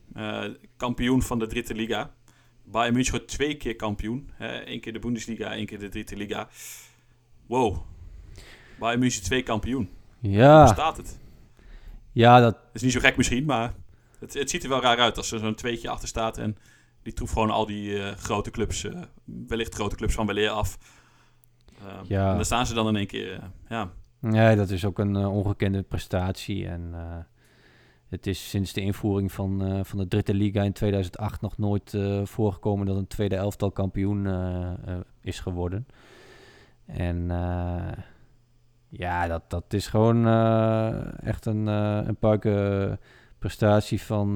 kampioen 0.78 1.22
van 1.22 1.40
de 1.40 1.48
Dritte 1.48 1.74
Liga. 1.74 2.14
Bayern 2.72 2.94
München 2.94 3.12
wordt 3.12 3.28
twee 3.28 3.58
keer 3.58 3.76
kampioen. 3.76 4.30
Eén 4.66 4.80
keer 4.80 4.94
de 4.94 5.00
Bundesliga, 5.00 5.54
één 5.54 5.66
keer 5.66 5.80
de 5.80 5.90
Dritte 5.90 6.16
Liga. 6.16 6.50
Wow. 7.46 7.78
Bayern 8.80 9.00
München 9.00 9.24
twee 9.24 9.44
kampioen. 9.44 9.90
Ja. 10.20 10.60
Hoe 10.60 10.74
staat 10.74 10.98
het? 10.98 11.20
Ja, 12.12 12.40
dat... 12.40 12.58
is 12.74 12.82
niet 12.82 12.92
zo 12.92 13.00
gek 13.00 13.18
misschien, 13.18 13.46
maar 13.46 13.74
het, 14.20 14.34
het 14.34 14.50
ziet 14.50 14.64
er 14.64 14.70
wel 14.70 14.82
raar 14.82 14.98
uit 14.98 15.18
als 15.18 15.32
er 15.32 15.40
zo'n 15.40 15.56
tweetje 15.56 15.90
achter 15.90 16.08
staat. 16.08 16.38
En 16.38 16.58
die 17.04 17.14
troeft 17.14 17.34
gewoon 17.34 17.50
al 17.50 17.66
die 17.66 17.90
uh, 17.90 18.12
grote 18.12 18.52
clubs, 18.52 18.84
uh, 18.84 19.02
wellicht 19.48 19.76
grote 19.76 19.96
clubs 19.96 20.14
van 20.14 20.26
weleer 20.26 20.50
af. 20.50 20.78
Uh, 21.82 21.88
ja. 22.04 22.30
En 22.30 22.36
dan 22.36 22.46
staan 22.46 22.66
ze 22.66 22.74
dan 22.74 22.88
in 22.88 22.96
één 22.96 23.08
keer, 23.08 23.52
ja. 23.70 23.92
Nee, 24.20 24.56
dat 24.56 24.70
is 24.70 24.86
ook 24.86 25.00
een 25.00 25.16
ongekende 25.16 25.84
prestatie. 25.84 26.68
En 26.68 26.94
het 28.10 28.28
is 28.28 28.50
sinds 28.50 28.74
de 28.74 28.82
invoering 28.82 29.32
van, 29.32 29.72
uh, 29.72 29.84
van 29.84 29.98
de 29.98 30.08
Dritte 30.08 30.34
Liga 30.34 30.62
in 30.62 30.74
2008 30.74 31.42
nog 31.42 31.58
nooit 31.58 31.94
uh, 31.94 32.26
voorgekomen 32.26 32.86
dat 32.86 32.98
een 32.98 33.08
tweede 33.08 33.36
elftal 33.36 33.72
kampioen 33.72 34.26
uh, 34.26 34.72
is 35.22 35.40
geworden. 35.40 35.88
En 36.86 37.28
ja, 38.90 39.28
dat, 39.28 39.50
dat 39.50 39.74
is 39.74 39.88
gewoon 39.88 40.28
echt 41.24 41.46
een, 41.46 41.68
een 41.68 42.18
prestatie 43.40 44.02
van, 44.02 44.36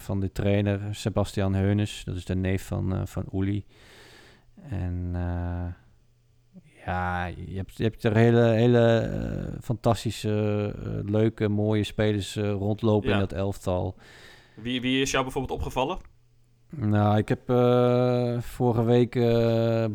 van 0.00 0.20
de 0.20 0.32
trainer 0.32 0.94
Sebastian 0.94 1.54
Heunes. 1.54 2.04
Dat 2.04 2.16
is 2.16 2.24
de 2.24 2.34
neef 2.34 2.66
van, 2.66 3.08
van 3.08 3.24
Uli. 3.32 3.64
En 4.68 5.14
ja, 6.84 7.26
je 7.26 7.56
hebt, 7.56 7.76
je 7.76 7.82
hebt 7.82 8.04
er 8.04 8.16
hele, 8.16 8.40
hele 8.42 9.10
uh, 9.52 9.58
fantastische, 9.62 10.74
uh, 10.78 11.10
leuke, 11.10 11.48
mooie 11.48 11.84
spelers 11.84 12.36
uh, 12.36 12.50
rondlopen 12.50 13.08
Ja. 13.08 13.14
in 13.14 13.20
dat 13.20 13.32
elftal. 13.32 13.96
Wie, 14.54 14.80
wie 14.80 15.00
is 15.00 15.10
jou 15.10 15.22
bijvoorbeeld 15.24 15.58
opgevallen? 15.58 15.98
Nou, 16.76 17.16
ik 17.18 17.28
heb 17.28 17.42
vorige 18.42 18.84
week 18.84 19.12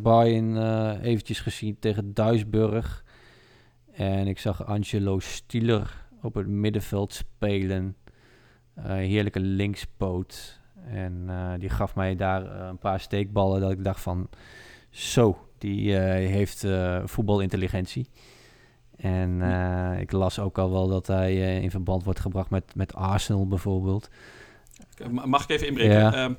Bayern 0.01 0.57
eventjes 1.01 1.39
gezien 1.39 1.79
tegen 1.79 2.13
Duisburg. 2.13 3.03
En 3.91 4.27
ik 4.27 4.39
zag 4.39 4.65
Angelo 4.65 5.19
Stieler 5.19 6.05
op 6.21 6.33
het 6.33 6.47
middenveld 6.47 7.13
spelen. 7.13 7.95
heerlijke 8.81 9.39
linkspoot. 9.39 10.59
En 10.87 11.29
die 11.59 11.69
gaf 11.69 11.95
mij 11.95 12.15
daar 12.15 12.67
een 12.69 12.77
paar 12.77 12.99
steekballen 12.99 13.61
dat 13.61 13.71
ik 13.71 13.83
dacht 13.83 14.01
van... 14.01 14.29
Zo, 14.89 15.46
die 15.57 15.91
uh, 15.91 15.99
heeft 16.09 16.63
uh, 16.63 17.01
voetbalintelligentie. 17.05 18.09
En 18.97 19.29
uh, 19.29 19.99
ik 19.99 20.11
las 20.11 20.39
ook 20.39 20.57
al 20.57 20.71
wel 20.71 20.87
dat 20.87 21.07
hij 21.07 21.33
uh, 21.33 21.61
in 21.61 21.71
verband 21.71 22.03
wordt 22.03 22.19
gebracht 22.19 22.49
met, 22.49 22.75
met 22.75 22.93
Arsenal 22.93 23.47
bijvoorbeeld. 23.47 24.09
Mag 25.09 25.43
ik 25.43 25.49
even 25.49 25.67
inbreken? 25.67 25.95
Ja. 25.95 26.23
Um, 26.23 26.37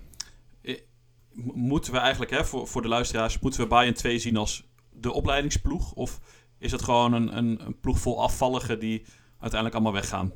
moeten 1.54 1.92
we 1.92 1.98
eigenlijk, 1.98 2.30
hè, 2.30 2.44
voor, 2.44 2.66
voor 2.66 2.82
de 2.82 2.88
luisteraars, 2.88 3.38
moeten 3.38 3.60
we 3.60 3.66
Bayern 3.66 3.94
2 3.94 4.18
zien 4.18 4.36
als 4.36 4.68
de 4.92 5.12
opleidingsploeg? 5.12 5.92
Of 5.92 6.20
is 6.58 6.72
het 6.72 6.82
gewoon 6.82 7.12
een, 7.12 7.36
een, 7.36 7.66
een 7.66 7.80
ploeg 7.80 7.98
vol 7.98 8.22
afvalligen 8.22 8.78
die 8.78 9.04
uiteindelijk 9.30 9.74
allemaal 9.74 10.00
weggaan? 10.00 10.32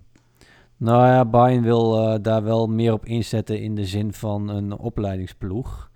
Nou 0.76 1.06
ja, 1.06 1.24
Bayern 1.24 1.62
wil 1.62 2.12
uh, 2.12 2.18
daar 2.22 2.42
wel 2.42 2.66
meer 2.66 2.92
op 2.92 3.06
inzetten 3.06 3.60
in 3.60 3.74
de 3.74 3.86
zin 3.86 4.12
van 4.12 4.48
een 4.48 4.78
opleidingsploeg. 4.78 5.90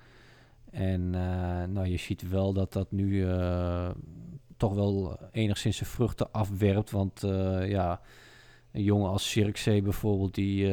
En 0.77 1.01
uh, 1.15 1.65
nou, 1.65 1.87
je 1.87 1.97
ziet 1.97 2.29
wel 2.29 2.53
dat 2.53 2.73
dat 2.73 2.93
nu 2.93 3.25
uh, 3.25 3.91
toch 4.57 4.75
wel 4.75 5.19
enigszins 5.33 5.77
zijn 5.77 5.91
vruchten 5.91 6.33
afwerpt. 6.33 6.91
Want 6.91 7.21
ja, 7.67 8.01
een 8.73 8.83
jongen 8.83 9.11
als 9.11 9.31
Cirkzee 9.31 9.83
bijvoorbeeld, 9.83 10.35
die, 10.35 10.73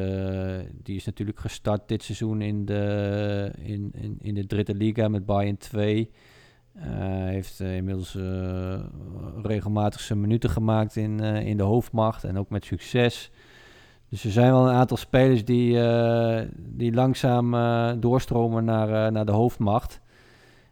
die 0.82 0.96
is 0.96 1.04
natuurlijk 1.04 1.38
gestart 1.38 1.88
dit 1.88 2.02
seizoen 2.02 2.42
in 2.42 2.64
de, 2.64 3.52
in, 3.58 3.92
in, 4.20 4.34
de 4.34 4.46
Dritte 4.46 4.74
Liga 4.74 5.08
met 5.08 5.26
Bayern 5.26 5.56
2. 5.56 6.10
Hij 6.78 7.32
heeft 7.32 7.60
inmiddels 7.60 8.14
regelmatig 9.42 10.00
zijn 10.00 10.20
minuten 10.20 10.50
gemaakt 10.50 10.96
in, 10.96 11.20
in 11.20 11.56
de 11.56 11.62
hoofdmacht 11.62 12.24
en 12.24 12.38
ook 12.38 12.50
met 12.50 12.64
succes. 12.64 13.30
Dus 14.14 14.24
er 14.24 14.30
zijn 14.30 14.52
wel 14.52 14.68
een 14.68 14.74
aantal 14.74 14.96
spelers 14.96 15.44
die, 15.44 15.72
uh, 15.72 16.40
die 16.56 16.92
langzaam 16.92 17.54
uh, 17.54 17.92
doorstromen 17.98 18.64
naar, 18.64 18.88
uh, 18.88 19.12
naar 19.12 19.26
de 19.26 19.32
hoofdmacht. 19.32 20.00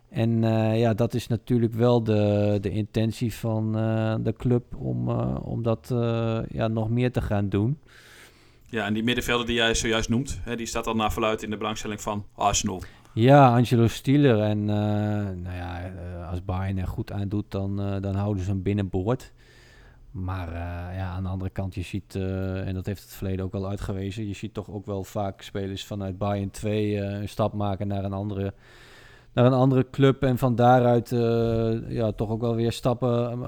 En 0.08 0.42
ja, 0.78 0.94
dat 0.94 1.14
is 1.14 1.26
natuurlijk 1.26 1.74
wel 1.74 2.04
de, 2.04 2.58
de 2.60 2.70
intentie 2.70 3.34
van 3.34 3.72
de 4.22 4.34
club 4.36 4.76
om, 4.76 5.08
om 5.38 5.62
dat 5.62 5.94
ja, 6.48 6.68
nog 6.68 6.90
meer 6.90 7.12
te 7.12 7.20
gaan 7.20 7.48
doen. 7.48 7.78
Ja, 8.66 8.86
en 8.86 8.94
die 8.94 9.02
middenvelder 9.02 9.46
die 9.46 9.54
jij 9.54 9.74
zojuist 9.74 10.08
noemt, 10.08 10.40
hè, 10.42 10.56
die 10.56 10.66
staat 10.66 10.86
al 10.86 10.94
naar 10.94 11.12
verluid 11.12 11.42
in 11.42 11.50
de 11.50 11.56
belangstelling 11.56 12.00
van 12.00 12.24
Arsenal. 12.34 12.82
Ja, 13.12 13.54
Angelo 13.54 13.86
Stieler. 13.86 14.40
En 14.40 14.64
nou 14.64 15.56
ja, 15.56 15.92
als 16.30 16.44
Bayern 16.44 16.78
er 16.78 16.86
goed 16.86 17.12
aan 17.12 17.28
doet, 17.28 17.50
dan, 17.50 17.76
dan 18.00 18.14
houden 18.14 18.44
ze 18.44 18.50
hem 18.50 18.62
binnenboord. 18.62 19.32
Maar 20.12 20.48
uh, 20.48 20.96
ja, 20.96 21.08
aan 21.08 21.22
de 21.22 21.28
andere 21.28 21.50
kant, 21.50 21.74
je 21.74 21.82
ziet, 21.82 22.14
uh, 22.14 22.68
en 22.68 22.74
dat 22.74 22.86
heeft 22.86 23.02
het 23.02 23.12
verleden 23.12 23.44
ook 23.44 23.54
al 23.54 23.68
uitgewezen, 23.68 24.28
je 24.28 24.34
ziet 24.34 24.54
toch 24.54 24.70
ook 24.70 24.86
wel 24.86 25.04
vaak 25.04 25.42
spelers 25.42 25.84
vanuit 25.84 26.18
Bayern 26.18 26.50
2 26.50 26.90
uh, 26.90 27.20
een 27.20 27.28
stap 27.28 27.52
maken 27.52 27.86
naar 27.86 28.04
een 28.04 28.12
andere, 28.12 28.54
naar 29.32 29.44
een 29.44 29.52
andere 29.52 29.90
club. 29.90 30.22
En 30.22 30.38
van 30.38 30.54
daaruit 30.54 31.10
ja, 31.88 32.12
toch 32.12 32.30
ook 32.30 32.40
wel 32.40 32.54
weer 32.54 32.72
stappen, 32.72 33.38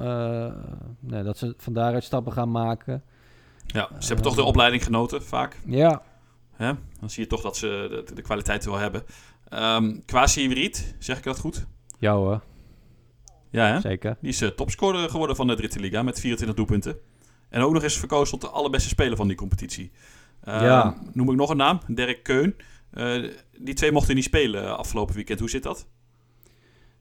nee, 1.01 1.23
dat 1.23 1.39
ze 1.39 1.55
van 1.57 1.73
daaruit 1.73 2.05
stappen 2.05 2.33
gaan 2.33 2.51
maken. 2.51 3.03
Ja, 3.67 3.89
ze 3.99 4.07
hebben 4.07 4.25
toch 4.25 4.35
de 4.35 4.43
opleiding 4.43 4.85
genoten, 4.85 5.23
vaak. 5.23 5.61
Ja. 5.67 6.03
Hè? 6.53 6.73
Dan 7.01 7.11
zie 7.11 7.23
je 7.23 7.29
toch 7.29 7.41
dat 7.41 7.57
ze 7.57 8.03
de, 8.07 8.15
de 8.15 8.23
kwaliteit 8.23 8.65
wel 8.65 8.79
hebben. 8.79 9.03
Um, 9.53 10.05
Kwasi 10.05 10.41
Hybrid, 10.41 10.95
zeg 10.99 11.19
ik 11.19 11.25
dat 11.25 11.39
goed? 11.39 11.67
Ja 11.99 12.15
hoor. 12.15 12.41
Ja, 13.55 13.73
hè? 13.73 13.81
Zeker. 13.81 14.17
Die 14.21 14.31
is 14.31 14.43
uh, 14.43 14.49
topscorer 14.49 15.11
geworden 15.11 15.37
van 15.37 15.47
de 15.47 15.55
Dritte 15.55 15.81
Liga 15.81 16.03
met 16.03 16.21
24 16.21 16.57
doelpunten. 16.57 16.97
En 17.49 17.63
ook 17.63 17.73
nog 17.73 17.83
eens 17.83 17.99
verkozen 17.99 18.39
tot 18.39 18.51
de 18.51 18.57
allerbeste 18.57 18.89
speler 18.89 19.17
van 19.17 19.27
die 19.27 19.37
competitie. 19.37 19.91
Uh, 20.49 20.61
ja. 20.61 20.97
Noem 21.13 21.31
ik 21.31 21.37
nog 21.37 21.51
een 21.51 21.57
naam, 21.57 21.81
Dirk 21.87 22.23
Keun. 22.23 22.57
Uh, 22.95 23.31
die 23.59 23.75
twee 23.75 23.93
mochten 23.93 24.15
niet 24.15 24.25
spelen 24.25 24.77
afgelopen 24.77 25.15
weekend. 25.15 25.41
Hoe 25.41 25.51
zit 25.51 25.63
dat? 25.63 25.87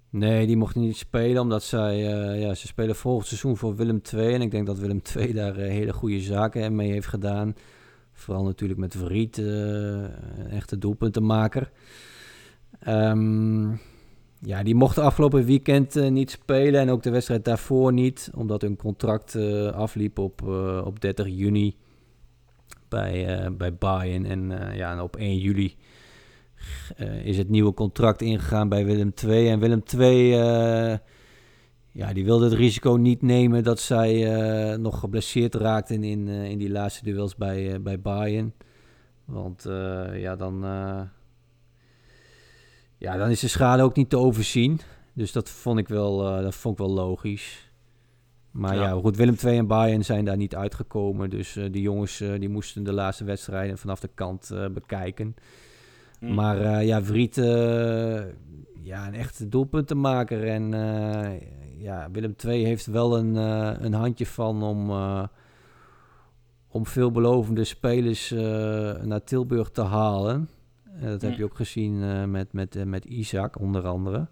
Nee, 0.09 0.47
die 0.47 0.57
mochten 0.57 0.81
niet 0.81 0.97
spelen 0.97 1.41
omdat 1.41 1.63
zij, 1.63 1.97
ja, 2.39 2.53
ze 2.53 2.67
spelen 2.67 2.95
volgend 2.95 3.27
seizoen 3.27 3.57
voor 3.57 3.75
Willem 3.75 4.01
II. 4.13 4.33
En 4.33 4.41
ik 4.41 4.51
denk 4.51 4.65
dat 4.65 4.79
Willem 4.79 5.01
II 5.15 5.33
daar 5.33 5.55
hele 5.55 5.93
goede 5.93 6.19
zaken 6.19 6.75
mee 6.75 6.91
heeft 6.91 7.07
gedaan. 7.07 7.55
Vooral 8.13 8.43
natuurlijk 8.43 8.79
met 8.79 8.95
Vriet, 8.97 9.37
een 9.37 10.49
echte 10.49 10.77
doelpuntenmaker. 10.77 11.71
Um, 12.87 13.79
ja, 14.45 14.63
die 14.63 14.75
mochten 14.75 15.03
afgelopen 15.03 15.45
weekend 15.45 15.95
uh, 15.95 16.10
niet 16.10 16.32
spelen 16.32 16.82
en 16.82 16.89
ook 16.89 17.03
de 17.03 17.10
wedstrijd 17.10 17.45
daarvoor 17.45 17.93
niet, 17.93 18.32
omdat 18.36 18.62
hun 18.62 18.75
contract 18.75 19.36
uh, 19.36 19.71
afliep 19.71 20.19
op, 20.19 20.41
uh, 20.41 20.82
op 20.86 21.01
30 21.01 21.27
juni 21.27 21.75
bij, 22.89 23.47
bij 23.58 23.75
Bayern. 23.75 24.25
En 24.25 24.75
ja, 24.75 25.03
op 25.03 25.15
1 25.15 25.38
juli 25.38 25.75
is 27.23 27.38
het 27.38 27.49
nieuwe 27.49 27.73
contract 27.73 28.21
ingegaan 28.21 28.69
bij 28.69 28.86
Willem 28.86 29.13
II. 29.25 29.49
En 29.49 29.60
Willem 29.60 29.84
II, 29.97 30.27
ja, 31.91 32.13
die 32.13 32.25
wilde 32.25 32.45
het 32.45 32.53
risico 32.53 32.91
niet 32.91 33.21
nemen 33.21 33.63
dat 33.63 33.79
zij 33.79 34.77
nog 34.77 34.99
geblesseerd 34.99 35.56
raakten 35.56 36.03
in, 36.03 36.27
in 36.27 36.58
die 36.58 36.69
laatste 36.69 37.03
duels 37.03 37.36
bij, 37.36 37.82
bij 37.82 37.99
Bayern. 37.99 38.53
Want 39.25 39.63
ja, 40.13 40.36
dan 40.36 40.63
ja, 43.03 43.17
dan 43.17 43.29
is 43.29 43.39
de 43.39 43.47
schade 43.47 43.83
ook 43.83 43.95
niet 43.95 44.09
te 44.09 44.17
overzien. 44.17 44.79
Dus 45.13 45.31
dat 45.31 45.49
vond 45.49 45.79
ik 45.79 45.87
wel, 45.87 46.37
uh, 46.37 46.43
dat 46.43 46.55
vond 46.55 46.79
ik 46.79 46.85
wel 46.85 46.95
logisch. 46.95 47.71
Maar 48.51 48.75
ja, 48.75 48.81
ja 48.81 48.91
goed, 48.91 49.15
Willem 49.15 49.35
II 49.45 49.57
en 49.57 49.67
Bayern 49.67 50.05
zijn 50.05 50.25
daar 50.25 50.37
niet 50.37 50.55
uitgekomen. 50.55 51.29
Dus 51.29 51.55
uh, 51.55 51.71
die 51.71 51.81
jongens 51.81 52.21
uh, 52.21 52.39
die 52.39 52.49
moesten 52.49 52.83
de 52.83 52.93
laatste 52.93 53.23
wedstrijden 53.23 53.77
vanaf 53.77 53.99
de 53.99 54.09
kant 54.13 54.51
bekijken. 54.73 55.35
Mm. 56.19 56.33
Maar 56.33 56.83
ja, 56.83 57.03
Vriet, 57.03 57.35
ja, 58.81 59.07
een 59.07 59.13
echte 59.13 59.49
doelpuntenmaker. 59.49 60.47
En 60.47 60.71
ja, 61.77 62.09
Willem 62.11 62.35
II 62.45 62.65
heeft 62.65 62.85
wel 62.85 63.17
een, 63.17 63.35
een 63.85 63.93
handje 63.93 64.25
van 64.25 64.63
om, 64.63 64.91
om 66.67 66.85
veelbelovende 66.85 67.63
spelers 67.63 68.29
naar 69.01 69.23
Tilburg 69.23 69.69
te 69.69 69.81
halen. 69.81 70.49
Uh, 70.95 71.01
dat 71.01 71.21
heb 71.21 71.32
mm. 71.32 71.38
je 71.38 71.43
ook 71.43 71.56
gezien 71.56 71.93
uh, 71.93 72.23
met, 72.23 72.53
met, 72.53 72.75
uh, 72.75 72.84
met 72.84 73.06
Isaac 73.06 73.60
onder 73.60 73.88
andere. 73.88 74.27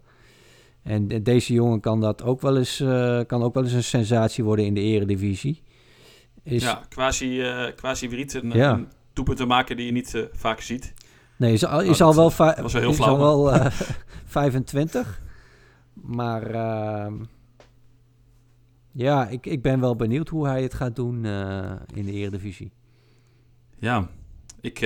En 0.82 1.22
deze 1.22 1.52
jongen 1.52 1.80
kan 1.80 2.00
dat 2.00 2.22
ook 2.22 2.40
wel 2.40 2.56
eens, 2.56 2.76
kan 3.26 3.42
ook 3.42 3.54
wel 3.54 3.62
eens 3.62 3.72
een 3.72 3.84
sensatie 3.84 4.44
worden 4.44 4.64
in 4.64 4.74
de 4.74 4.80
eredivisie. 4.80 5.62
Is... 6.42 6.62
Ja, 6.62 6.82
quasi, 6.88 7.42
quasi 7.76 8.08
Vriet, 8.08 8.34
een, 8.34 8.50
ja. 8.50 8.72
een 8.72 8.88
doelpunt 9.12 9.38
te 9.38 9.46
maken 9.46 9.76
die 9.76 9.86
je 9.86 9.92
niet 9.92 10.28
vaak 10.32 10.60
ziet. 10.60 10.94
Nee, 11.36 11.52
is 11.52 11.64
al, 11.64 11.80
is 11.80 12.00
oh, 12.00 12.06
al 12.06 12.14
wel, 12.14 12.32
was 12.32 12.72
wel, 12.72 12.82
heel 12.82 12.92
flauw, 12.92 13.16
al 13.16 13.44
wel 13.44 13.70
25. 14.24 15.20
Maar 15.94 16.50
ehm, 16.50 17.14
ja, 18.92 19.28
ik, 19.28 19.46
ik 19.46 19.62
ben 19.62 19.80
wel 19.80 19.96
benieuwd 19.96 20.28
hoe 20.28 20.46
hij 20.46 20.62
het 20.62 20.74
gaat 20.74 20.96
doen 20.96 21.24
in 21.94 22.04
de 22.04 22.12
eredivisie. 22.12 22.72
Ja, 23.78 24.08
ik 24.60 24.80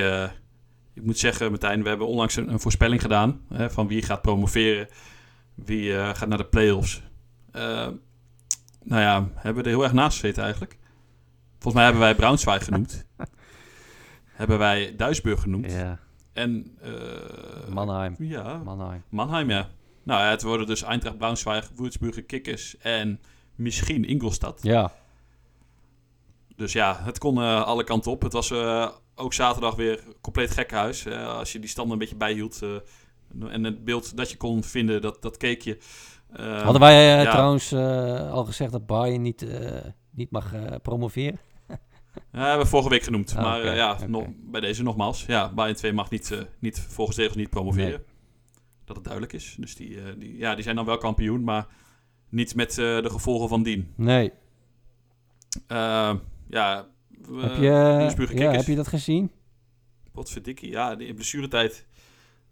ik 0.96 1.02
moet 1.04 1.18
zeggen, 1.18 1.50
Martijn, 1.50 1.82
we 1.82 1.88
hebben 1.88 2.06
onlangs 2.06 2.36
een, 2.36 2.52
een 2.52 2.60
voorspelling 2.60 3.00
gedaan 3.00 3.40
hè, 3.48 3.70
van 3.70 3.86
wie 3.86 4.02
gaat 4.02 4.22
promoveren, 4.22 4.88
wie 5.54 5.90
uh, 5.90 6.14
gaat 6.14 6.28
naar 6.28 6.38
de 6.38 6.44
play-offs. 6.44 7.02
Uh, 7.56 7.62
nou 8.82 9.02
ja, 9.02 9.28
hebben 9.34 9.62
we 9.62 9.68
er 9.68 9.74
heel 9.74 9.84
erg 9.84 9.92
naast 9.92 10.20
gezeten 10.20 10.42
eigenlijk. 10.42 10.78
Volgens 11.52 11.74
mij 11.74 11.84
hebben 11.84 12.02
wij 12.02 12.14
Braunschweig 12.14 12.64
genoemd. 12.64 13.06
hebben 14.40 14.58
wij 14.58 14.94
Duisburg 14.96 15.40
genoemd. 15.40 15.72
Ja. 15.72 15.98
En... 16.32 16.78
Uh, 16.84 17.68
Mannheim. 17.68 18.16
Ja. 18.18 18.56
Mannheim. 18.56 19.02
Mannheim, 19.08 19.50
ja. 19.50 19.68
Nou 20.02 20.20
ja, 20.20 20.30
het 20.30 20.42
worden 20.42 20.66
dus 20.66 20.82
Eintracht, 20.82 21.18
Braunschweig, 21.18 21.70
Würzburger 21.74 22.22
Kickers 22.22 22.78
en 22.78 23.20
misschien 23.54 24.04
Ingolstadt. 24.04 24.62
Ja. 24.62 24.92
Dus 26.56 26.72
ja, 26.72 27.00
het 27.02 27.18
kon 27.18 27.38
alle 27.38 27.84
kanten 27.84 28.10
op. 28.10 28.22
Het 28.22 28.32
was 28.32 28.50
ook 29.16 29.34
zaterdag 29.34 29.74
weer 29.74 30.02
compleet 30.20 30.50
gekhuis. 30.50 31.06
Uh, 31.06 31.38
als 31.38 31.52
je 31.52 31.58
die 31.58 31.68
stand 31.68 31.90
een 31.90 31.98
beetje 31.98 32.16
bijhield. 32.16 32.60
Uh, 32.62 33.52
en 33.52 33.64
het 33.64 33.84
beeld 33.84 34.16
dat 34.16 34.30
je 34.30 34.36
kon 34.36 34.62
vinden, 34.62 35.00
dat, 35.00 35.22
dat 35.22 35.36
keek 35.36 35.62
je. 35.62 35.78
Uh, 36.40 36.62
Hadden 36.62 36.80
wij 36.80 37.22
ja. 37.22 37.30
trouwens 37.30 37.72
al 38.32 38.44
gezegd 38.44 38.72
dat 38.72 38.86
Bayern 38.86 39.22
niet, 39.22 39.46
niet 40.10 40.30
mag 40.30 40.52
promoveren? 40.82 41.38
Ja, 42.32 42.46
hebben 42.46 42.64
we 42.64 42.70
vorige 42.70 42.88
week 42.88 43.02
genoemd. 43.02 43.34
Ah, 43.36 43.42
maar 43.42 43.60
okay, 43.60 43.76
ja, 43.76 43.92
okay. 43.92 44.06
Nog, 44.06 44.26
bij 44.50 44.60
deze 44.60 44.82
nogmaals. 44.82 45.24
Ja, 45.26 45.52
Bayern 45.52 45.76
2 45.76 45.92
mag 45.92 46.10
niet, 46.10 46.46
niet 46.58 46.80
volgens 46.80 47.16
de 47.16 47.22
regels 47.22 47.40
niet 47.40 47.50
promoveren. 47.50 47.88
Nee. 47.88 47.98
Dat 48.84 48.96
het 48.96 49.04
duidelijk 49.04 49.32
is. 49.32 49.56
Dus 49.58 49.74
die, 49.74 50.16
die, 50.18 50.36
ja, 50.36 50.54
die 50.54 50.62
zijn 50.62 50.76
dan 50.76 50.84
wel 50.84 50.98
kampioen, 50.98 51.44
maar 51.44 51.66
niet 52.28 52.54
met 52.54 52.74
de 52.74 53.08
gevolgen 53.10 53.48
van 53.48 53.62
dien. 53.62 53.92
Nee. 53.96 54.32
ja, 56.48 56.86
heb 57.34 57.56
je, 57.56 57.62
ja, 57.62 58.50
heb 58.50 58.66
je 58.66 58.74
dat 58.76 58.88
gezien? 58.88 59.30
Wat 60.12 60.30
verdikkie, 60.30 60.70
ja, 60.70 60.98
in 60.98 61.14
blessuretijd. 61.14 61.86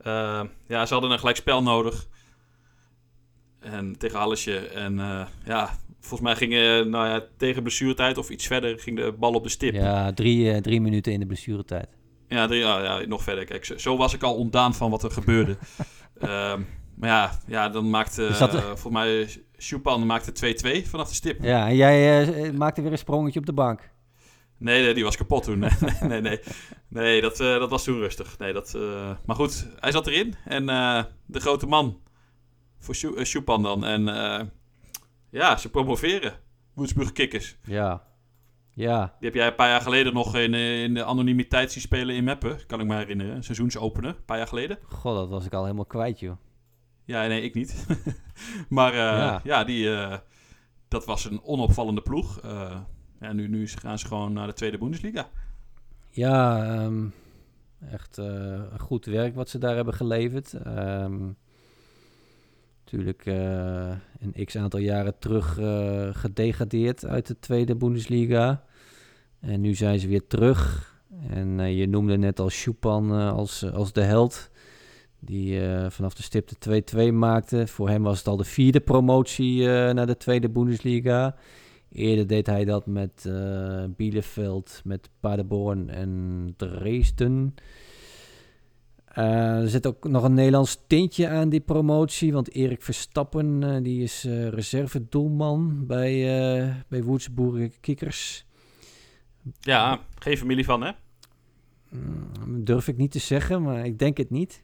Uh, 0.06 0.40
ja, 0.68 0.86
ze 0.86 0.92
hadden 0.92 1.10
een 1.10 1.18
gelijk 1.18 1.36
spel 1.36 1.62
nodig. 1.62 2.06
En 3.60 3.98
tegen 3.98 4.18
Hallesje. 4.18 4.58
En 4.58 4.98
uh, 4.98 5.26
ja, 5.44 5.70
volgens 6.00 6.20
mij 6.20 6.36
ging 6.36 6.52
nou 6.90 7.08
ja, 7.08 7.24
tegen 7.36 7.62
blessuretijd 7.62 8.18
of 8.18 8.30
iets 8.30 8.46
verder 8.46 8.78
ging 8.78 8.96
de 8.96 9.12
bal 9.18 9.32
op 9.32 9.42
de 9.42 9.48
stip. 9.48 9.74
Ja, 9.74 10.12
drie, 10.12 10.60
drie 10.60 10.80
minuten 10.80 11.12
in 11.12 11.20
de 11.20 11.26
blessuretijd. 11.26 11.88
Ja, 12.28 12.46
drie, 12.46 12.60
ja, 12.60 12.82
ja, 12.82 13.06
nog 13.06 13.22
verder. 13.22 13.44
Kijk, 13.44 13.64
zo, 13.64 13.76
zo, 13.78 13.96
was 13.96 14.14
ik 14.14 14.22
al 14.22 14.34
ontdaan 14.34 14.74
van 14.74 14.90
wat 14.90 15.02
er 15.02 15.10
gebeurde. 15.10 15.56
uh, 16.22 16.28
maar 16.98 17.08
ja, 17.08 17.38
ja, 17.46 17.68
dan 17.68 17.90
maakte 17.90 18.28
dat- 18.38 18.54
eh, 18.54 18.60
volgens 18.62 18.92
mij 18.92 19.28
Schupan 19.56 20.06
maakte 20.06 20.32
2-2 20.32 20.88
vanaf 20.88 21.08
de 21.08 21.14
stip. 21.14 21.42
Ja, 21.42 21.68
en 21.68 21.76
jij 21.76 22.22
eh, 22.28 22.50
maakte 22.52 22.82
weer 22.82 22.92
een 22.92 22.98
sprongetje 22.98 23.38
op 23.40 23.46
de 23.46 23.52
bank. 23.52 23.92
Nee, 24.58 24.82
nee, 24.82 24.94
die 24.94 25.04
was 25.04 25.16
kapot 25.16 25.42
toen. 25.44 25.58
nee, 25.58 25.70
nee, 26.00 26.20
nee. 26.20 26.40
Nee, 26.88 27.20
dat, 27.20 27.40
eh, 27.40 27.58
dat 27.58 27.70
was 27.70 27.84
toen 27.84 27.98
rustig. 27.98 28.38
Nee, 28.38 28.52
dat, 28.52 28.74
eh, 28.74 29.10
maar 29.26 29.36
goed, 29.36 29.68
hij 29.80 29.90
zat 29.92 30.06
erin. 30.06 30.34
En 30.44 30.68
eh, 30.68 31.04
de 31.26 31.40
grote 31.40 31.66
man 31.66 32.00
voor 32.78 32.94
Schu- 32.94 33.24
Schupan 33.24 33.62
dan. 33.62 33.84
En 33.84 34.04
ja, 35.30 35.56
ze 35.56 35.70
promoveren. 35.70 36.32
Woensburg 36.74 37.12
Kikkers. 37.12 37.56
Ja. 37.64 38.02
Ja. 38.70 39.04
Die 39.18 39.28
heb 39.28 39.34
jij 39.34 39.46
een 39.46 39.54
paar 39.54 39.68
jaar 39.68 39.80
geleden 39.80 40.12
nog 40.14 40.36
in, 40.36 40.54
in 40.54 40.94
de 40.94 41.04
anonimiteit 41.04 41.72
zien 41.72 41.82
spelen 41.82 42.14
in 42.14 42.24
Meppen. 42.24 42.66
Kan 42.66 42.80
ik 42.80 42.86
me 42.86 42.96
herinneren. 42.96 43.34
Een 43.36 43.44
seizoensopener, 43.44 44.10
een 44.10 44.24
paar 44.24 44.36
jaar 44.36 44.46
geleden. 44.46 44.78
God, 44.88 45.14
dat 45.16 45.28
was 45.28 45.44
ik 45.46 45.52
al 45.52 45.62
helemaal 45.62 45.84
kwijt, 45.86 46.20
joh. 46.20 46.36
Ja, 47.04 47.26
nee, 47.26 47.42
ik 47.42 47.54
niet. 47.54 47.86
maar 48.68 48.94
Ja. 48.94 49.40
ja, 49.44 49.64
die, 49.64 49.88
dat 50.88 51.04
was 51.04 51.24
een 51.24 51.42
onopvallende 51.42 52.00
ploeg. 52.02 52.40
Ja, 53.24 53.32
nu, 53.32 53.48
nu 53.48 53.66
gaan 53.66 53.98
ze 53.98 54.06
gewoon 54.06 54.32
naar 54.32 54.46
de 54.46 54.52
tweede 54.52 54.78
Bundesliga. 54.78 55.28
Ja, 56.10 56.64
ehm, 56.64 57.06
echt 57.90 58.18
eh, 58.18 58.62
goed 58.78 59.04
werk 59.04 59.34
wat 59.34 59.48
ze 59.48 59.58
daar 59.58 59.74
hebben 59.74 59.94
geleverd. 59.94 60.52
Ehm, 60.52 61.20
natuurlijk 62.84 63.26
eh, 63.26 63.96
een 64.20 64.44
x 64.44 64.56
aantal 64.56 64.80
jaren 64.80 65.18
terug 65.18 65.58
eh, 65.58 66.08
gedegradeerd 66.12 67.06
uit 67.06 67.26
de 67.26 67.38
tweede 67.38 67.76
Bundesliga. 67.76 68.64
En 69.40 69.60
nu 69.60 69.74
zijn 69.74 69.98
ze 69.98 70.08
weer 70.08 70.26
terug. 70.26 70.92
En 71.30 71.74
je 71.74 71.88
noemde 71.88 72.16
net 72.16 72.40
al 72.40 72.50
eh, 72.82 73.32
als, 73.32 73.72
als 73.72 73.92
de 73.92 74.02
held. 74.02 74.50
Die 75.20 75.60
vanaf 75.88 76.14
de 76.14 76.22
stip 76.22 76.48
de 76.48 76.82
2-2 77.10 77.14
maakte. 77.14 77.66
Voor 77.66 77.88
hem 77.88 78.02
was 78.02 78.18
het 78.18 78.26
al 78.26 78.36
de 78.36 78.44
vierde 78.44 78.80
promotie 78.80 79.66
naar 79.66 80.06
de 80.06 80.16
tweede 80.16 80.50
Bundesliga. 80.50 81.36
Eerder 81.94 82.26
deed 82.26 82.46
hij 82.46 82.64
dat 82.64 82.86
met 82.86 83.24
eh, 83.26 83.84
Bielefeld, 83.96 84.80
met 84.84 85.10
Paderborn 85.20 85.90
en 85.90 86.54
Dresden. 86.56 87.54
Eh, 89.04 89.60
er 89.60 89.68
zit 89.68 89.86
ook 89.86 90.08
nog 90.08 90.22
een 90.22 90.34
Nederlands 90.34 90.84
tintje 90.86 91.28
aan 91.28 91.48
die 91.48 91.60
promotie. 91.60 92.32
Want 92.32 92.54
Erik 92.54 92.82
Verstappen 92.82 93.62
eh, 93.62 93.82
die 93.82 94.02
is 94.02 94.24
reservedoelman 94.50 95.86
bij, 95.86 96.84
bij 96.88 97.02
Woedsburger 97.02 97.70
Kikkers. 97.80 98.46
Ja, 99.60 100.00
geen 100.18 100.38
familie 100.38 100.64
van, 100.64 100.82
hè? 100.82 100.92
Mm, 101.90 102.64
durf 102.64 102.88
ik 102.88 102.96
niet 102.96 103.10
te 103.10 103.18
zeggen, 103.18 103.62
maar 103.62 103.84
ik 103.84 103.98
denk 103.98 104.16
het 104.16 104.30
niet. 104.30 104.62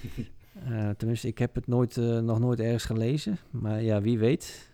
Tenminste, 0.96 1.28
ik 1.28 1.38
heb 1.38 1.54
het 1.54 1.66
nooit, 1.66 1.96
nog 2.22 2.38
nooit 2.38 2.60
ergens 2.60 2.84
gelezen. 2.84 3.38
Maar 3.50 3.82
ja, 3.82 4.00
wie 4.00 4.18
weet. 4.18 4.68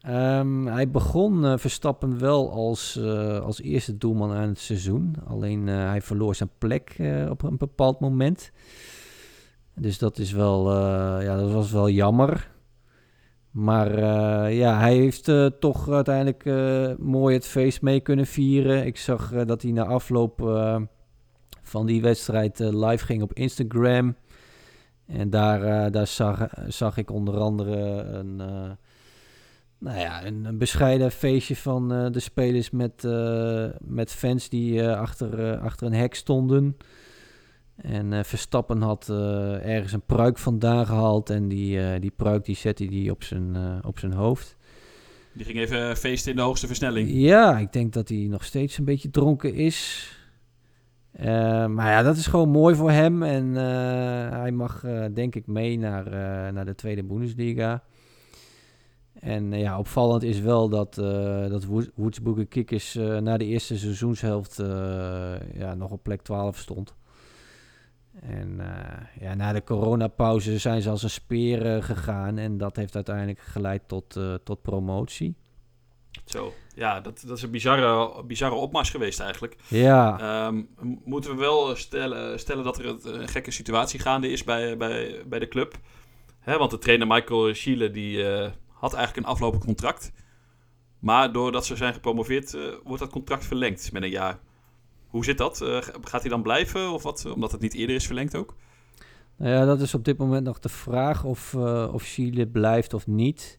Ehm, 0.00 0.66
hij 0.66 0.90
begon 0.90 1.44
eh, 1.44 1.56
Verstappen 1.56 2.18
wel 2.18 2.52
als, 2.52 2.96
eh, 2.96 3.40
als 3.40 3.60
eerste 3.60 3.96
doelman 3.96 4.32
aan 4.32 4.48
het 4.48 4.58
seizoen. 4.58 5.14
Alleen 5.26 5.68
eh, 5.68 5.88
hij 5.88 6.02
verloor 6.02 6.34
zijn 6.34 6.50
plek 6.58 6.96
op 7.28 7.42
een 7.42 7.56
bepaald 7.56 8.00
moment. 8.00 8.52
Dus 9.74 9.98
dat 9.98 10.18
is 10.18 10.32
wel, 10.32 10.72
ja, 11.20 11.36
dat 11.36 11.52
was 11.52 11.70
wel 11.70 11.88
jammer. 11.88 12.50
Maar 13.50 14.00
ja, 14.52 14.78
hij 14.78 14.94
heeft 14.94 15.32
toch 15.60 15.88
uiteindelijk 15.90 16.44
mooi 17.00 17.34
het 17.34 17.46
feest 17.46 17.82
mee 17.82 18.00
kunnen 18.00 18.26
vieren. 18.26 18.86
Ik 18.86 18.96
zag 18.96 19.44
dat 19.44 19.62
hij 19.62 19.70
na 19.70 19.84
afloop 19.84 20.40
van 21.62 21.86
die 21.86 22.02
wedstrijd 22.02 22.58
live 22.58 23.04
ging 23.04 23.22
op 23.22 23.32
Instagram. 23.32 24.16
En 25.06 25.30
daar, 25.30 25.90
daar 25.90 26.06
zag, 26.06 26.48
zag 26.66 26.96
ik 26.96 27.10
onder 27.10 27.38
andere 27.38 27.76
een, 28.02 28.42
nou 29.78 29.98
ja, 29.98 30.24
een, 30.24 30.44
een 30.44 30.58
bescheiden 30.58 31.12
feestje 31.12 31.56
van 31.56 31.92
eh, 31.92 32.06
de 32.10 32.20
spelers 32.20 32.70
met, 32.70 33.04
eh, 33.04 33.66
met 33.80 34.12
fans 34.12 34.48
die 34.48 34.82
eh, 34.82 34.98
achter, 34.98 35.58
achter 35.58 35.86
een 35.86 35.92
hek 35.92 36.14
stonden. 36.14 36.76
En 37.76 38.24
Verstappen 38.24 38.82
had 38.82 39.08
ergens 39.62 39.92
een 39.92 40.06
pruik 40.06 40.38
vandaan 40.38 40.86
gehaald. 40.86 41.30
En 41.30 41.48
die, 41.48 41.98
die 41.98 42.12
pruik 42.16 42.44
die 42.44 42.56
zette 42.56 42.84
hij 42.84 43.10
op 43.10 43.22
zijn, 43.22 43.56
op 43.84 43.98
zijn 43.98 44.12
hoofd. 44.12 44.56
Die 45.32 45.44
ging 45.44 45.58
even 45.58 45.96
feesten 45.96 46.30
in 46.30 46.36
de 46.36 46.42
hoogste 46.42 46.66
versnelling. 46.66 47.10
Ja, 47.12 47.58
ik 47.58 47.72
denk 47.72 47.92
dat 47.92 48.08
hij 48.08 48.26
nog 48.30 48.44
steeds 48.44 48.78
een 48.78 48.84
beetje 48.84 49.10
dronken 49.10 49.54
is. 49.54 50.10
Maar 51.68 51.90
ja, 51.90 52.02
dat 52.02 52.16
is 52.16 52.26
gewoon 52.26 52.48
mooi 52.48 52.74
voor 52.74 52.90
hem. 52.90 53.22
En 53.22 53.54
hij 54.34 54.50
mag, 54.50 54.84
denk 55.12 55.34
ik, 55.34 55.46
mee 55.46 55.78
naar, 55.78 56.10
naar 56.52 56.66
de 56.66 56.74
tweede 56.74 57.04
Bundesliga. 57.04 57.82
En 59.20 59.52
eh, 59.52 59.60
ja, 59.60 59.78
opvallend 59.78 60.22
is 60.22 60.40
wel 60.40 60.68
dat, 60.68 60.98
eh 60.98 61.48
dat 61.48 61.64
Woedsburger 61.94 62.46
Kickers 62.46 62.96
eh 62.96 63.16
na 63.16 63.36
de 63.36 63.44
eerste 63.44 63.78
seizoenshelft 63.78 64.56
ja, 65.54 65.74
nog 65.74 65.90
op 65.90 66.02
plek 66.02 66.22
12 66.22 66.56
stond. 66.56 66.94
En 68.20 68.60
ja, 69.20 69.34
na 69.34 69.52
de 69.52 69.64
coronapauze 69.64 70.58
zijn 70.58 70.82
ze 70.82 70.90
als 70.90 71.02
een 71.02 71.10
speer 71.10 71.82
gegaan. 71.82 72.38
En 72.38 72.58
dat 72.58 72.76
heeft 72.76 72.94
uiteindelijk 72.94 73.38
geleid 73.38 73.82
tot, 73.86 74.20
tot 74.44 74.62
promotie. 74.62 75.34
Zo, 76.24 76.52
ja, 76.74 77.00
dat, 77.00 77.22
dat 77.26 77.36
is 77.36 77.42
een 77.42 77.50
bizarre, 77.50 78.24
bizarre 78.24 78.54
opmars 78.54 78.90
geweest 78.90 79.20
eigenlijk. 79.20 79.56
Ja, 79.68 80.18
Ehm, 80.20 80.62
moeten 81.04 81.30
we 81.30 81.36
wel 81.36 81.76
stellen, 81.76 82.38
stellen 82.38 82.64
dat 82.64 82.78
er 82.78 82.86
een, 82.86 83.28
gekke 83.28 83.50
situatie 83.50 84.00
gaande 84.00 84.30
is 84.30 84.44
bij, 84.44 84.76
bij, 84.76 85.22
bij 85.26 85.38
de 85.38 85.48
club. 85.48 85.78
Hè, 86.40 86.58
want 86.58 86.70
de 86.70 86.78
trainer 86.78 87.06
Michael 87.06 87.54
Schiele 87.54 87.90
die 87.90 88.22
had 88.78 88.94
eigenlijk 88.94 89.26
een 89.26 89.32
aflopend 89.32 89.64
contract. 89.64 90.12
Maar 90.98 91.32
doordat 91.32 91.66
ze 91.66 91.76
zijn 91.76 91.94
gepromoveerd, 91.94 92.54
eh, 92.54 92.62
wordt 92.84 93.02
dat 93.02 93.10
contract 93.10 93.44
verlengd 93.44 93.92
met 93.92 94.02
een 94.02 94.10
jaar. 94.10 94.38
Hoe 95.08 95.24
zit 95.24 95.38
dat? 95.38 95.60
Eh, 95.60 95.78
gaat 96.00 96.20
hij 96.20 96.30
dan 96.30 96.42
blijven? 96.42 96.92
Of 96.92 97.02
wat? 97.02 97.26
Omdat 97.34 97.52
het 97.52 97.60
niet 97.60 97.74
eerder 97.74 97.96
is 97.96 98.06
verlengd 98.06 98.36
ook? 98.36 98.54
Nou 99.36 99.52
ja, 99.52 99.64
dat 99.64 99.80
is 99.80 99.94
op 99.94 100.04
dit 100.04 100.18
moment 100.18 100.44
nog 100.44 100.58
de 100.58 100.68
vraag 100.68 101.24
of, 101.24 101.54
eh 101.54 101.88
of 101.92 102.02
Chile 102.02 102.46
blijft 102.46 102.94
of 102.94 103.06
niet. 103.06 103.58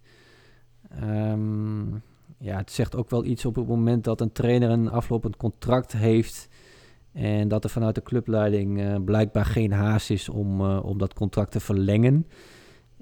Ehm, 0.89 1.89
ja, 2.38 2.58
het 2.58 2.71
zegt 2.71 2.95
ook 2.95 3.10
wel 3.10 3.25
iets 3.25 3.45
op 3.45 3.55
het 3.55 3.67
moment 3.67 4.03
dat 4.03 4.21
een 4.21 4.32
trainer 4.32 4.69
een 4.69 4.89
aflopend 4.89 5.38
contract 5.38 5.91
heeft. 5.91 6.49
En 7.13 7.47
dat 7.47 7.63
er 7.63 7.69
vanuit 7.69 7.95
de 7.95 8.03
clubleiding 8.03 9.03
blijkbaar 9.05 9.45
geen 9.45 9.71
haast 9.71 10.10
is 10.10 10.29
om, 10.29 10.62
om 10.62 10.97
dat 10.97 11.13
contract 11.13 11.51
te 11.51 11.60
verlengen. 11.60 12.25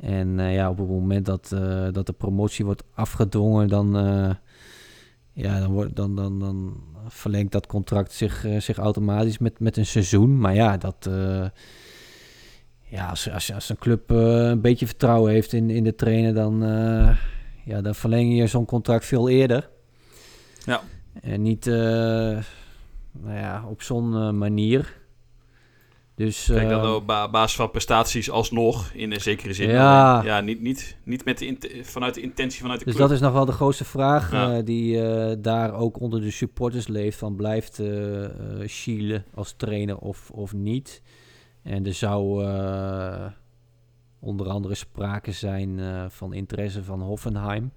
En 0.02 0.40
eh, 0.40 0.54
ja, 0.54 0.70
op 0.70 0.78
het 0.78 0.88
moment 0.88 1.26
dat, 1.26 1.52
eh, 1.52 1.88
dat 1.92 2.06
de 2.06 2.14
promotie 2.14 2.66
wordt 2.66 2.84
afgedwongen, 2.94 3.68
dan, 3.68 3.98
eh, 3.98 4.30
ja, 5.34 5.60
dan, 5.60 5.72
wordt, 5.72 5.96
dan, 5.96 6.16
dan, 6.16 6.40
dan 6.40 6.84
verlengt 7.08 7.52
dat 7.52 7.68
contract 7.68 8.14
zich, 8.14 8.46
zich 8.58 8.78
automatisch 8.78 9.38
met, 9.38 9.60
met 9.60 9.78
een 9.78 9.86
seizoen. 9.86 10.40
Maar 10.40 10.56
ja, 10.56 10.78
dat. 10.78 11.10
ja, 12.84 13.10
als, 13.10 13.32
als, 13.32 13.54
als 13.54 13.70
een 13.70 13.78
club 13.78 14.10
een 14.10 14.62
beetje 14.62 14.86
vertrouwen 14.86 15.32
heeft 15.32 15.54
in, 15.54 15.70
in 15.70 15.84
de 15.84 15.96
trainer, 15.96 16.34
dan, 16.34 16.60
ja, 17.66 17.82
dan 17.82 17.96
verleng 17.96 18.38
je 18.38 18.48
zo'n 18.48 18.66
contract 18.66 19.06
veel 19.06 19.30
eerder. 19.30 19.70
Ja. 20.66 20.82
En 21.22 21.42
niet 21.42 21.66
nou 21.66 22.44
ja, 23.26 23.64
op 23.68 23.82
zo'n 23.82 24.38
manier. 24.38 24.97
Dus, 26.18 26.46
Kijk 26.46 26.70
dan 26.70 26.94
op 26.96 27.08
ba- 27.08 27.30
basis 27.30 27.56
van 27.56 27.72
prestaties 27.72 28.30
alsnog, 28.32 28.92
in 28.94 29.12
een 29.12 29.22
zekere 29.22 29.54
zin. 29.54 29.70
Ja. 29.70 30.14
Alleen, 30.14 30.26
ja 30.26 30.40
niet, 30.42 30.62
niet, 30.62 30.98
niet 31.04 31.26
met 31.26 31.38
de 31.38 31.80
vanuit 31.84 32.14
de 32.14 32.22
intentie 32.22 32.62
vanuit 32.62 32.80
de 32.80 32.86
Dus 32.86 32.94
club. 32.96 33.08
dat 33.08 33.16
is 33.18 33.24
nog 33.24 33.34
wel 33.34 33.46
de 33.46 33.52
grootste 33.52 33.86
vraag 33.86 34.32
Ja. 34.32 34.54
eh, 34.58 34.66
die 34.66 35.02
eh, 35.08 35.36
daar 35.40 35.74
ook 35.74 36.00
onder 36.00 36.22
de 36.22 36.32
supporters 36.32 36.88
leeft. 36.88 37.18
Van 37.18 37.36
blijft 37.36 37.80
eh 37.80 38.24
eh, 38.26 38.32
Chile 38.66 39.24
als 39.34 39.54
trainer 39.58 39.98
of, 39.98 40.30
of 40.32 40.54
niet? 40.54 41.02
En 41.64 41.86
er 41.86 41.94
zou 41.94 42.44
onder 44.20 44.48
andere 44.50 44.76
sprake 44.76 45.32
zijn 45.32 45.80
van 46.12 46.34
interesse 46.34 46.84
van 46.84 47.02
Hoffenheim. 47.02 47.72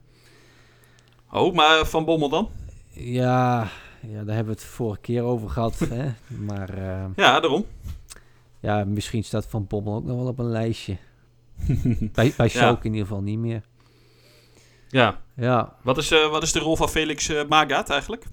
Oh, 1.32 1.54
maar 1.54 1.86
Van 1.86 2.04
Bommel 2.04 2.28
dan? 2.28 2.48
Ja, 2.92 3.68
ja, 4.02 4.24
daar 4.24 4.34
hebben 4.34 4.54
we 4.54 4.60
het 4.60 4.64
vorige 4.64 5.00
keer 5.00 5.22
over 5.22 5.48
gehad. 5.50 5.78
hè? 5.94 6.08
Maar 6.46 6.78
Ja, 7.16 7.40
daarom. 7.40 7.64
Ja, 8.60 8.84
misschien 8.84 9.24
staat 9.24 9.46
Van 9.46 9.66
Bommel 9.66 9.94
ook 9.94 10.04
nog 10.04 10.16
wel 10.16 10.26
op 10.26 10.38
een 10.38 10.50
lijstje. 10.50 10.96
Bij, 12.12 12.32
bij 12.36 12.48
Schalke 12.48 12.86
in 12.86 12.92
ieder 12.92 13.06
geval 13.06 13.22
niet 13.22 13.38
meer. 13.38 13.62
Ja, 14.88 15.20
Ja, 15.40 15.76
wat 15.82 15.98
is, 15.98 16.10
eh, 16.10 16.30
wat 16.30 16.42
is 16.42 16.52
de 16.52 16.58
rol 16.58 16.76
van 16.76 16.88
Felix 16.88 17.28
eh, 17.28 17.48
Magaat 17.48 17.90
eigenlijk? 17.90 18.24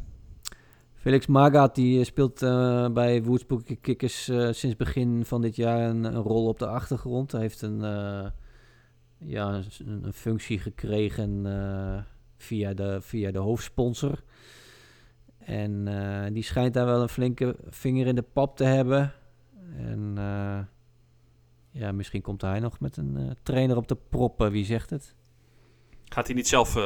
Felix 0.96 1.28
Magaat 1.28 1.76
die 1.76 2.00
eh, 2.00 2.06
speelt 2.06 2.40
bij 2.94 3.24
Woedsburger 3.24 3.78
Kickers 3.78 4.24
sinds 4.50 4.76
begin 4.76 5.26
van 5.26 5.42
dit 5.42 5.56
jaar 5.56 5.90
een, 5.90 6.04
een 6.04 6.22
rol 6.22 6.48
op 6.48 6.60
de 6.60 6.68
achtergrond. 6.68 7.32
Hij 7.32 7.42
heeft 7.42 7.62
een, 7.62 7.80
ja, 9.18 9.54
een, 9.54 10.04
een 10.04 10.14
functie 10.14 10.60
gekregen 10.60 11.46
via, 12.38 12.74
de, 12.74 12.98
via 13.02 13.32
de 13.32 13.40
hoofdsponsor. 13.40 14.24
En 15.38 16.34
die 16.34 16.44
schijnt 16.44 16.74
daar 16.74 16.86
wel 16.86 17.02
een 17.02 17.10
flinke 17.10 17.56
vinger 17.70 18.08
in 18.08 18.16
de 18.16 18.26
pap 18.34 18.58
te 18.58 18.64
hebben. 18.64 19.14
En 19.76 20.14
eh, 20.18 20.60
ja, 21.82 21.92
misschien 21.92 22.22
komt 22.22 22.42
hij 22.42 22.60
nog 22.60 22.80
met 22.80 22.98
een 22.98 23.16
uh, 23.18 23.32
trainer 23.44 23.78
op 23.78 23.88
de 23.88 23.98
proppen, 24.10 24.52
wie 24.52 24.66
zegt 24.66 24.90
het? 24.90 25.16
Gaat 26.06 26.26
hij 26.26 26.36
niet 26.36 26.48
zelf 26.48 26.76
uh, 26.76 26.84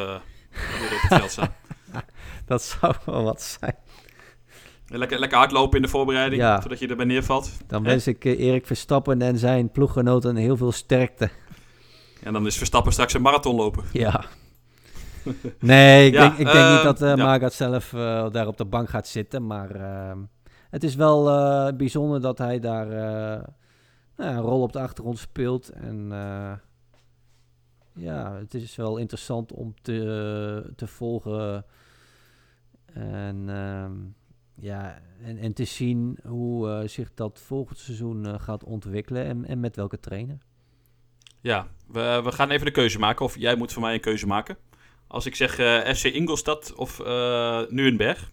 weer 0.80 0.94
op 0.94 1.02
het 1.02 1.20
veld 1.20 1.32
staan? 1.32 1.54
dat 2.46 2.64
zou 2.64 2.96
wel 3.06 3.24
wat 3.24 3.42
zijn. 3.42 3.76
Lekker, 4.88 5.20
lekker 5.20 5.38
hardlopen 5.38 5.76
in 5.76 5.82
de 5.82 5.88
voorbereiding, 5.88 6.42
ja. 6.42 6.62
zodat 6.62 6.80
je 6.80 6.88
erbij 6.88 7.06
neervalt. 7.06 7.52
Dan 7.68 7.84
wens 7.84 8.08
ik 8.08 8.26
uh, 8.26 8.40
Erik 8.40 8.66
Verstappen 8.66 9.22
en 9.22 9.38
zijn 9.38 9.72
ploeggenoten 9.72 10.36
heel 10.36 10.58
veel 10.58 10.72
sterkte. 10.72 11.30
En 12.24 12.34
dan 12.34 12.46
is 12.46 12.58
Verstappen 12.58 12.92
straks 12.92 13.14
een 13.14 13.22
marathon 13.22 13.56
lopen. 13.56 13.84
Ja. 13.92 14.26
Nee, 15.60 16.08
ik, 16.08 16.14
denk, 16.22 16.38
ik 16.38 16.46
denk 16.46 16.70
niet 16.70 16.84
dat 16.84 17.02
uh, 17.02 17.16
ja. 17.16 17.50
zelf 17.50 17.94
uh, 17.94 18.30
daar 18.32 18.48
op 18.48 18.58
de 18.58 18.66
bank 18.66 18.90
gaat 18.90 19.08
zitten. 19.08 19.48
Maar 19.48 19.76
uh, 19.76 20.12
het 20.72 20.84
is 20.84 20.96
wel 20.96 21.24
bijzonder 21.76 22.22
dat 22.22 22.38
hij 22.38 22.60
daar 22.60 22.88
nou, 24.16 24.36
een 24.36 24.42
rol 24.42 24.62
op 24.62 24.74
de 24.74 24.80
achtergrond 24.80 25.20
speelt. 25.20 25.70
En 25.70 26.12
ja, 27.94 28.36
het 28.36 28.54
is 28.54 28.76
wel 28.76 28.98
interessant 28.98 29.52
om 29.52 29.74
te, 29.82 30.74
te 30.76 30.88
volgen. 30.88 31.66
En, 32.94 33.50
ehm, 33.50 33.92
ja, 34.56 35.02
en, 35.24 35.38
en 35.38 35.54
te 35.54 35.64
zien 35.64 36.20
hoe 36.28 36.84
zich 36.86 37.14
dat 37.14 37.40
volgend 37.40 37.78
seizoen 37.78 38.40
gaat 38.40 38.64
ontwikkelen. 38.64 39.26
En, 39.26 39.46
en 39.46 39.60
met 39.60 39.76
welke 39.76 40.00
trainer. 40.00 40.38
Ja, 41.42 41.68
we, 41.88 42.22
we 42.24 42.32
gaan 42.32 42.50
even 42.50 42.66
de 42.66 42.72
keuze 42.72 43.00
maken. 43.00 43.26
Of 43.26 43.38
jij 43.38 43.56
moet 43.56 43.74
voor 43.74 43.82
mij 43.82 43.94
een 43.94 44.00
keuze 44.00 44.28
maken. 44.28 44.58
Als 45.08 45.26
ik 45.26 45.36
zeg 45.36 45.60
uh, 45.60 45.94
FC 45.94 46.04
Ingolstadt 46.04 46.74
of 46.74 47.00
Nuremberg, 47.70 48.32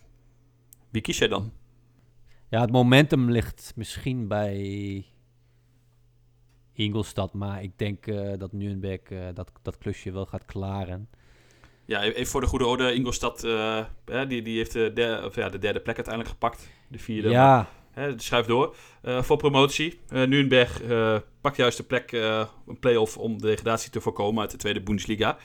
wie 0.90 1.02
kies 1.02 1.18
jij 1.18 1.28
dan? 1.28 1.52
Ja, 2.50 2.60
het 2.60 2.70
momentum 2.70 3.30
ligt 3.30 3.72
misschien 3.76 4.28
bij 4.28 5.04
Ingolstadt, 6.72 7.32
maar 7.32 7.62
ik 7.62 7.78
denk 7.78 8.06
uh, 8.06 8.32
dat 8.38 8.52
Nuremberg 8.52 9.00
dat, 9.34 9.52
dat 9.62 9.78
klusje 9.78 10.12
wel 10.12 10.26
gaat 10.26 10.44
klaren. 10.44 11.08
Ja, 11.84 12.02
even 12.02 12.26
voor 12.26 12.40
de 12.40 12.46
goede 12.46 12.66
orde, 12.66 12.94
Ingolstadt 12.94 13.40
die, 14.28 14.42
die 14.42 14.56
heeft 14.56 14.72
de 14.72 14.90
derde, 14.94 15.26
of 15.26 15.34
ja, 15.34 15.48
de 15.48 15.58
derde 15.58 15.80
plek 15.80 15.96
uiteindelijk 15.96 16.34
gepakt. 16.34 16.68
De 16.88 16.98
vierde. 16.98 17.28
Ja. 17.28 17.68
Hè, 17.90 18.12
schuif 18.16 18.46
door. 18.46 18.76
voor 19.02 19.36
promotie. 19.36 20.00
Nuremberg 20.08 20.82
pakt 21.40 21.56
juist 21.56 21.76
de 21.76 21.82
plek, 21.82 22.12
een 22.66 22.78
play-off 22.80 23.16
om 23.16 23.38
de 23.38 23.46
degradatie 23.46 23.90
te 23.90 24.00
voorkomen 24.00 24.40
uit 24.40 24.50
de 24.50 24.56
tweede 24.56 24.82
Bundesliga. 24.82 25.38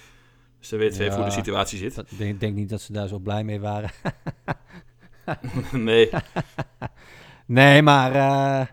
Dus 0.60 0.70
dan 0.70 0.80
weten 0.80 0.98
we 0.98 1.04
even 1.04 1.16
hoe 1.16 1.26
de 1.26 1.32
situatie 1.32 1.78
zit. 1.78 1.98
Ik 1.98 2.18
denk, 2.18 2.40
denk, 2.40 2.56
niet 2.56 2.70
dat 2.70 2.82
ze 2.82 2.94
daar 2.94 3.08
zo 3.08 3.20
blij 3.20 3.44
mee 3.44 3.60
waren. 3.60 3.90
nee. 5.72 6.10
nee, 7.46 7.82
maar 7.82 8.12
uh, 8.12 8.68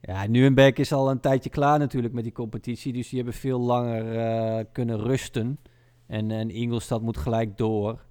ja, 0.00 0.26
Nuremberg 0.26 0.74
is 0.76 0.92
al 0.92 1.10
een 1.10 1.20
tijdje 1.20 1.50
klaar 1.50 1.78
natuurlijk 1.78 2.14
met 2.14 2.24
die 2.24 2.32
competitie. 2.32 2.92
Dus 2.92 3.08
die 3.08 3.16
hebben 3.18 3.38
veel 3.38 3.60
langer 3.60 4.14
uh, 4.14 4.64
kunnen 4.72 4.98
rusten. 4.98 5.58
En, 6.06 6.30
en 6.30 6.50
Ingolstadt 6.50 7.02
moet 7.02 7.16
gelijk 7.16 7.56
door. 7.56 8.04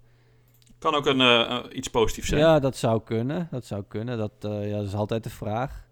Kan 0.79 0.95
ook 0.95 1.05
een, 1.05 1.19
uh, 1.19 1.59
iets 1.71 1.87
positiefs 1.87 2.27
zijn. 2.27 2.41
Ja, 2.41 2.59
dat 2.59 2.77
zou 2.77 3.01
kunnen. 3.03 3.47
Dat 3.51 3.65
zou 3.65 3.83
kunnen. 3.87 4.17
Dat, 4.17 4.33
ja, 4.41 4.77
dat 4.77 4.85
is 4.85 4.95
altijd 4.95 5.23
de 5.23 5.29
vraag. 5.29 5.87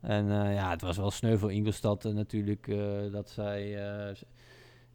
En 0.00 0.26
ja, 0.54 0.70
het 0.70 0.80
was 0.80 0.96
wel 0.96 1.10
sneu 1.10 1.36
voor 1.36 1.52
Ingolstadt 1.52 2.04
natuurlijk 2.04 2.70
dat 3.12 3.30
zij 3.30 3.76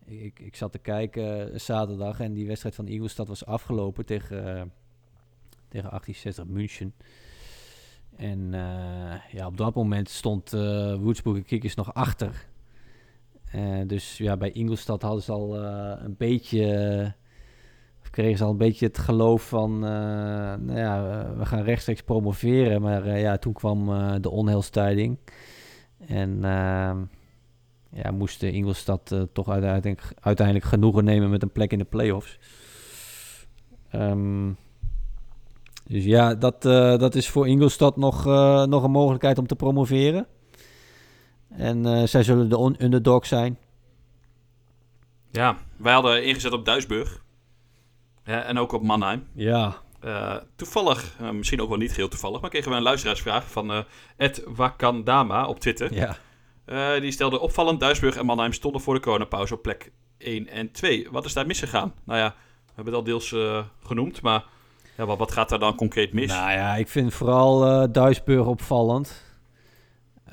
ik, 0.05 0.39
ik 0.39 0.55
zat 0.55 0.71
te 0.71 0.77
kijken 0.77 1.53
eh, 1.53 1.59
zaterdag 1.59 2.19
en 2.19 2.33
die 2.33 2.47
wedstrijd 2.47 2.75
van 2.75 2.87
Ingolstadt 2.87 3.29
was 3.29 3.45
afgelopen 3.45 4.05
tegen, 4.05 4.71
tegen 5.67 5.89
1860 5.89 6.45
München. 6.45 6.93
En 8.15 8.39
uh, 8.53 9.13
ja, 9.31 9.45
op 9.45 9.57
dat 9.57 9.75
moment 9.75 10.09
stond 10.09 10.53
uh, 10.53 10.95
Woedsburg 10.95 11.43
Kickers 11.43 11.75
nog 11.75 11.93
achter. 11.93 12.47
dus 13.87 14.17
ja, 14.17 14.37
bij 14.37 14.51
Ingolstadt 14.51 15.01
hadden 15.01 15.23
ze 15.23 15.31
al 15.31 15.55
een 15.55 16.15
beetje, 16.17 17.13
kregen 18.11 18.37
ze 18.37 18.43
al 18.43 18.49
een 18.49 18.57
beetje 18.57 18.85
het 18.85 18.97
geloof 18.97 19.47
van, 19.47 19.79
nou 19.79 20.75
ja, 20.75 21.25
we 21.37 21.45
gaan 21.45 21.63
rechtstreeks 21.63 22.01
promoveren. 22.01 22.81
Maar 22.81 23.19
ja, 23.19 23.37
toen 23.37 23.53
kwam 23.53 23.85
de 24.21 24.29
onheilstijding. 24.29 25.17
En 26.07 26.43
ehm, 26.43 27.03
ja, 27.89 28.11
moest 28.11 28.43
Ingolstad 28.43 29.15
toch 29.33 29.49
uiteindelijk, 29.49 30.13
uiteindelijk 30.19 30.65
genoegen 30.65 31.03
nemen 31.03 31.29
met 31.29 31.43
een 31.43 31.51
plek 31.51 31.71
in 31.71 31.79
de 31.79 31.85
playoffs. 31.85 32.39
Um, 33.93 34.57
dus 35.87 36.03
ja, 36.03 36.35
dat, 36.35 36.65
uh, 36.65 36.97
dat 36.97 37.15
is 37.15 37.29
voor 37.29 37.47
Ingolstad 37.47 37.97
nog, 37.97 38.25
uh, 38.25 38.63
nog 38.63 38.83
een 38.83 38.91
mogelijkheid 38.91 39.37
om 39.37 39.47
te 39.47 39.55
promoveren. 39.55 40.27
En 41.49 42.09
zij 42.09 42.23
zullen 42.23 42.49
de 42.49 42.75
underdog 42.79 43.25
zijn. 43.25 43.57
Ja, 45.31 45.57
wij 45.77 45.93
hadden 45.93 46.25
ingezet 46.25 46.51
op 46.51 46.65
Duisburg. 46.65 47.23
Ja, 48.23 48.41
en 48.41 48.57
ook 48.57 48.71
op 48.71 48.83
Mannheim. 48.83 49.27
Ja. 49.33 49.75
toevallig, 50.55 51.19
misschien 51.31 51.61
ook 51.61 51.69
wel 51.69 51.77
niet 51.77 51.95
heel 51.95 52.07
toevallig, 52.07 52.41
maar 52.41 52.49
kregen 52.49 52.71
we 52.71 52.77
een 52.77 52.83
luisteraarsvraag 52.83 53.51
van 53.51 53.85
Ed 54.17 54.43
Wakandama 54.47 55.47
op 55.47 55.59
Twitter. 55.59 55.93
Ja. 55.93 56.99
Die 56.99 57.11
stelde 57.11 57.39
opvallend, 57.39 57.79
Duisburg 57.79 58.15
en 58.15 58.25
Mannheim 58.25 58.53
stonden 58.53 58.81
voor 58.81 58.93
de 58.93 58.99
coronapauze 58.99 59.53
op 59.53 59.61
plek 59.61 59.91
1 60.17 60.47
en 60.47 60.71
2. 60.71 61.07
Wat 61.11 61.25
is 61.25 61.33
daar 61.33 61.47
misgegaan? 61.47 61.93
Nou 62.03 62.19
ja, 62.19 62.35
we 62.65 62.71
hebben 62.75 62.93
het 62.93 63.01
al 63.01 63.03
deels 63.03 63.35
genoemd, 63.83 64.21
maar 64.21 64.45
ja, 64.97 65.05
wat, 65.05 65.17
wat, 65.17 65.31
gaat 65.31 65.49
daar 65.49 65.59
dan 65.59 65.75
concreet 65.75 66.13
mis? 66.13 66.27
Nou 66.27 66.51
ja, 66.51 66.75
ik 66.75 66.87
vind 66.87 67.13
vooral 67.13 67.67
uh, 67.67 67.87
Duisburg 67.91 68.45
opvallend. 68.45 69.23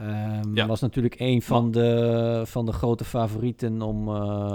Um, 0.01 0.57
ja. 0.57 0.66
Was 0.66 0.81
natuurlijk 0.81 1.14
een 1.18 1.42
van 1.42 1.70
de, 1.70 2.42
van 2.44 2.66
de 2.66 2.72
grote 2.72 3.05
favorieten 3.05 3.83
om, 3.83 4.09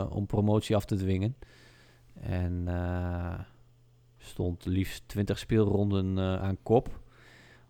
om 0.09 0.25
promotie 0.25 0.75
af 0.75 0.85
te 0.85 0.95
dwingen. 0.95 1.35
En 2.21 2.67
stond 4.17 4.65
liefst 4.65 5.03
20 5.07 5.39
speelronden 5.39 6.19
aan 6.41 6.57
kop. 6.63 6.99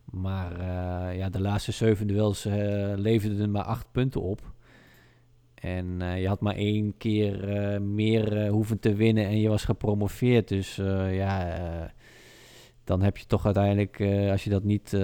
Maar 0.06 0.66
ja, 1.16 1.30
de 1.30 1.42
laatste 1.42 1.72
zeven 1.72 2.08
duels 2.08 2.44
leverden 2.96 3.40
er 3.40 3.50
maar 3.50 3.64
acht 3.64 3.88
punten 3.92 4.22
op. 4.22 4.42
En 5.56 5.86
uh, 6.02 6.22
je 6.22 6.28
had 6.28 6.42
maar 6.42 6.56
één 6.56 6.98
keer 6.98 7.42
meer 7.82 8.48
hoeven 8.48 8.80
te 8.80 8.96
winnen 8.96 9.26
en 9.26 9.40
je 9.40 9.50
was 9.50 9.64
gepromoveerd. 9.64 10.48
Dus 10.48 10.76
ja, 11.12 11.92
dan 12.88 13.02
heb 13.02 13.18
je 13.18 13.26
toch 13.26 13.46
uiteindelijk, 13.46 14.02
als 14.32 14.44
je 14.44 14.50
dat 14.50 14.64
niet, 14.64 14.98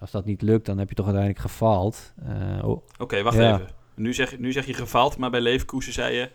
als 0.00 0.10
dat 0.10 0.24
niet 0.24 0.42
lukt, 0.42 0.66
dan 0.66 0.78
heb 0.78 0.88
je 0.88 0.94
toch 0.94 1.06
uiteindelijk 1.06 1.44
gefaald. 1.44 2.12
Oh. 2.62 2.68
Oké, 2.68 2.82
okay, 2.98 3.22
wacht 3.22 3.36
ja. 3.36 3.54
even. 3.54 3.68
Nu 3.94 4.14
zeg, 4.14 4.38
nu 4.38 4.52
zeg 4.52 4.66
je 4.66 4.74
gefaald, 4.74 5.16
maar 5.16 5.30
bij 5.30 5.40
Leverkusen 5.40 5.92
zei 5.92 6.14
je, 6.14 6.30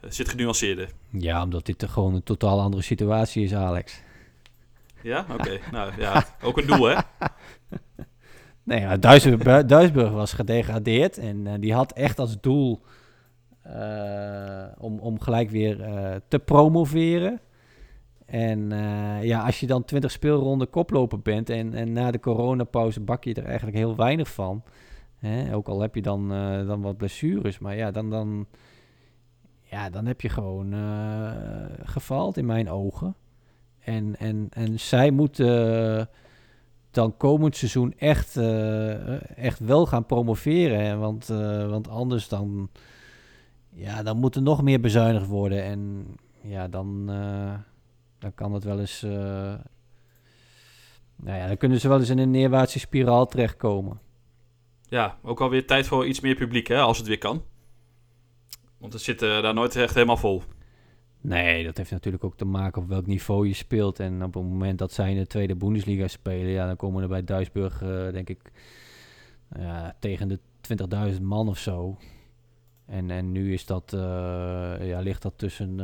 het 0.00 0.14
zit 0.14 0.28
genuanceerder. 0.28 0.88
Ja, 1.10 1.42
omdat 1.42 1.66
dit 1.66 1.84
gewoon 1.88 2.14
een 2.14 2.22
totaal 2.22 2.60
andere 2.60 2.82
situatie 2.82 3.44
is, 3.44 3.54
Alex. 3.54 4.02
Ja? 5.02 5.26
Oké. 5.32 5.58
nou 5.72 5.92
ja, 5.98 6.26
ook 6.42 6.58
een 6.58 6.66
doel, 6.66 6.84
hè? 6.84 6.96
nee, 8.62 8.80
ja, 8.80 8.96
Duisburg, 8.96 9.64
Duisburg 9.64 10.10
was 10.10 10.32
gedegradeerd 10.32 11.18
en 11.18 11.60
die 11.60 11.74
had 11.74 11.92
echt 11.92 12.18
als 12.18 12.40
doel 12.40 12.82
om, 14.78 14.98
om 14.98 15.20
gelijk 15.20 15.50
weer 15.50 15.76
te 16.28 16.38
promoveren. 16.38 17.40
En 18.26 18.70
ja, 19.22 19.44
als 19.44 19.60
je 19.60 19.66
dan 19.66 19.84
20 19.84 20.10
speelronden 20.10 20.70
koploper 20.70 21.20
bent 21.20 21.50
en, 21.50 21.74
en 21.74 21.92
na 21.92 22.10
de 22.10 22.20
coronapauze 22.20 23.00
bak 23.00 23.24
je 23.24 23.34
er 23.34 23.44
eigenlijk 23.44 23.76
heel 23.76 23.96
weinig 23.96 24.28
van. 24.32 24.62
Hè? 25.16 25.54
Ook 25.54 25.68
al 25.68 25.80
heb 25.80 25.94
je 25.94 26.02
dan, 26.02 26.28
dan 26.66 26.80
wat 26.80 26.96
blessures, 26.96 27.58
maar 27.58 27.76
ja, 27.76 27.90
dan, 27.90 28.10
dan, 28.10 28.46
ja, 29.62 29.90
dan 29.90 30.06
heb 30.06 30.20
je 30.20 30.28
gewoon 30.28 30.74
gefaald 31.82 32.36
in 32.36 32.46
mijn 32.46 32.70
ogen. 32.70 33.16
En, 33.78 34.16
en, 34.18 34.46
en 34.50 34.80
zij 34.80 35.10
moeten 35.10 36.08
dan 36.96 37.16
komend 37.16 37.56
seizoen 37.56 37.94
echt, 37.98 38.36
uh, 38.36 39.38
echt 39.38 39.58
wel 39.58 39.86
gaan 39.86 40.06
promoveren. 40.06 40.98
Want, 40.98 41.30
uh, 41.30 41.68
want 41.68 41.88
anders 41.88 42.28
dan, 42.28 42.68
ja, 43.68 44.02
dan 44.02 44.16
moet 44.16 44.34
er 44.34 44.42
nog 44.42 44.62
meer 44.62 44.80
bezuinigd 44.80 45.26
worden. 45.26 45.62
En 45.62 46.06
ja, 46.42 46.68
dan, 46.68 47.06
uh, 47.10 47.52
dan 48.18 48.34
kan 48.34 48.52
het 48.52 48.64
wel 48.64 48.80
eens... 48.80 49.02
nou 49.02 49.58
ja, 51.38 51.46
dan 51.46 51.56
kunnen 51.56 51.80
ze 51.80 51.88
wel 51.88 51.98
eens 51.98 52.10
in 52.10 52.18
een 52.18 52.30
neerwaartse 52.30 52.78
spiraal 52.78 53.26
terechtkomen. 53.26 54.00
Ja, 54.88 55.18
ook 55.22 55.40
alweer 55.40 55.66
tijd 55.66 55.86
voor 55.86 56.06
iets 56.06 56.20
meer 56.20 56.34
publiek, 56.34 56.66
hè, 56.66 56.80
als 56.80 56.98
het 56.98 57.06
weer 57.06 57.18
kan. 57.18 57.42
Want 58.78 58.92
het 58.92 59.02
zit 59.02 59.18
daar 59.18 59.54
nooit 59.54 59.76
echt 59.76 59.94
helemaal 59.94 60.16
vol. 60.16 60.42
Nee, 61.20 61.64
dat 61.64 61.76
heeft 61.76 61.90
natuurlijk 61.90 62.24
ook 62.24 62.36
te 62.36 62.44
maken 62.44 62.82
op 62.82 62.88
welk 62.88 63.06
niveau 63.06 63.46
je 63.46 63.54
speelt. 63.54 64.00
En 64.00 64.22
op 64.22 64.34
het 64.34 64.42
moment 64.42 64.78
dat 64.78 64.92
zij 64.92 65.10
in 65.10 65.16
de 65.16 65.26
tweede 65.26 65.56
Bundesliga 65.56 66.08
spelen, 66.08 66.50
ja, 66.50 66.66
dan 66.66 66.76
komen 66.76 67.02
er 67.02 67.08
bij 67.08 67.24
Duisburg, 67.24 67.82
uh, 67.82 68.12
denk 68.12 68.28
ik, 68.28 68.52
tegen 69.98 70.28
de 70.28 70.38
20.000 71.12 71.22
man 71.22 71.48
of 71.48 71.58
zo. 71.58 71.96
En, 72.86 73.10
en 73.10 73.32
nu 73.32 73.52
is 73.52 73.66
dat, 73.66 73.92
uh, 73.94 74.00
ja, 74.80 75.00
ligt 75.00 75.22
dat 75.22 75.32
tussen, 75.36 75.74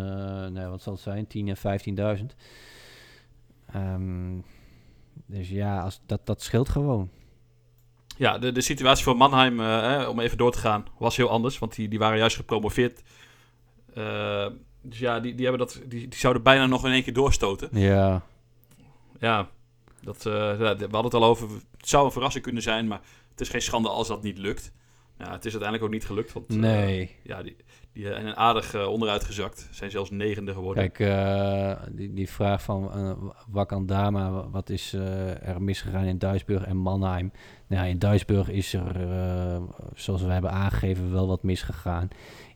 nee, 0.53 0.67
wat 0.67 0.83
zal 0.83 0.93
het 0.93 1.03
zijn, 1.03 1.27
10 1.27 1.49
en 1.49 2.19
15.000. 2.19 2.25
Um, 3.77 4.45
dus 5.27 5.49
ja, 5.49 5.81
als, 5.81 6.01
dat, 6.07 6.27
dat 6.27 6.43
scheelt 6.43 6.69
gewoon. 6.69 7.11
Ja, 8.17 8.39
de, 8.39 8.53
de 8.53 8.61
situatie 8.61 9.05
van 9.05 9.17
Mannheim, 9.17 9.61
eh, 9.61 10.09
om 10.09 10.21
even 10.21 10.39
door 10.39 10.53
te 10.53 10.59
gaan, 10.59 10.87
was 10.99 11.17
heel 11.17 11.29
anders. 11.29 11.59
Want 11.59 11.75
die, 11.75 11.89
die 11.89 11.99
waren 11.99 12.19
juist 12.19 12.37
gepromoveerd. 12.37 13.03
Uh, 13.95 14.47
dus 14.83 14.99
ja, 14.99 15.21
die, 15.21 15.35
die, 15.35 15.47
hebben 15.47 15.67
dat, 15.67 15.81
die, 15.87 16.09
die 16.09 16.19
zouden 16.19 16.43
bijna 16.43 16.67
nog 16.67 16.87
in 16.87 16.93
één 16.93 17.03
keer 17.03 17.13
doorstoten. 17.13 17.69
Ja. 17.73 18.23
Ja, 19.19 19.49
dat, 20.01 20.17
uh, 20.17 20.57
we 20.57 20.67
hadden 20.67 21.05
het 21.05 21.15
al 21.15 21.25
over. 21.25 21.49
Het 21.77 21.89
zou 21.89 22.05
een 22.05 22.13
verrassing 22.13 22.45
kunnen 22.45 22.63
zijn, 22.63 22.87
maar 22.87 23.01
het 23.31 23.41
is 23.41 23.49
geen 23.49 23.63
schande 23.63 23.89
als 23.89 24.09
dat 24.09 24.23
niet 24.23 24.39
lukt. 24.39 24.73
Ja, 25.23 25.33
het 25.33 25.45
is 25.45 25.53
uiteindelijk 25.53 25.83
ook 25.83 25.91
niet 25.91 26.07
gelukt. 26.07 26.33
Want, 26.33 26.49
nee. 26.49 27.17
ja, 27.23 27.43
die, 27.43 27.57
die 27.93 28.07
zijn 28.07 28.37
aardig 28.37 28.75
uh, 28.75 28.87
onderuit 28.87 29.25
gezakt. 29.25 29.69
Zijn 29.71 29.91
zelfs 29.91 30.11
negende 30.11 30.53
geworden. 30.53 30.91
Kijk, 30.91 31.11
uh, 31.11 31.83
die, 31.91 32.13
die 32.13 32.29
vraag 32.29 32.63
van 32.63 33.33
Wakandama, 33.49 34.49
wat 34.51 34.71
is 34.71 34.93
er 34.93 35.63
misgegaan 35.63 36.05
in 36.05 36.19
Duisburg 36.19 36.65
en 36.65 36.77
Mannheim? 36.77 37.33
Nou, 37.67 37.89
in 37.89 37.99
Duisburg 37.99 38.49
is 38.49 38.75
er, 38.75 38.97
zoals 39.95 40.23
we 40.23 40.33
hebben 40.33 40.51
aangegeven, 40.51 41.13
wel 41.13 41.27
wat 41.27 41.43
misgegaan. 41.43 42.09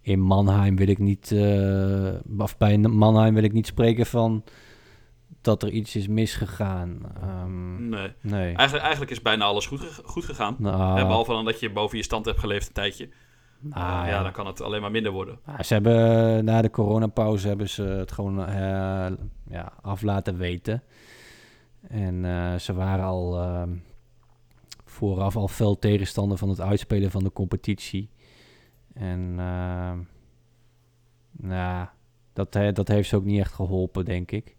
In 0.03 0.21
Mannheim 0.21 0.77
wil 0.77 0.89
ik 0.89 0.99
niet, 0.99 1.33
of 2.39 2.57
bij 2.57 2.79
Mannheim 2.79 3.35
wil 3.35 3.43
ik 3.43 3.53
niet 3.53 3.67
spreken 3.67 4.07
van 4.07 4.45
dat 5.47 5.63
er 5.63 5.71
iets 5.71 5.97
is 5.97 6.09
misgegaan. 6.09 7.01
Um, 7.25 7.89
nee. 7.89 8.13
nee. 8.21 8.55
Eigenlijk, 8.55 8.83
eigenlijk 8.83 9.11
is 9.11 9.23
bijna 9.23 9.45
alles 9.45 9.67
goed, 9.67 10.01
goed 10.05 10.25
gegaan. 10.25 10.57
Nou, 10.59 10.95
behalve 10.95 11.33
dan 11.33 11.45
dat 11.45 11.61
je 11.61 11.73
boven 11.73 11.97
je 11.97 12.05
stand 12.05 12.25
hebt 12.25 12.39
geleefd 12.39 12.67
een 12.67 12.73
tijdje. 12.73 13.09
Nou, 13.61 14.07
ja, 14.07 14.07
ja. 14.07 14.23
dan 14.23 14.33
kan 14.33 14.47
het 14.47 14.61
alleen 14.61 14.81
maar 14.81 14.91
minder 14.91 15.13
worden. 15.13 15.39
Nou, 15.47 15.63
ze 15.63 15.73
hebben 15.73 16.45
na 16.45 16.63
de 16.63 16.71
coronapauze 16.71 17.49
hebben 17.49 17.69
ze 17.69 17.83
het 17.83 18.13
gewoon 18.13 18.41
uh, 18.41 19.07
ja, 19.49 19.73
af 19.83 20.03
laten 20.03 20.37
weten. 20.37 20.83
En 21.89 22.25
uh, 22.25 22.55
ze 22.55 22.75
waren 22.75 23.05
al 23.05 23.41
uh, 23.41 23.63
vooraf 24.85 25.37
al 25.37 25.49
fel 25.49 25.79
tegenstander 25.79 26.39
van 26.39 26.49
het 26.49 26.61
uitspelen 26.61 27.11
van 27.11 27.25
de 27.25 27.33
competitie. 27.33 28.11
En 28.95 29.35
nou, 31.31 31.87
dat, 32.33 32.53
dat 32.53 32.89
heeft 32.89 33.09
ze 33.09 33.17
ook 33.17 33.25
niet 33.25 33.41
echt 33.41 33.53
geholpen, 33.53 34.05
denk 34.05 34.31
ik. 34.31 34.56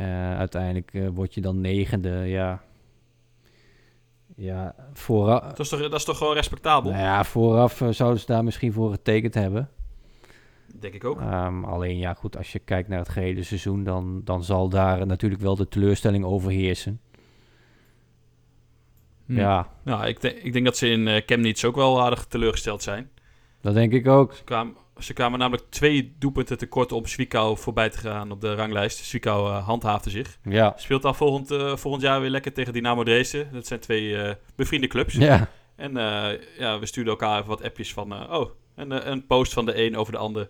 Uh, 0.00 0.36
uiteindelijk 0.38 0.92
uh, 0.92 1.08
word 1.14 1.34
je 1.34 1.40
dan 1.40 1.60
negende, 1.60 2.10
ja. 2.10 2.62
Ja, 4.36 4.74
vooraf... 4.92 5.40
Dat 5.40 5.58
is 5.58 5.68
toch, 5.68 5.80
dat 5.80 5.94
is 5.94 6.04
toch 6.04 6.18
gewoon 6.18 6.34
respectabel? 6.34 6.90
Nou 6.90 7.02
ja, 7.02 7.24
vooraf 7.24 7.80
uh, 7.80 7.88
zouden 7.88 8.20
ze 8.20 8.26
daar 8.26 8.44
misschien 8.44 8.72
voor 8.72 8.90
getekend 8.90 9.34
hebben. 9.34 9.70
Denk 10.78 10.94
ik 10.94 11.04
ook. 11.04 11.20
Um, 11.20 11.64
alleen, 11.64 11.98
ja 11.98 12.14
goed, 12.14 12.36
als 12.36 12.52
je 12.52 12.58
kijkt 12.58 12.88
naar 12.88 12.98
het 12.98 13.08
gehele 13.08 13.42
seizoen... 13.42 13.84
dan, 13.84 14.20
dan 14.24 14.44
zal 14.44 14.68
daar 14.68 15.06
natuurlijk 15.06 15.42
wel 15.42 15.56
de 15.56 15.68
teleurstelling 15.68 16.24
overheersen. 16.24 17.00
Hm. 19.26 19.36
Ja. 19.36 19.68
Nou, 19.82 20.06
ik, 20.06 20.20
denk, 20.20 20.36
ik 20.36 20.52
denk 20.52 20.64
dat 20.64 20.76
ze 20.76 20.88
in 20.88 21.22
Chemnitz 21.26 21.64
ook 21.64 21.76
wel 21.76 22.02
aardig 22.02 22.24
teleurgesteld 22.24 22.82
zijn. 22.82 23.10
Dat 23.60 23.74
denk 23.74 23.92
ik 23.92 24.06
ook. 24.06 24.34
Ze 24.34 24.44
kwamen, 24.44 24.74
ze 25.00 25.12
kwamen 25.12 25.38
namelijk 25.38 25.70
twee 25.70 26.14
doelpunten 26.18 26.58
tekort 26.58 26.92
om 26.92 27.06
Zwickau 27.06 27.58
voorbij 27.58 27.88
te 27.88 27.98
gaan 27.98 28.30
op 28.30 28.40
de 28.40 28.54
ranglijst. 28.54 29.04
Zwickau 29.04 29.50
uh, 29.50 29.66
handhaafde 29.66 30.10
zich. 30.10 30.38
Ja. 30.42 30.74
Speelt 30.76 31.02
dan 31.02 31.14
volgend, 31.14 31.50
uh, 31.50 31.76
volgend 31.76 32.02
jaar 32.02 32.20
weer 32.20 32.30
lekker 32.30 32.52
tegen 32.52 32.72
Dynamo 32.72 33.02
Dresden. 33.02 33.52
Dat 33.52 33.66
zijn 33.66 33.80
twee 33.80 34.04
uh, 34.04 34.30
bevriende 34.54 34.86
clubs. 34.86 35.14
Ja. 35.14 35.48
En 35.76 35.92
ja, 36.58 36.78
we 36.78 36.86
stuurden 36.86 37.12
elkaar 37.12 37.36
even 37.36 37.48
wat 37.48 37.62
appjes 37.62 37.92
van... 37.92 38.32
oh, 38.32 38.50
en, 38.74 39.10
een 39.10 39.26
post 39.26 39.52
van 39.52 39.66
de 39.66 39.84
een 39.84 39.96
over 39.96 40.12
de 40.12 40.18
ander. 40.18 40.48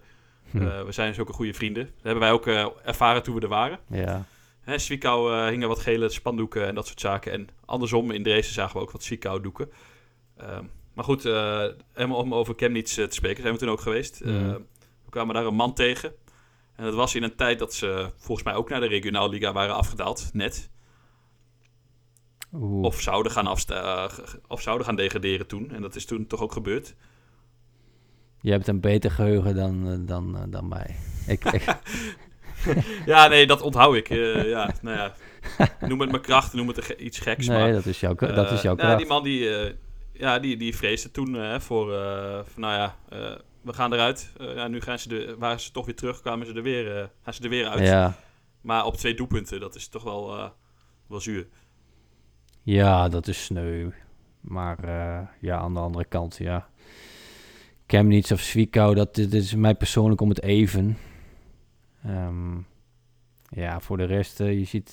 Hm. 0.51 0.85
we 0.85 0.93
zijn 0.93 1.15
zulke 1.15 1.33
goede 1.33 1.55
vrienden. 1.55 1.85
Dat 1.85 2.03
hebben 2.03 2.23
wij 2.23 2.33
ook 2.33 2.47
ervaren 2.85 3.23
toen 3.23 3.35
we 3.35 3.41
er 3.41 3.49
waren. 3.49 3.79
Ja. 3.89 4.25
Hè, 4.61 4.79
Zwickau 4.79 5.49
hingen 5.51 5.69
wat 5.69 5.81
gele 5.81 6.09
spandoeken 6.09 6.67
en 6.67 6.75
dat 6.75 6.87
soort 6.87 7.01
zaken. 7.01 7.33
En 7.33 7.49
andersom, 7.65 8.11
in 8.11 8.23
Dresden 8.23 8.55
zagen 8.55 8.77
we 8.77 8.83
ook 8.83 8.91
wat 8.91 9.03
Zwickau 9.03 9.43
doeken. 9.43 9.71
Um, 10.43 10.71
maar 11.01 11.09
goed, 11.09 11.27
uh, 11.27 12.19
om 12.19 12.35
over 12.35 12.55
Chemnitz 12.57 12.99
uh, 12.99 13.05
te 13.05 13.15
spreken, 13.15 13.43
zijn 13.43 13.55
we 13.55 13.61
toen 13.61 13.69
ook 13.69 13.81
geweest. 13.81 14.21
Uh, 14.23 14.33
Mhm. 14.33 14.59
we 15.05 15.11
kwamen 15.11 15.35
daar 15.35 15.47
een 15.47 15.55
man 15.55 15.75
tegen. 15.75 16.13
En 16.77 16.85
dat 16.85 16.95
was 16.95 17.15
in 17.15 17.23
een 17.23 17.37
tijd 17.37 17.59
dat 17.59 17.75
ze 17.75 18.11
volgens 18.17 18.47
mij 18.47 18.55
ook 18.57 18.69
naar 18.69 18.81
de 18.81 18.87
regionale 18.87 19.29
liga 19.29 19.53
waren 19.53 19.75
afgedaald, 19.75 20.31
net. 20.33 20.71
Oeh. 22.53 22.85
Of 22.85 23.01
zouden, 23.01 23.33
gaan 23.33 23.49
of 24.49 24.61
zouden 24.61 24.87
gaan 24.87 24.97
degraderen 24.97 25.47
toen. 25.47 25.71
En 25.71 25.83
dat 25.83 25.97
is 25.97 26.05
toen 26.05 26.27
toch 26.27 26.41
ook 26.41 26.53
gebeurd. 26.53 26.95
Je 28.41 28.51
hebt 28.51 28.69
een 28.69 28.81
beter 28.81 29.11
geheugen 29.11 29.55
dan, 29.55 30.07
dan, 30.07 30.47
dan 30.51 30.69
mij. 30.69 30.97
Ik, 31.27 31.45
ik... 31.45 31.65
ja, 33.07 33.27
nee, 33.29 33.47
dat 33.47 33.61
onthoud 33.61 33.95
ik. 33.95 34.09
ja, 34.09 34.75
nou 34.83 34.97
ja. 34.97 35.15
Noem 35.89 36.01
het 36.01 36.11
mijn 36.11 36.23
kracht, 36.23 36.53
noem 36.53 36.69
het 36.69 36.89
iets 36.89 37.19
geks. 37.19 37.47
Nee, 37.47 37.59
maar, 37.59 37.73
dat 37.73 37.87
is 37.87 38.01
jouw, 38.01 38.15
dat 38.15 38.51
is 38.51 38.63
jouw 38.63 38.75
nou, 38.75 38.87
kracht. 38.87 38.99
die 38.99 39.07
man 39.07 39.23
die 39.23 39.49
ja, 40.21 40.39
die, 40.39 40.57
die 40.57 40.77
vreesde 40.77 41.11
toen 41.11 41.35
uh, 41.35 41.59
voor, 41.59 41.93
uh, 41.93 42.41
van, 42.45 42.61
nou 42.61 42.75
ja, 42.75 42.97
uh, 43.13 43.37
we 43.61 43.73
gaan 43.73 43.93
eruit. 43.93 44.33
ja, 44.39 44.69
nu 44.69 44.81
gaan 44.81 44.99
ze 44.99 45.09
de, 45.09 45.37
waren 45.39 45.61
ze 45.61 45.73
toch 45.73 45.87
weer 45.87 45.95
terug, 45.95 46.21
kwamen 46.21 46.47
ze 46.47 46.53
er 46.53 46.63
weer, 46.63 47.11
gaan 47.23 47.35
ze 47.35 47.43
er 47.43 47.49
weer 47.49 47.67
uit. 47.67 47.87
Ja. 47.87 48.17
Maar 48.61 48.85
op 48.85 48.97
twee 48.97 49.15
doelpunten, 49.15 49.61
dat 49.61 49.75
is 49.75 49.89
toch 49.89 50.03
wel, 50.03 50.53
wel 51.07 51.21
zuur. 51.21 51.47
Ja, 52.63 53.09
dat 53.09 53.29
is 53.29 53.45
sneu. 53.45 53.91
Maar 54.41 54.79
ja, 55.41 55.59
aan 55.59 55.75
de 55.75 55.81
andere 55.81 56.05
kant, 56.05 56.37
ja. 56.37 56.69
Chemnitz 57.87 58.31
of 58.31 58.41
Zwickau, 58.41 58.95
dat, 58.95 59.15
dat 59.15 59.33
is 59.33 59.55
mij 59.55 59.75
persoonlijk 59.75 60.21
om 60.21 60.29
het 60.29 60.43
even. 60.43 60.97
Um, 62.07 62.67
ja, 63.49 63.81
voor 63.81 63.97
de 63.97 64.05
rest, 64.05 64.39
je 64.39 64.65
ziet, 64.65 64.93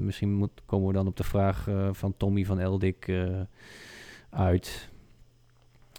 misschien 0.00 0.32
moet, 0.32 0.62
komen 0.66 0.86
we 0.86 0.92
dan 0.92 1.06
op 1.06 1.16
de 1.16 1.24
vraag 1.24 1.68
van 1.92 2.16
Tommy 2.16 2.44
van 2.44 2.58
Eldik 2.58 3.08
uit. 4.30 4.88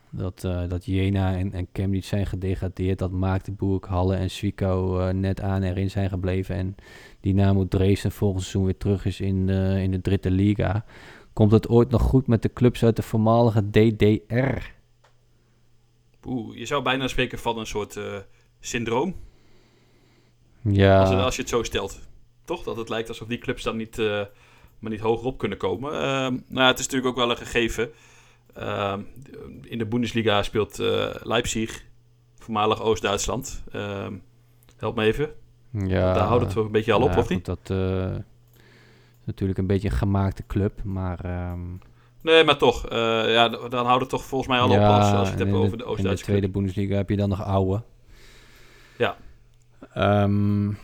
Dat, 0.10 0.44
uh, 0.44 0.70
dat 0.70 0.86
Jena 0.86 1.36
en, 1.36 1.54
en 1.54 1.68
Chemnitz 1.74 2.08
zijn 2.08 2.26
gedegradeerd. 2.26 3.00
Dat 3.00 3.12
Magdeburg, 3.12 3.86
Halle 3.86 4.16
en 4.16 4.32
Zwickau 4.32 5.02
uh, 5.02 5.10
net 5.10 5.42
aan 5.42 5.64
erin 5.64 5.90
zijn 5.90 6.10
gebleven. 6.10 6.56
En 6.56 6.76
Dynamo 7.22 7.68
Dresden 7.68 8.12
volgend 8.12 8.42
seizoen 8.42 8.66
weer 8.66 8.78
terug 8.78 9.06
is 9.06 9.20
in, 9.20 9.48
uh, 9.48 9.82
in 9.82 9.92
de 9.92 10.02
dritte 10.02 10.32
liga. 10.32 10.86
Komt 11.34 11.52
het 11.52 11.70
ooit 11.70 11.90
nog 11.90 12.02
goed 12.02 12.28
met 12.28 12.42
de 12.42 12.54
clubs 12.54 12.84
uit 12.84 12.96
de 12.96 13.02
voormalige 13.02 13.70
DDR? 13.70 14.76
Oeh, 16.26 16.58
je 16.58 16.66
zou 16.66 16.84
bijna 16.84 17.08
spreken 17.08 17.40
van 17.40 17.60
een 17.60 17.68
soort 17.68 18.00
syndroom. 18.60 19.16
Ja. 20.62 21.00
Als, 21.00 21.10
als, 21.10 21.36
je 21.36 21.42
het 21.42 21.50
zo 21.50 21.64
stelt. 21.64 22.00
Toch? 22.46 22.64
Dat 22.64 22.78
het 22.78 22.90
lijkt 22.90 23.10
alsof 23.10 23.28
die 23.28 23.38
clubs 23.38 23.64
dan 23.64 23.78
niet, 23.78 23.98
maar 24.80 24.92
niet 24.92 25.00
hoger 25.00 25.26
op 25.26 25.38
kunnen 25.38 25.58
komen. 25.58 25.92
nou, 26.48 26.68
het 26.68 26.80
is 26.80 26.86
natuurlijk 26.86 27.08
ook 27.08 27.16
wel 27.16 27.30
een 27.30 27.38
gegeven. 27.38 27.92
Uh, 28.60 28.94
in 29.62 29.78
de 29.78 29.86
Bundesliga 29.86 30.44
speelt 30.44 30.80
uh, 30.80 31.06
Leipzig, 31.22 31.86
voormalig 32.36 32.82
Oost-Duitsland. 32.82 33.64
Uh, 33.76 34.08
help 34.78 34.96
me 34.96 35.04
even. 35.04 35.30
Ja, 35.72 36.14
Daar 36.14 36.28
houdt 36.28 36.44
het 36.44 36.54
toch 36.54 36.66
een 36.66 36.72
beetje 36.72 36.94
al 36.94 37.02
op, 37.02 37.12
ja, 37.12 37.18
of 37.18 37.30
niet? 37.30 37.46
Dat 37.46 37.70
uh, 37.72 38.16
is 38.16 39.26
natuurlijk 39.26 39.60
een 39.60 39.68
beetje 39.68 39.90
een 39.90 39.96
gemaakte 39.96 40.44
club, 40.48 40.84
maar... 40.84 41.50
Um, 41.52 41.82
nee, 42.22 42.44
maar 42.44 42.58
toch. 42.58 42.88
eh, 42.88 42.98
ja, 43.34 43.50
dan 43.50 43.86
houdt 43.86 44.02
het 44.02 44.10
toch 44.10 44.24
volgens 44.24 44.50
mij 44.50 44.60
al 44.60 44.72
ja, 44.72 44.90
op 44.90 44.96
als, 44.96 45.12
als 45.12 45.28
je 45.28 45.30
het 45.30 45.40
hebt 45.40 45.52
de, 45.52 45.58
over 45.58 45.78
de 45.78 45.84
Oost-Duitse 45.84 46.26
In 46.26 46.34
de 46.34 46.38
tweede 46.38 46.50
Bundesliga 46.50 46.96
heb 46.96 47.10
je 47.10 47.18
dan 47.18 47.30
nog 47.30 47.44
oude. 47.44 47.84
Ja. 48.98 49.18
Um, 50.24 50.78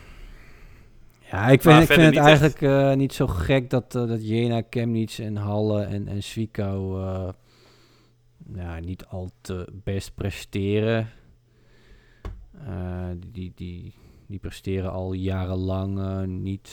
ja, 1.19 1.47
ik 1.47 1.61
vind, 1.61 1.81
ik 1.81 1.87
vind 1.87 2.15
het 2.15 2.25
eigenlijk 2.25 2.61
uh, 2.61 2.93
niet 2.93 3.13
zo 3.13 3.27
gek 3.27 3.69
dat, 3.69 3.95
uh, 3.95 4.07
dat 4.07 4.27
Jena, 4.27 4.61
Chemnitz 4.69 5.19
en 5.19 5.35
Halle 5.35 5.83
en, 5.83 6.07
en 6.07 6.23
Zwickau 6.23 7.01
uh, 7.01 7.29
ja, 8.55 8.79
niet 8.79 9.05
al 9.05 9.29
te 9.41 9.67
best 9.83 10.15
presteren. 10.15 11.09
die, 13.31 13.51
die, 13.55 13.93
die 14.27 14.39
presteren 14.39 14.91
al 14.91 15.13
jarenlang 15.13 16.25
niet 16.27 16.71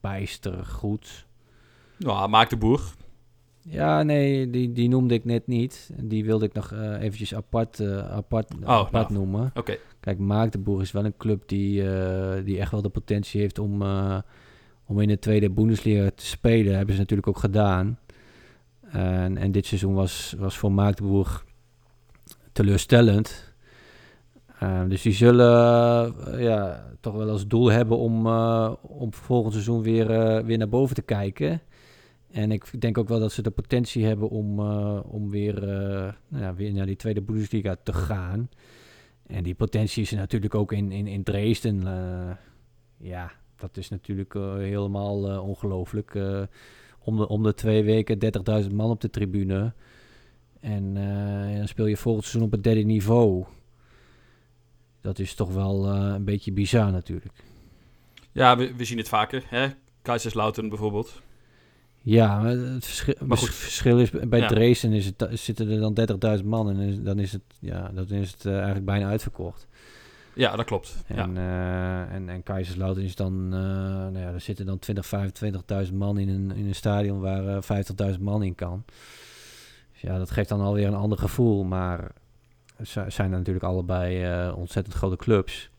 bijster 0.00 0.64
goed. 0.64 1.26
Nou, 1.98 2.28
maak 2.28 2.50
de 2.50 2.56
boer. 2.56 2.80
Ja, 3.68 4.02
nee, 4.02 4.50
die, 4.50 4.72
die 4.72 4.88
noemde 4.88 5.14
ik 5.14 5.24
net 5.24 5.46
niet. 5.46 5.90
Die 6.02 6.24
wilde 6.24 6.44
ik 6.44 6.52
nog 6.52 6.72
uh, 6.72 7.02
eventjes 7.02 7.34
apart, 7.34 7.80
apart, 8.10 8.54
oh, 8.54 8.68
apart 8.68 9.08
nou. 9.08 9.12
noemen. 9.12 9.46
Oké. 9.46 9.58
Okay. 9.58 9.78
Kijk, 10.00 10.18
Maagdenburg 10.18 10.82
is 10.82 10.92
wel 10.92 11.04
een 11.04 11.16
club 11.16 11.48
die, 11.48 11.82
die 12.44 12.58
echt 12.58 12.70
wel 12.70 12.82
de 12.82 12.88
potentie 12.88 13.40
heeft 13.40 13.58
om, 13.58 13.82
om 14.86 15.00
in 15.00 15.08
de 15.08 15.18
tweede 15.18 15.50
Bundesliga 15.50 16.10
te 16.14 16.26
spelen. 16.26 16.64
Dat 16.64 16.74
hebben 16.74 16.94
ze 16.94 17.00
natuurlijk 17.00 17.28
ook 17.28 17.38
gedaan. 17.38 17.98
En, 18.90 19.36
en 19.36 19.52
dit 19.52 19.66
seizoen 19.66 19.94
was, 19.94 20.34
was 20.38 20.58
voor 20.58 20.72
Maagdenburg 20.72 21.44
teleurstellend. 22.52 23.54
Uh, 24.62 24.82
dus 24.88 25.02
die 25.02 25.12
zullen 25.12 26.14
ja, 26.42 26.86
toch 27.00 27.14
wel 27.14 27.28
als 27.28 27.46
doel 27.46 27.70
hebben 27.70 27.98
om, 27.98 28.26
om 28.80 29.12
volgend 29.12 29.52
seizoen 29.52 29.82
weer, 29.82 30.06
weer 30.44 30.58
naar 30.58 30.68
boven 30.68 30.94
te 30.94 31.02
kijken. 31.02 31.60
En 32.30 32.52
ik 32.52 32.80
denk 32.80 32.98
ook 32.98 33.08
wel 33.08 33.20
dat 33.20 33.32
ze 33.32 33.42
de 33.42 33.50
potentie 33.50 34.04
hebben 34.04 34.28
om, 34.28 34.60
om 35.00 35.30
weer, 35.30 35.60
nou 36.28 36.42
ja, 36.42 36.54
weer 36.54 36.72
naar 36.72 36.86
die 36.86 36.96
tweede 36.96 37.22
Bundesliga 37.22 37.76
te 37.82 37.92
gaan. 37.92 38.48
En 39.26 39.42
die 39.42 39.54
potentie 39.54 40.02
is 40.02 40.10
er 40.10 40.18
natuurlijk 40.18 40.54
ook 40.54 40.72
in, 40.72 40.92
in, 40.92 41.06
in 41.06 41.22
Dresden. 41.22 41.82
Ja, 42.96 43.32
dat 43.56 43.76
is 43.76 43.88
natuurlijk 43.88 44.32
helemaal 44.58 45.40
ongelooflijk. 45.40 46.18
Om, 47.06 47.16
de, 47.16 47.28
om 47.28 47.42
de 47.42 47.54
twee 47.54 47.82
weken 47.84 48.18
30.000 48.64 48.72
man 48.74 48.90
op 48.90 49.00
de 49.00 49.10
tribune. 49.10 49.72
En 50.60 50.96
eh, 50.96 51.56
dan 51.56 51.68
speel 51.68 51.86
je 51.86 51.96
volgend 51.96 52.24
seizoen 52.24 52.46
op 52.46 52.52
het 52.52 52.64
derde 52.64 52.80
niveau. 52.82 53.44
Dat 55.00 55.18
is 55.18 55.34
toch 55.34 55.52
wel 55.52 55.86
eh, 55.86 56.12
een 56.14 56.24
beetje 56.24 56.52
bizar 56.52 56.92
natuurlijk. 56.92 57.44
Ja, 58.32 58.56
we, 58.56 58.74
we 58.76 58.84
zien 58.84 58.98
het 58.98 59.08
vaker. 59.08 59.44
Hè? 59.46 59.68
Kaiserslautern 60.02 60.68
bijvoorbeeld. 60.68 61.22
Ja, 62.02 62.40
maar 62.40 62.50
het 62.50 62.84
verschil, 62.84 63.14
Maar 63.26 63.36
goed. 63.36 63.48
het 63.48 63.56
verschil 63.56 64.00
is 64.00 64.10
bij 64.10 64.40
Ja. 64.40 64.46
Dresden 64.46 64.92
is 64.92 65.06
het, 65.06 65.28
zitten 65.30 65.70
er 65.70 65.80
dan 65.80 66.38
30.000 66.38 66.44
man 66.44 66.70
en 66.70 67.04
dan 67.04 67.18
is 67.18 67.32
het, 67.32 67.42
ja, 67.60 67.90
dan 67.94 68.08
is 68.08 68.30
het 68.30 68.44
eh, 68.44 68.54
eigenlijk 68.54 68.84
bijna 68.84 69.08
uitverkocht. 69.08 69.66
Ja, 70.36 70.56
dat 70.56 70.64
klopt. 70.64 71.04
Ja. 71.06 71.16
En, 71.16 71.36
eh, 71.36 72.14
en, 72.14 72.28
en 72.28 72.42
Kaiserslautern 72.42 73.04
is 73.06 73.14
dan, 73.14 73.32
eh, 73.52 73.58
nou 73.60 74.18
ja, 74.18 74.32
er 74.32 74.40
zitten 74.40 74.66
dan 74.66 74.78
20, 74.78 75.06
25.000 75.86 75.94
man 75.94 76.18
in 76.18 76.28
een, 76.28 76.50
in 76.56 76.66
een 76.66 76.74
stadion 76.74 77.20
waar 77.20 77.46
eh 77.48 77.62
50.000 78.14 78.20
man 78.20 78.42
in 78.42 78.54
kan. 78.54 78.84
Dus 79.92 80.00
ja, 80.00 80.18
dat 80.18 80.30
geeft 80.30 80.48
dan 80.48 80.60
alweer 80.60 80.86
een 80.86 80.94
ander 80.94 81.18
gevoel, 81.18 81.64
maar 81.64 82.10
zi- 82.82 83.10
zijn 83.10 83.30
natuurlijk 83.30 83.64
allebei 83.64 84.22
eh, 84.24 84.52
ontzettend 84.56 84.96
grote 84.96 85.16
clubs. 85.16 85.70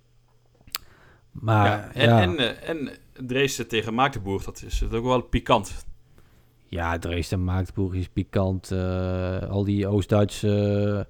Maar 1.32 1.66
ja, 1.68 1.92
en, 1.94 2.10
ja, 2.10 2.22
en, 2.22 2.38
eh, 2.38 2.70
en 2.70 2.90
Dresden 3.28 3.68
tegen 3.68 3.94
Magdeburg, 3.94 4.44
dat 4.44 4.64
is 4.66 4.80
het 4.80 4.94
ook 4.94 5.06
wel 5.06 5.22
pikant. 5.22 5.86
Ja, 6.66 6.98
Dresden 7.00 7.44
Magdeburg 7.44 7.94
is 7.94 8.08
pikant. 8.08 8.72
eh, 8.72 9.50
al 9.50 9.64
die 9.64 9.88
Oost-Duitse 9.88 11.08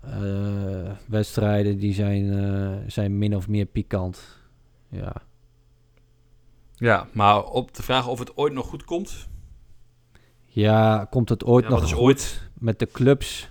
eh, 0.00 0.83
wedstrijden 1.14 1.78
die 1.78 1.94
zijn, 1.94 2.32
eh, 2.32 2.76
zijn 2.86 3.18
min 3.18 3.36
of 3.36 3.48
meer 3.48 3.66
pikant. 3.66 4.38
Ja. 4.88 5.12
Ja, 6.74 7.06
maar 7.12 7.44
op 7.44 7.74
de 7.74 7.82
vraag 7.82 8.08
of 8.08 8.18
het 8.18 8.36
ooit 8.36 8.52
nog 8.52 8.66
goed 8.66 8.84
komt. 8.84 9.28
ja, 10.46 11.06
komt 11.10 11.28
het 11.28 11.44
ooit 11.44 11.64
Ja, 11.64 11.70
nog 11.70 11.92
goed 11.92 11.98
ooit? 11.98 12.48
met 12.58 12.78
de 12.78 12.86
clubs? 12.86 13.50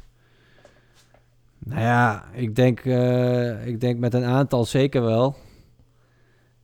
Nou 1.60 1.82
ja, 1.82 2.26
ik 2.34 2.56
denk, 2.56 2.80
eh, 2.80 3.68
ik 3.68 3.80
denk 3.82 4.00
met 4.00 4.14
een 4.14 4.24
aantal 4.24 4.66
zeker 4.66 5.02
wel. 5.02 5.36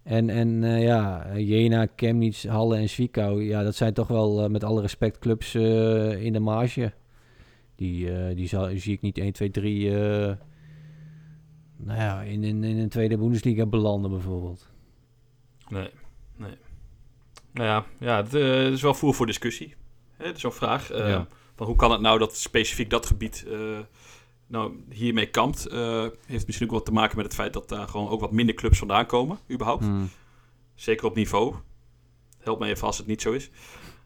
En, 0.04 0.30
en 0.30 0.64
eh, 0.64 0.84
ja, 0.84 1.28
Jena, 1.38 1.88
Chemnitz, 1.96 2.46
Halle 2.46 2.78
en 2.78 2.90
Zwickau, 2.90 3.44
ja, 3.44 3.64
dat 3.64 3.76
zijn 3.76 3.94
toch 3.94 4.08
wel 4.08 4.50
met 4.50 4.64
alle 4.64 4.82
respect 4.82 5.20
clubs 5.20 5.56
in 5.56 6.34
de 6.34 6.40
marge. 6.40 6.94
Die, 7.76 8.34
die 8.36 8.48
zal, 8.48 8.70
zie 8.76 8.94
ik 8.94 9.02
niet 9.02 9.18
1, 9.18 9.32
2, 9.34 9.52
3 9.52 9.98
eh, 10.00 10.36
nou 11.84 12.00
ja, 12.00 12.22
in, 12.22 12.44
in, 12.44 12.64
in 12.64 12.78
een 12.78 12.90
tweede 12.90 13.18
Bundesliga 13.18 13.66
belanden 13.66 14.12
bijvoorbeeld. 14.12 14.68
Nee, 15.70 15.90
nee. 16.36 16.58
Nou 17.52 17.68
ja, 17.68 17.86
ja 18.00 18.16
het 18.24 18.34
eh, 18.34 18.68
is 18.72 18.82
wel 18.82 18.94
voer 18.94 19.14
voor 19.14 19.26
discussie. 19.26 19.76
Hè, 20.18 20.26
dat 20.26 20.36
is 20.36 20.42
zo'n 20.42 20.52
vraag. 20.52 20.92
eh, 20.92 21.10
Ja. 21.10 21.28
van 21.56 21.68
hoe 21.68 21.76
kan 21.76 21.92
het 21.92 22.02
nou 22.02 22.20
dat 22.20 22.36
specifiek 22.36 22.90
dat 22.90 23.06
gebied 23.06 23.46
eh, 23.48 23.80
nou, 24.48 24.74
hiermee 24.90 25.30
kampt? 25.30 25.68
Heeft 26.26 26.46
misschien 26.46 26.68
ook 26.68 26.74
wat 26.74 26.86
te 26.86 26.92
maken 26.92 27.16
met 27.16 27.26
het 27.26 27.36
feit 27.36 27.54
dat 27.54 27.70
daar 27.70 27.88
gewoon 27.88 28.10
ook 28.10 28.20
wat 28.20 28.32
minder 28.32 28.56
clubs 28.56 28.78
vandaan 28.78 29.06
komen, 29.06 29.40
überhaupt. 29.52 29.84
Hmm. 29.84 30.10
Zeker 30.76 31.06
op 31.06 31.16
niveau. 31.16 31.56
Help 32.40 32.60
me 32.60 32.68
even 32.68 32.88
als 32.88 32.98
het 32.98 33.08
niet 33.08 33.22
zo 33.22 33.32
is. 33.32 33.50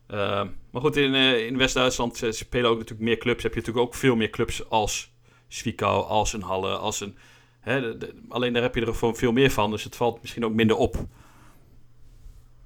Maar 0.07 0.81
goed, 0.81 0.95
in, 0.97 1.13
in 1.47 1.57
West-Duitsland 1.57 2.21
spelen 2.29 2.69
ook 2.69 2.77
natuurlijk 2.77 3.07
meer 3.09 3.17
clubs. 3.17 3.43
Heb 3.43 3.53
je 3.53 3.59
natuurlijk 3.59 3.85
ook 3.85 3.95
veel 3.95 4.15
meer 4.15 4.29
clubs 4.29 4.69
als 4.69 5.11
Zwickau, 5.47 6.05
als 6.05 6.33
een 6.33 6.41
Halle, 6.41 6.77
als 6.77 7.01
een... 7.01 7.17
Hè, 7.63 7.81
de- 7.81 7.97
de- 7.97 8.13
alleen 8.29 8.53
daar 8.53 8.61
heb 8.61 8.75
je 8.75 8.85
er 8.85 8.93
gewoon 8.95 9.15
veel 9.15 9.31
meer 9.31 9.49
van, 9.51 9.71
dus 9.71 9.83
het 9.83 9.95
valt 9.95 10.21
misschien 10.21 10.45
ook 10.45 10.53
minder 10.53 10.75
op. 10.75 11.05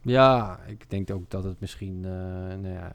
Ja, 0.01 0.59
ik 0.67 0.89
denk 0.89 1.11
ook 1.11 1.29
dat 1.29 1.43
het 1.43 1.59
misschien 1.59 2.05
eh, 2.05 2.11
nou 2.57 2.67
ja, 2.67 2.91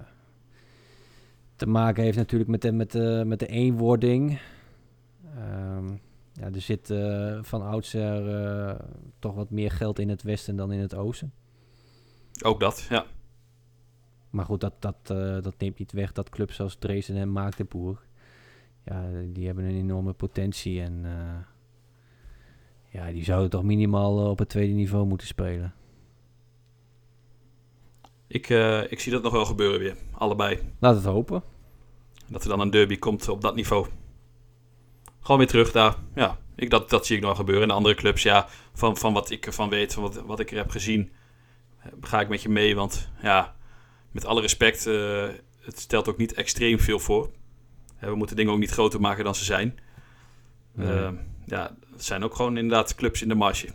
te 1.57 1.67
maken 1.67 2.03
heeft 2.03 2.17
natuurlijk 2.17 2.51
met 2.51 2.63
de, 2.63 2.73
met 2.73 2.91
de, 2.93 3.23
met 3.27 3.39
de 3.39 3.47
eenwording. 3.47 4.39
Ehm, 5.37 5.87
ja, 6.33 6.51
er 6.55 6.61
zit 6.61 6.91
eh, 6.91 7.39
van 7.43 7.63
oudsher 7.63 8.45
eh, 8.45 8.79
toch 9.19 9.35
wat 9.35 9.51
meer 9.51 9.71
geld 9.71 9.99
in 9.99 10.09
het 10.09 10.23
westen 10.23 10.57
dan 10.57 10.73
in 10.73 10.81
het 10.81 10.95
oosten. 10.95 11.33
Ook 12.45 12.61
dat, 12.61 12.87
ja. 12.89 13.05
Maar 14.31 14.45
goed, 14.45 14.61
dat, 14.61 14.75
dat, 14.79 14.97
eh, 15.05 15.43
dat 15.43 15.55
neemt 15.59 15.79
niet 15.79 15.93
weg 15.93 16.13
dat 16.13 16.31
clubs 16.31 16.57
zoals 16.57 16.75
Dresden 16.77 17.17
en 17.17 17.29
Magdeburg, 17.29 18.07
ja, 18.85 19.05
die 19.27 19.47
hebben 19.47 19.65
een 19.65 19.77
enorme 19.77 20.13
potentie. 20.13 20.81
En 20.83 21.01
eh, 21.05 21.37
ja, 22.93 23.13
die 23.13 23.25
zouden 23.25 23.51
toch 23.51 23.63
minimaal 23.63 24.19
eh, 24.19 24.31
op 24.31 24.39
het 24.39 24.49
tweede 24.49 24.73
niveau 24.73 25.07
moeten 25.07 25.27
spelen. 25.27 25.75
Ik, 28.27 28.51
eh, 28.51 28.93
ik 28.93 29.01
zie 29.01 29.13
dat 29.13 29.23
nog 29.23 29.33
wel 29.33 29.45
gebeuren 29.45 29.81
weer. 29.81 29.97
Allebei. 30.13 30.59
Laat 30.79 30.95
het 30.95 31.05
hopen. 31.05 31.43
Dat 32.29 32.43
er 32.43 32.49
dan 32.49 32.61
een 32.61 32.71
derby 32.71 32.99
komt 32.99 33.29
op 33.29 33.41
dat 33.41 33.55
niveau. 33.55 33.87
Gewoon 35.21 35.39
weer 35.39 35.47
terug 35.47 35.73
daar. 35.73 35.97
Ja, 36.15 36.39
ik, 36.55 36.71
dat, 36.71 36.91
dat 36.91 37.07
zie 37.07 37.17
ik 37.17 37.23
nog 37.23 37.31
wel 37.31 37.41
gebeuren. 37.41 37.63
En 37.63 37.69
de 37.69 37.75
andere 37.75 37.95
clubs, 37.95 38.23
ja, 38.23 38.49
van, 38.73 38.97
van 38.97 39.13
wat 39.13 39.31
ik 39.31 39.47
ervan 39.47 39.69
weet, 39.69 39.95
van 39.95 40.03
wat, 40.03 40.15
wat 40.15 40.41
ik 40.41 40.51
er 40.51 40.57
heb 40.57 40.71
gezien, 40.71 41.13
eh, 41.79 41.93
ga 42.01 42.21
ik 42.21 42.29
met 42.29 42.43
je 42.43 42.49
mee. 42.49 42.75
Want 42.75 43.11
ja, 43.23 43.57
met 44.11 44.25
alle 44.25 44.41
respect, 44.41 44.85
het 45.61 45.79
stelt 45.79 46.09
ook 46.09 46.17
niet 46.17 46.35
extreem 46.35 46.79
veel 46.79 46.99
voor. 46.99 47.31
We 47.99 48.15
moeten 48.15 48.37
dingen 48.37 48.53
ook 48.53 48.59
niet 48.59 48.71
groter 48.71 49.01
maken 49.01 49.25
dan 49.25 49.35
ze 49.35 49.45
zijn. 49.45 49.79
Nee. 50.73 51.11
Ja, 51.47 51.77
zijn 52.05 52.25
ook 52.25 52.35
gewoon 52.35 52.57
inderdaad 52.57 52.95
clubs 52.95 53.23
in 53.23 53.29
de 53.29 53.35
marge. 53.35 53.69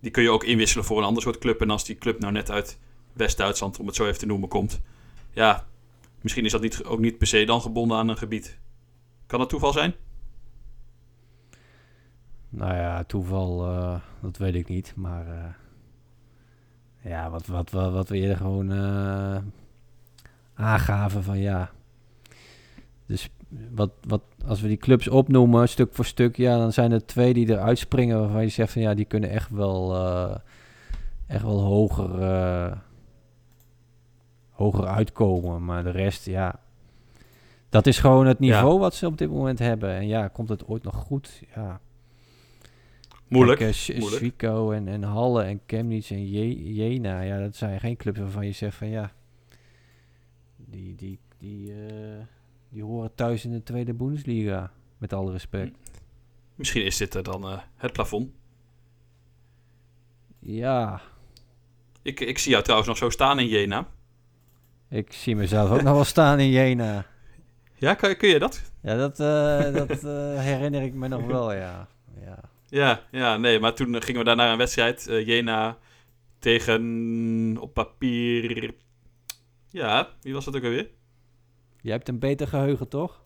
Die 0.00 0.10
kun 0.10 0.22
je 0.22 0.30
ook 0.30 0.44
inwisselen 0.44 0.84
voor 0.84 0.98
een 0.98 1.04
ander 1.04 1.22
soort 1.22 1.38
club. 1.38 1.60
En 1.60 1.70
als 1.70 1.84
die 1.84 1.98
club 1.98 2.20
nou 2.20 2.32
net 2.32 2.50
uit 2.50 2.78
West-Duitsland, 3.12 3.78
om 3.78 3.86
het 3.86 3.96
zo 3.96 4.06
even 4.06 4.18
te 4.18 4.26
noemen, 4.26 4.48
komt. 4.48 4.80
Ja, 5.32 5.66
misschien 6.20 6.44
is 6.44 6.52
dat 6.52 6.60
niet, 6.60 6.84
ook 6.84 6.98
niet 6.98 7.18
per 7.18 7.26
se 7.26 7.44
dan 7.44 7.60
gebonden 7.60 7.96
aan 7.96 8.08
een 8.08 8.16
gebied. 8.16 8.58
Kan 9.26 9.38
dat 9.38 9.48
toeval 9.48 9.72
zijn? 9.72 9.94
Nou 12.48 12.74
ja, 12.74 13.04
toeval, 13.04 13.66
eh, 13.66 14.00
dat 14.20 14.36
weet 14.36 14.54
ik 14.54 14.68
niet. 14.68 14.92
Maar 14.96 15.26
eh, 15.26 15.54
ja, 17.10 17.30
wat, 17.30 17.46
wat, 17.46 17.70
wat, 17.70 17.92
wat 17.92 18.08
we 18.08 18.16
eerder 18.16 18.36
gewoon 18.36 18.72
eh, 18.72 19.38
aangaven 20.54 21.22
van 21.22 21.38
ja. 21.38 21.70
Dus 23.06 23.30
wat, 23.70 23.90
wat, 24.06 24.22
als 24.46 24.60
we 24.60 24.68
die 24.68 24.76
clubs 24.76 25.08
opnoemen, 25.08 25.68
stuk 25.68 25.94
voor 25.94 26.04
stuk, 26.04 26.36
ja, 26.36 26.56
dan 26.58 26.72
zijn 26.72 26.92
er 26.92 27.06
twee 27.06 27.34
die 27.34 27.52
er 27.52 27.58
uitspringen 27.58 28.18
waarvan 28.20 28.42
je 28.42 28.48
zegt 28.48 28.72
van 28.72 28.82
ja, 28.82 28.94
die 28.94 29.04
kunnen 29.04 29.30
echt 29.30 29.50
wel, 29.50 29.94
eh, 29.94 30.36
echt 31.26 31.42
wel 31.42 31.60
hoger, 31.60 32.22
eh, 32.22 32.76
hoger 34.50 34.86
uitkomen. 34.86 35.64
Maar 35.64 35.82
de 35.84 35.90
rest, 35.90 36.24
ja. 36.26 36.60
Dat 37.68 37.86
is 37.86 37.98
gewoon 37.98 38.26
het 38.26 38.36
Ja. 38.40 38.44
niveau 38.44 38.78
wat 38.78 38.94
ze 38.94 39.06
op 39.06 39.18
dit 39.18 39.30
moment 39.30 39.58
hebben. 39.58 39.90
En 39.90 40.06
ja, 40.06 40.28
komt 40.28 40.48
het 40.48 40.66
ooit 40.66 40.82
nog 40.82 40.94
goed? 40.96 41.42
Ja. 41.54 41.80
Moeilijk. 43.28 43.58
Kijk, 43.58 43.74
Sch- 43.74 43.88
moeilijk. 43.88 44.16
Zwickau 44.16 44.74
en, 44.76 44.88
en 44.88 45.02
Halle 45.02 45.42
en 45.42 45.60
Chemnitz 45.66 46.10
en 46.10 46.30
Je- 46.30 46.74
Jena. 46.74 47.20
Ja, 47.20 47.38
dat 47.38 47.56
zijn 47.56 47.80
geen 47.80 47.96
clubs 47.96 48.18
waarvan 48.18 48.46
je 48.46 48.52
zegt 48.52 48.76
van 48.76 48.88
ja... 48.88 49.12
Die, 50.56 50.94
die, 50.94 51.18
die, 51.38 51.72
die 52.68 52.82
horen 52.82 53.14
thuis 53.14 53.44
in 53.44 53.50
de 53.52 53.62
tweede 53.62 53.94
Bundesliga. 53.94 54.70
Met 54.98 55.12
alle 55.12 55.32
respect. 55.32 55.76
Misschien 56.54 56.84
is 56.84 56.96
dit 56.96 57.14
er 57.14 57.22
dan 57.22 57.42
eh, 57.44 57.58
het 57.76 57.92
plafond. 57.92 58.30
Ja, 60.38 61.00
Ik, 62.02 62.20
ik 62.20 62.38
zie 62.38 62.50
jou 62.50 62.62
trouwens 62.62 62.88
nog 62.88 62.98
zo 62.98 63.10
staan 63.10 63.38
in 63.38 63.46
Jena. 63.48 63.88
ik 64.88 65.12
zie 65.12 65.36
mezelf 65.36 65.70
ook 65.70 65.82
nog 65.82 65.94
wel 65.94 66.04
staan 66.04 66.38
in 66.40 66.50
Jena. 66.50 67.06
Ja, 67.74 67.94
kan, 67.94 68.16
kun 68.16 68.28
je 68.28 68.38
dat? 68.38 68.62
Ja, 68.82 68.96
dat, 68.96 69.20
eh, 69.20 69.74
dat 69.74 70.04
eh, 70.04 70.40
herinner 70.42 70.82
ik 70.82 70.94
me 70.94 71.08
nog 71.08 71.26
wel, 71.26 71.52
ja. 71.52 71.88
ja. 72.24 72.38
Ja, 72.68 73.02
ja, 73.10 73.36
nee, 73.36 73.60
maar 73.60 73.74
toen 73.74 74.02
gingen 74.02 74.18
we 74.20 74.26
daar 74.26 74.36
naar 74.36 74.52
een 74.52 74.58
wedstrijd. 74.58 75.04
Jena 75.04 75.78
tegen 76.38 77.56
op 77.60 77.74
papier. 77.74 78.74
Ja, 79.70 80.08
wie 80.20 80.34
was 80.34 80.44
dat 80.44 80.56
ook 80.56 80.62
alweer? 80.64 80.88
Je 81.88 81.94
hebt 81.94 82.08
een 82.08 82.18
beter 82.18 82.48
geheugen, 82.48 82.88
toch? 82.88 83.20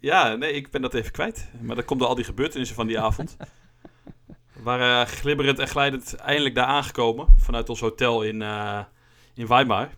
Ja, 0.00 0.34
nee, 0.34 0.52
ik 0.52 0.70
ben 0.70 0.82
dat 0.82 0.94
even 0.94 1.12
kwijt. 1.12 1.50
Maar 1.60 1.76
dat 1.76 1.84
komt 1.84 2.00
door 2.00 2.08
al 2.08 2.14
die 2.14 2.24
gebeurtenissen 2.24 2.76
van 2.76 2.86
die 2.86 3.00
avond. 3.00 3.36
We 4.54 4.62
waren 4.62 5.06
glibberend 5.06 5.58
en 5.58 5.68
glijdend 5.68 6.14
eindelijk 6.14 6.54
daar 6.54 6.66
aangekomen. 6.66 7.26
Vanuit 7.38 7.68
ons 7.68 7.80
hotel 7.80 8.22
in, 8.22 8.42
eh, 8.42 8.80
in 9.34 9.46
Weimar. 9.46 9.90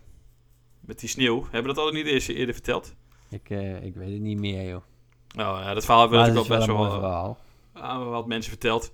Met 0.79 0.99
die 0.99 1.09
sneeuw. 1.09 1.41
Hebben 1.41 1.61
we 1.61 1.77
dat 1.77 1.77
al 1.77 1.91
niet 1.91 2.05
eerst 2.05 2.29
eerder 2.29 2.53
verteld? 2.53 2.95
Ik, 3.29 3.49
eh, 3.49 3.83
ik 3.83 3.95
weet 3.95 4.11
het 4.11 4.21
niet 4.21 4.39
meer, 4.39 4.69
joh. 4.69 4.81
Nou 5.35 5.63
ja, 5.63 5.73
dat 5.73 5.85
verhaal 5.85 6.01
hebben 6.01 6.19
we 6.19 6.25
Maar 6.25 6.33
natuurlijk 6.33 6.69
al 6.69 6.75
best 6.75 7.01
wel 7.01 7.37
aan 7.73 8.09
wat 8.09 8.27
mensen 8.27 8.51
verteld. 8.51 8.91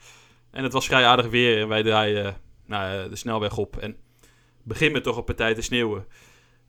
En 0.51 0.64
het 0.64 0.74
was 0.74 0.86
vrij 0.86 1.06
aardig 1.06 1.28
weer. 1.28 1.62
En 1.62 1.68
wij 1.68 1.84
draaien 1.84 2.38
nou, 2.66 3.03
eh, 3.03 3.10
de 3.10 3.16
snelweg 3.16 3.58
op. 3.58 3.78
En 3.78 3.97
beginnen 4.64 5.03
toch 5.03 5.18
een 5.18 5.24
partij 5.24 5.53
te 5.53 5.62
sneeuwen. 5.62 6.06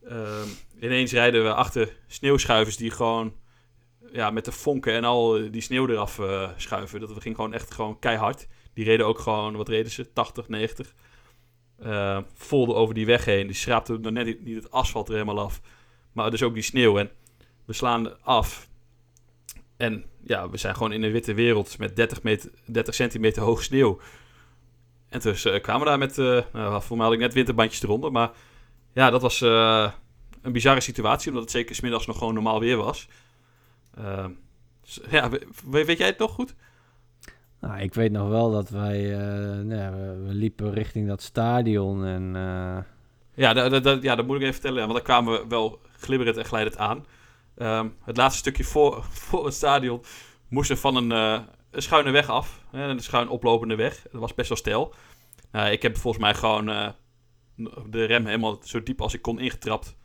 Ehm, 0.08 0.48
ineens 0.80 1.12
rijden 1.12 1.44
we 1.44 1.54
achter 1.54 1.96
sneeuwschuivers 2.06 2.76
die 2.76 2.90
gewoon 2.90 3.34
ja, 4.12 4.30
met 4.30 4.44
de 4.44 4.52
vonken 4.52 4.92
en 4.92 5.04
al 5.04 5.36
eh, 5.36 5.52
die 5.52 5.60
sneeuw 5.60 5.88
eraf 5.88 6.18
eh, 6.18 6.50
schuiven. 6.56 7.00
Dat 7.00 7.12
ging 7.18 7.34
gewoon 7.34 7.52
echt 7.52 7.74
gewoon 7.74 7.98
keihard. 7.98 8.46
Die 8.74 8.84
reden 8.84 9.06
ook 9.06 9.18
gewoon, 9.18 9.56
wat 9.56 9.68
reden 9.68 9.92
ze? 9.92 10.12
80, 10.12 10.48
90. 10.48 10.94
uh, 11.82 12.18
volde 12.34 12.74
over 12.74 12.94
die 12.94 13.06
weg 13.06 13.24
heen. 13.24 13.46
Die 13.46 13.56
schraapte 13.56 13.98
nog 13.98 14.12
net 14.12 14.44
niet 14.44 14.56
het 14.56 14.70
asfalt 14.70 15.08
er 15.08 15.14
helemaal 15.14 15.44
af. 15.44 15.60
Maar 16.12 16.30
dus 16.30 16.42
ook 16.42 16.54
die 16.54 16.62
sneeuw. 16.62 16.98
En 16.98 17.10
we 17.64 17.72
slaan 17.72 18.22
af. 18.22 18.68
En 19.76 20.04
ja, 20.22 20.50
we 20.50 20.56
zijn 20.56 20.74
gewoon 20.74 20.92
in 20.92 21.02
een 21.02 21.12
witte 21.12 21.34
wereld 21.34 21.78
met 21.78 21.96
30, 21.96 22.22
meter, 22.22 22.50
30 22.64 22.94
centimeter 22.94 23.42
hoog 23.42 23.62
sneeuw. 23.62 24.00
En 25.08 25.20
dus 25.20 25.44
uh, 25.44 25.60
kwamen 25.60 25.82
we 25.82 25.88
daar 25.88 25.98
met, 25.98 26.18
uh, 26.18 26.42
nou, 26.52 26.82
voor 26.82 26.98
had 26.98 27.12
ik 27.12 27.18
net 27.18 27.34
winterbandjes 27.34 27.82
eronder. 27.82 28.12
Maar 28.12 28.30
ja, 28.96 29.10
dat 29.10 29.22
was 29.22 29.40
uh, 29.40 29.90
een 30.42 30.52
bizarre 30.52 30.80
situatie, 30.80 31.28
omdat 31.28 31.42
het 31.42 31.52
zeker 31.52 31.74
smiddags 31.74 32.06
nog 32.06 32.18
gewoon 32.18 32.34
normaal 32.34 32.60
weer 32.60 32.76
was. 32.76 33.08
Dus, 34.82 35.00
ja, 35.10 35.30
weet 35.64 35.98
jij 35.98 36.06
het 36.06 36.18
nog 36.18 36.30
goed? 36.30 36.54
Nou, 37.60 37.80
ik 37.80 37.94
weet 37.94 38.12
nog 38.12 38.28
wel 38.28 38.50
dat 38.50 38.68
wij, 38.68 39.02
nou, 39.62 39.96
we, 39.96 40.22
we, 40.26 40.34
liepen 40.34 40.72
richting 40.72 41.08
dat 41.08 41.22
stadion 41.22 42.04
en... 42.04 42.34
Ja, 43.34 43.52
dat, 43.52 43.84
dat, 43.84 44.02
ja, 44.02 44.14
dat 44.14 44.26
moet 44.26 44.36
ik 44.36 44.42
even 44.42 44.54
vertellen, 44.54 44.80
want 44.80 44.92
daar 44.92 45.02
kwamen 45.02 45.32
we 45.32 45.48
wel 45.48 45.80
glibberend 45.98 46.36
en 46.36 46.44
glijdend 46.44 46.78
aan. 46.78 47.06
Um, 47.56 47.94
het 48.04 48.16
laatste 48.16 48.38
stukje 48.38 48.64
voor, 48.64 49.04
voor 49.28 49.44
het 49.44 49.54
stadion 49.54 50.02
moesten 50.48 50.78
van 50.78 50.96
een, 50.96 51.10
een 51.10 51.82
schuine 51.82 52.10
weg 52.10 52.28
af. 52.28 52.60
Hè, 52.70 52.88
een 52.88 53.00
schuin 53.00 53.28
oplopende 53.28 53.74
weg. 53.74 54.02
Dat 54.12 54.20
was 54.20 54.34
best 54.34 54.48
wel 54.48 54.58
stijl. 54.58 54.94
Uh, 55.52 55.72
ik 55.72 55.82
heb 55.82 55.96
volgens 55.96 56.22
mij 56.22 56.34
gewoon 56.34 56.94
de 57.86 58.04
rem 58.04 58.26
helemaal 58.26 58.58
zo 58.62 58.82
diep 58.82 59.00
als 59.00 59.14
ik 59.14 59.22
kon 59.22 59.38
ingetrapt. 59.38 59.96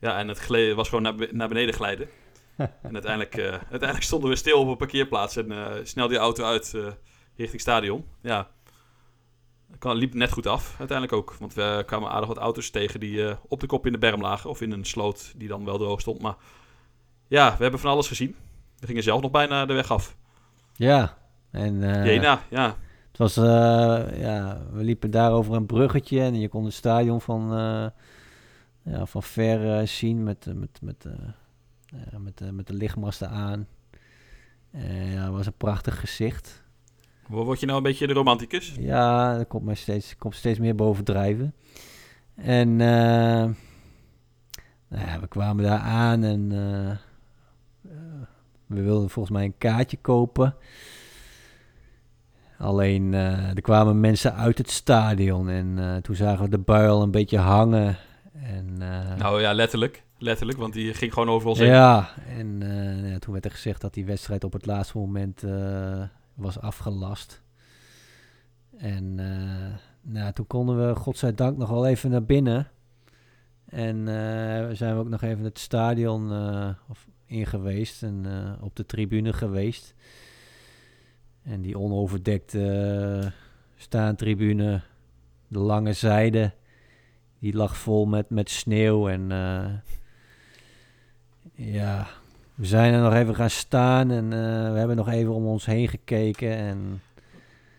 Ja, 0.00 0.18
en 0.18 0.28
het 0.28 0.38
gleden, 0.38 0.76
was 0.76 0.88
gewoon 0.88 1.02
naar, 1.02 1.28
naar 1.30 1.48
beneden 1.48 1.74
glijden. 1.74 2.08
en 2.56 2.92
uiteindelijk, 2.92 3.38
uiteindelijk 3.40 4.02
stonden 4.02 4.30
we 4.30 4.36
stil 4.36 4.60
op 4.60 4.68
een 4.68 4.76
parkeerplaats 4.76 5.36
en 5.36 5.80
snel 5.86 6.08
die 6.08 6.18
auto 6.18 6.44
uit 6.44 6.76
richting 7.36 7.60
stadion. 7.60 8.04
Ja, 8.22 8.50
liep 9.80 10.14
net 10.14 10.32
goed 10.32 10.46
af, 10.46 10.74
uiteindelijk 10.78 11.18
ook. 11.18 11.34
Want 11.38 11.54
we 11.54 11.82
kwamen 11.86 12.10
aardig 12.10 12.28
wat 12.28 12.38
auto's 12.38 12.70
tegen 12.70 13.00
die 13.00 13.36
op 13.48 13.60
de 13.60 13.66
kop 13.66 13.86
in 13.86 13.92
de 13.92 13.98
berm 13.98 14.20
lagen. 14.20 14.50
Of 14.50 14.60
in 14.60 14.72
een 14.72 14.84
sloot 14.84 15.32
die 15.36 15.48
dan 15.48 15.64
wel 15.64 15.78
droog 15.78 16.00
stond. 16.00 16.22
Maar 16.22 16.36
ja, 17.28 17.56
we 17.56 17.62
hebben 17.62 17.80
van 17.80 17.90
alles 17.90 18.08
gezien. 18.08 18.36
We 18.78 18.86
gingen 18.86 19.02
zelf 19.02 19.20
nog 19.20 19.30
bijna 19.30 19.66
de 19.66 19.72
weg 19.72 19.90
af. 19.90 20.16
Ja. 20.74 21.18
En, 21.50 21.74
uh, 21.74 22.06
Jena, 22.06 22.42
ja. 22.50 22.76
Het 23.12 23.20
was, 23.20 23.36
uh, 23.36 23.44
ja, 24.20 24.62
we 24.72 24.84
liepen 24.84 25.10
daar 25.10 25.32
over 25.32 25.54
een 25.54 25.66
bruggetje 25.66 26.20
en 26.20 26.40
je 26.40 26.48
kon 26.48 26.64
het 26.64 26.74
stadion 26.74 27.20
van, 27.20 27.58
uh, 27.58 27.86
ja, 28.82 29.06
van 29.06 29.22
ver 29.22 29.88
zien 29.88 30.22
met, 30.22 30.46
met, 30.54 30.78
met, 30.82 31.06
ja, 32.10 32.18
met, 32.18 32.52
met 32.52 32.66
de 32.66 32.72
lichtmasten 32.72 33.28
aan. 33.28 33.66
ja, 34.70 35.24
het 35.24 35.32
was 35.32 35.46
een 35.46 35.56
prachtig 35.56 36.00
gezicht. 36.00 36.64
Word 37.28 37.60
je 37.60 37.66
nou 37.66 37.78
een 37.78 37.84
beetje 37.84 38.06
de 38.06 38.12
romanticus? 38.12 38.74
Ja, 38.78 39.36
dat 39.36 39.48
komt, 39.48 39.64
mij 39.64 39.74
steeds, 39.74 40.16
komt 40.16 40.34
steeds 40.34 40.58
meer 40.58 40.74
bovendrijven. 40.74 41.54
En 42.34 42.76
nou 42.76 43.54
ja, 44.88 45.20
we 45.20 45.28
kwamen 45.28 45.64
daar 45.64 45.80
aan 45.80 46.24
en 46.24 46.48
we 48.66 48.82
wilden 48.82 49.10
volgens 49.10 49.34
mij 49.34 49.44
een 49.44 49.58
kaartje 49.58 49.96
kopen. 49.96 50.56
Alleen 52.62 53.12
uh, 53.12 53.48
er 53.48 53.60
kwamen 53.60 54.00
mensen 54.00 54.34
uit 54.34 54.58
het 54.58 54.70
stadion 54.70 55.48
en 55.48 55.76
uh, 55.78 55.96
toen 55.96 56.14
zagen 56.14 56.44
we 56.44 56.50
de 56.50 56.58
buil 56.58 57.02
een 57.02 57.10
beetje 57.10 57.38
hangen. 57.38 57.96
En, 58.32 58.66
uh, 58.80 59.16
nou 59.16 59.40
ja, 59.40 59.52
letterlijk. 59.52 60.02
Letterlijk, 60.18 60.58
want 60.58 60.72
die 60.72 60.94
ging 60.94 61.12
gewoon 61.12 61.28
over 61.28 61.48
ons 61.48 61.58
heen. 61.58 61.68
Ja, 61.68 62.10
en 62.36 62.60
ja, 63.04 63.18
toen 63.18 63.32
werd 63.32 63.44
er 63.44 63.50
gezegd 63.50 63.80
dat 63.80 63.94
die 63.94 64.04
wedstrijd 64.04 64.44
op 64.44 64.52
het 64.52 64.66
laatste 64.66 64.98
moment 64.98 65.44
was 66.34 66.60
afgelast. 66.60 67.42
En 68.76 69.14
nou, 70.02 70.32
toen 70.32 70.46
konden 70.46 70.88
we 70.88 70.94
godzijdank 70.94 71.56
nog 71.56 71.68
wel 71.68 71.86
even 71.86 72.10
naar 72.10 72.24
binnen. 72.24 72.68
En 73.68 74.04
zijn 74.76 74.94
we 74.94 75.00
ook 75.00 75.08
nog 75.08 75.22
even 75.22 75.44
het 75.44 75.58
stadion, 75.58 76.32
of 76.88 77.06
in 77.26 77.46
geweest 77.46 78.02
en 78.02 78.24
uh, 78.26 78.64
op 78.64 78.76
de 78.76 78.86
tribune 78.86 79.32
geweest. 79.32 79.94
En 81.42 81.62
die 81.62 81.78
onoverdekte 81.78 82.58
uh, 83.22 83.30
staantribune, 83.76 84.82
de 85.48 85.58
lange 85.58 85.92
zijde, 85.92 86.52
die 87.38 87.54
lag 87.54 87.76
vol 87.76 88.06
met, 88.06 88.30
met 88.30 88.50
sneeuw. 88.50 89.08
En 89.08 89.30
uh, 89.30 89.66
ja, 91.74 92.06
we 92.54 92.66
zijn 92.66 92.94
er 92.94 93.02
nog 93.02 93.14
even 93.14 93.34
gaan 93.34 93.50
staan 93.50 94.10
en 94.10 94.28
we 94.72 94.78
hebben 94.78 94.96
nog 94.96 95.08
even 95.08 95.32
om 95.32 95.46
ons 95.46 95.66
heen 95.66 95.88
gekeken. 95.88 96.56
En 96.56 97.00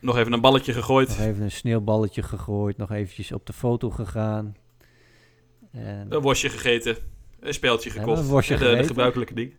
nog 0.03 0.17
even 0.17 0.33
een 0.33 0.41
balletje 0.41 0.73
gegooid. 0.73 1.07
Nog 1.07 1.19
even 1.19 1.43
een 1.43 1.51
sneeuwballetje 1.51 2.23
gegooid, 2.23 2.77
nog 2.77 2.91
eventjes 2.91 3.31
op 3.31 3.45
de 3.45 3.53
foto 3.53 3.89
gegaan. 3.89 4.55
En... 5.71 6.05
Een 6.09 6.21
worstje 6.21 6.49
gegeten. 6.49 6.97
Een 7.39 7.53
speeltje 7.53 7.89
gekocht. 7.89 8.19
Een 8.19 8.27
worstje 8.27 8.57
de, 8.57 8.75
de, 8.75 8.83
gebruikelijke 8.83 9.33
ding. 9.33 9.53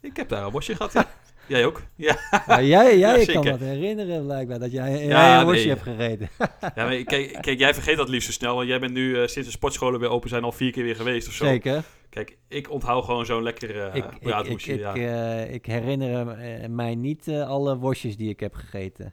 Ik 0.00 0.16
heb 0.16 0.28
daar 0.28 0.44
een 0.44 0.50
worstje 0.50 0.74
gehad, 0.74 0.92
ja. 0.92 1.08
Jij 1.46 1.66
ook? 1.66 1.82
Ja. 1.94 2.16
ja 2.46 2.62
jij 2.62 2.98
jij 2.98 3.20
ja, 3.20 3.32
kan 3.32 3.44
dat 3.44 3.60
herinneren 3.60 4.24
blijkbaar, 4.24 4.58
dat 4.58 4.72
jij, 4.72 5.06
ja, 5.06 5.38
een 5.38 5.44
worstje 5.44 5.68
hebt 5.68 5.82
gereden. 5.82 6.28
ja, 6.60 6.72
maar 6.74 7.02
kijk, 7.02 7.38
kijk, 7.40 7.58
jij 7.58 7.74
vergeet 7.74 7.96
dat 7.96 8.08
liefst 8.08 8.26
zo 8.26 8.32
snel. 8.32 8.54
Want 8.54 8.68
jij 8.68 8.80
bent 8.80 8.92
nu 8.92 9.08
uh, 9.08 9.26
sinds 9.26 9.48
de 9.48 9.54
sportscholen 9.54 10.00
weer 10.00 10.08
open 10.08 10.28
zijn 10.28 10.44
al 10.44 10.52
vier 10.52 10.72
keer 10.72 10.84
weer 10.84 10.96
geweest 10.96 11.28
of 11.28 11.34
zo. 11.34 11.44
Zeker. 11.44 11.84
Kijk, 12.10 12.38
ik 12.48 12.70
onthoud 12.70 13.04
gewoon 13.04 13.26
zo'n 13.26 13.42
lekker 13.42 13.76
uh, 13.76 13.94
ik, 13.94 14.04
braadworstje. 14.20 14.72
Ik, 14.72 14.80
ik, 14.80 14.86
ik, 14.86 14.96
uh, 14.96 15.54
ik, 15.54 15.66
herinner 15.66 16.26
mij 16.70 16.94
niet 16.94 17.28
alle 17.28 17.76
worstjes 17.76 18.16
die 18.16 18.28
ik 18.28 18.40
heb 18.40 18.54
gegeten. 18.54 19.12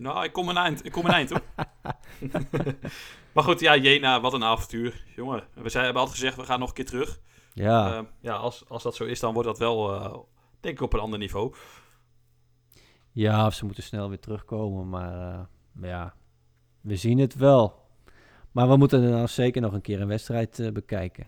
Nou, 0.00 0.24
ik 0.24 0.32
kom 0.32 0.48
een 0.48 0.56
eind, 0.56 0.84
ik 0.84 0.92
kom 0.92 1.04
een 1.04 1.12
eind 1.12 1.30
hoor. 1.30 1.42
maar 3.34 3.44
goed, 3.44 3.60
ja, 3.60 3.76
Jena, 3.76 4.20
wat 4.20 4.32
een 4.32 4.44
avontuur. 4.44 5.04
Jongen, 5.16 5.44
we 5.54 5.68
zijn, 5.68 5.84
hebben 5.84 6.02
altijd 6.02 6.18
gezegd, 6.18 6.36
we 6.36 6.44
gaan 6.44 6.58
nog 6.58 6.68
een 6.68 6.74
keer 6.74 6.84
terug. 6.84 7.20
Ja, 7.52 7.92
uh, 7.92 8.00
ja 8.20 8.34
als, 8.34 8.64
als 8.68 8.82
dat 8.82 8.94
zo 8.94 9.04
is, 9.04 9.20
dan 9.20 9.32
wordt 9.32 9.48
dat 9.48 9.58
wel, 9.58 9.94
uh, 9.94 10.14
denk 10.60 10.74
ik, 10.74 10.80
op 10.80 10.92
een 10.92 11.00
ander 11.00 11.18
niveau. 11.18 11.54
Ja, 13.12 13.46
of 13.46 13.54
ze 13.54 13.64
moeten 13.64 13.82
snel 13.82 14.08
weer 14.08 14.20
terugkomen. 14.20 14.88
Maar 14.88 15.46
uh, 15.80 15.88
ja, 15.88 16.14
we 16.80 16.96
zien 16.96 17.18
het 17.18 17.34
wel. 17.34 17.88
Maar 18.50 18.68
we 18.68 18.76
moeten 18.76 19.10
dan 19.10 19.28
zeker 19.28 19.62
nog 19.62 19.72
een 19.72 19.80
keer 19.80 20.00
een 20.00 20.08
wedstrijd 20.08 20.70
bekijken. 20.72 21.26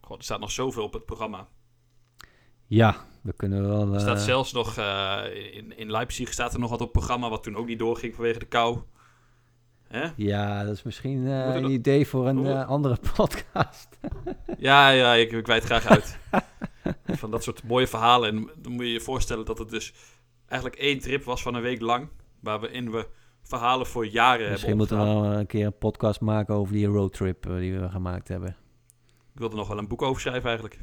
God, 0.00 0.18
er 0.18 0.24
staat 0.24 0.40
nog 0.40 0.50
zoveel 0.50 0.82
op 0.82 0.92
het 0.92 1.04
programma. 1.04 1.48
Ja, 2.66 2.96
we 3.22 3.32
kunnen 3.32 3.68
wel... 3.68 3.94
Er 3.94 4.00
staat 4.00 4.20
zelfs 4.20 4.52
nog, 4.52 4.78
in, 5.52 5.76
in 5.76 5.90
Leipzig 5.90 6.32
staat 6.32 6.54
er 6.54 6.60
nog 6.60 6.70
wat 6.70 6.80
op 6.80 6.86
het 6.86 6.96
programma... 6.96 7.28
wat 7.28 7.42
toen 7.42 7.56
ook 7.56 7.66
niet 7.66 7.78
doorging 7.78 8.14
vanwege 8.14 8.38
de 8.38 8.46
kou. 8.46 8.82
Ja, 10.16 10.64
dat 10.64 10.74
is 10.74 10.82
misschien 10.82 11.26
een 11.26 11.70
idee 11.70 12.06
voor 12.06 12.28
een 12.28 12.46
andere 12.46 12.98
podcast. 13.16 13.98
ja, 14.58 14.88
ja, 14.90 15.14
ik, 15.14 15.32
ik 15.32 15.46
wijd 15.46 15.64
graag 15.64 15.86
uit. 15.86 16.18
van 17.22 17.30
dat 17.30 17.42
soort 17.42 17.62
mooie 17.62 17.86
verhalen. 17.86 18.28
En 18.28 18.50
dan 18.56 18.72
moet 18.72 18.84
je 18.84 18.92
je 18.92 19.00
voorstellen 19.00 19.44
dat 19.44 19.58
het 19.58 19.70
dus 19.70 19.94
eigenlijk 20.46 20.80
één 20.80 20.98
trip 20.98 21.24
was 21.24 21.42
van 21.42 21.54
een 21.54 21.62
week 21.62 21.80
lang. 21.80 22.08
Waarin 22.40 22.90
we 22.90 23.08
verhalen 23.42 23.86
voor 23.86 24.06
jaren 24.06 24.50
misschien 24.50 24.68
hebben 24.68 24.76
Misschien 24.76 24.98
moeten 25.06 25.22
we 25.22 25.30
wel 25.30 25.38
een 25.38 25.46
keer 25.46 25.66
een 25.66 25.78
podcast 25.78 26.20
maken 26.20 26.54
over 26.54 26.72
die 26.72 26.86
roadtrip 26.86 27.46
uh, 27.46 27.56
die 27.56 27.78
we 27.78 27.88
gemaakt 27.88 28.28
hebben. 28.28 28.56
Ik 29.32 29.40
wilde 29.40 29.56
nog 29.56 29.68
wel 29.68 29.78
een 29.78 29.88
boek 29.88 30.02
over 30.02 30.20
schrijven 30.20 30.44
eigenlijk. 30.44 30.78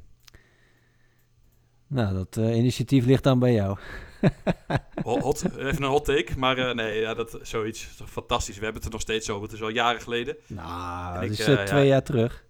Nou, 1.88 2.14
dat 2.14 2.36
initiatief 2.36 3.06
ligt 3.06 3.24
dan 3.24 3.40
bij 3.40 3.54
jou. 3.54 3.78
hot, 5.04 5.46
even 5.58 5.84
een 5.84 5.90
hot 5.90 6.06
take, 6.06 6.34
maar 6.38 6.58
uh, 6.58 6.74
nee, 6.74 7.00
ja, 7.00 7.14
dat 7.14 7.40
zoiets. 7.42 7.88
is 7.88 8.02
fantastisch. 8.06 8.58
We 8.58 8.64
hebben 8.64 8.82
het 8.82 8.86
er 8.86 8.92
nog 8.92 9.02
steeds 9.02 9.30
over. 9.30 9.44
Het 9.44 9.54
is 9.54 9.62
al 9.62 9.70
jaren 9.70 10.02
geleden. 10.02 10.36
Nou, 10.48 11.22
dat 11.22 11.30
is 11.30 11.48
uh, 11.48 11.64
twee 11.64 11.84
ja. 11.84 11.88
jaar 11.88 12.04
terug. 12.04 12.46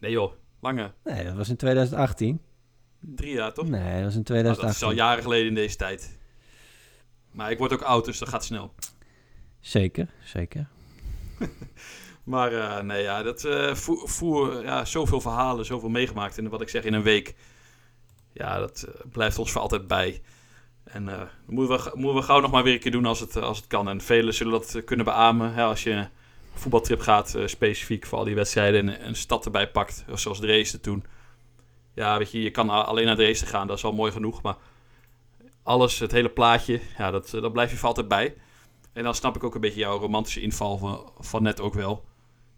Nee 0.00 0.10
joh, 0.10 0.32
lange. 0.60 0.92
Nee, 1.04 1.24
dat 1.24 1.34
was 1.34 1.48
in 1.48 1.56
2018. 1.56 2.40
Drie 3.14 3.32
jaar 3.32 3.52
toch? 3.52 3.68
Nee, 3.68 3.94
dat 3.94 4.04
was 4.04 4.14
in 4.14 4.22
2018. 4.22 4.42
Nou, 4.42 4.66
dat 4.66 4.74
is 4.74 4.82
al 4.82 5.06
jaren 5.06 5.22
geleden 5.22 5.46
in 5.46 5.54
deze 5.54 5.76
tijd. 5.76 6.18
Maar 7.30 7.50
ik 7.50 7.58
word 7.58 7.72
ook 7.72 7.82
oud, 7.82 8.04
dus 8.04 8.18
dat 8.18 8.28
gaat 8.28 8.44
snel. 8.44 8.74
Zeker, 9.60 10.08
zeker. 10.24 10.66
maar 12.24 12.52
uh, 12.52 12.80
nee, 12.80 13.02
ja, 13.02 13.22
dat 13.22 13.44
uh, 13.44 13.74
voer, 13.74 14.08
voer, 14.08 14.64
ja, 14.64 14.84
zoveel 14.84 15.20
verhalen, 15.20 15.64
zoveel 15.64 15.88
meegemaakt. 15.88 16.38
En 16.38 16.48
wat 16.48 16.60
ik 16.60 16.68
zeg, 16.68 16.84
in 16.84 16.92
een 16.92 17.02
week. 17.02 17.34
Ja, 18.32 18.58
dat 18.58 18.86
uh, 18.88 18.94
blijft 19.12 19.38
ons 19.38 19.50
voor 19.52 19.60
altijd 19.60 19.86
bij. 19.86 20.22
En 20.84 21.06
uh, 21.08 21.22
moeten, 21.46 21.76
we, 21.76 21.90
moeten 21.94 22.20
we 22.20 22.26
gauw 22.26 22.40
nog 22.40 22.50
maar 22.50 22.62
weer 22.62 22.74
een 22.74 22.80
keer 22.80 22.90
doen 22.90 23.06
als 23.06 23.20
het, 23.20 23.36
als 23.36 23.56
het 23.56 23.66
kan. 23.66 23.88
En 23.88 24.00
velen 24.00 24.34
zullen 24.34 24.52
dat 24.52 24.84
kunnen 24.84 25.04
beamen. 25.04 25.54
Hè, 25.54 25.62
als 25.62 25.82
je 25.82 25.90
een 25.90 26.08
voetbaltrip 26.54 27.00
gaat, 27.00 27.36
specifiek 27.44 28.06
voor 28.06 28.18
al 28.18 28.24
die 28.24 28.34
wedstrijden 28.34 28.88
en 28.88 29.06
een 29.06 29.16
stad 29.16 29.44
erbij 29.44 29.70
pakt, 29.70 30.04
zoals 30.14 30.40
Dresden 30.40 30.80
toen. 30.80 31.04
Ja, 31.96 32.18
weet 32.18 32.30
je, 32.30 32.42
je 32.42 32.50
kan 32.50 32.70
alleen 32.70 33.06
naar 33.06 33.16
Dresden 33.16 33.48
gaan, 33.48 33.66
dat 33.66 33.76
is 33.76 33.84
al 33.84 33.92
mooi 33.92 34.12
genoeg. 34.12 34.42
Maar 34.42 34.56
alles, 35.62 35.98
het 35.98 36.12
hele 36.12 36.28
plaatje, 36.28 36.80
ja, 36.98 37.10
dat, 37.10 37.30
dat 37.30 37.52
blijf 37.52 37.70
je 37.70 37.76
voor 37.76 37.88
altijd 37.88 38.08
bij. 38.08 38.34
En 38.92 39.04
dan 39.04 39.14
snap 39.14 39.36
ik 39.36 39.44
ook 39.44 39.54
een 39.54 39.60
beetje 39.60 39.80
jouw 39.80 39.98
romantische 39.98 40.40
inval 40.40 40.78
van, 40.78 41.12
van 41.18 41.42
net 41.42 41.60
ook 41.60 41.74
wel. 41.74 42.04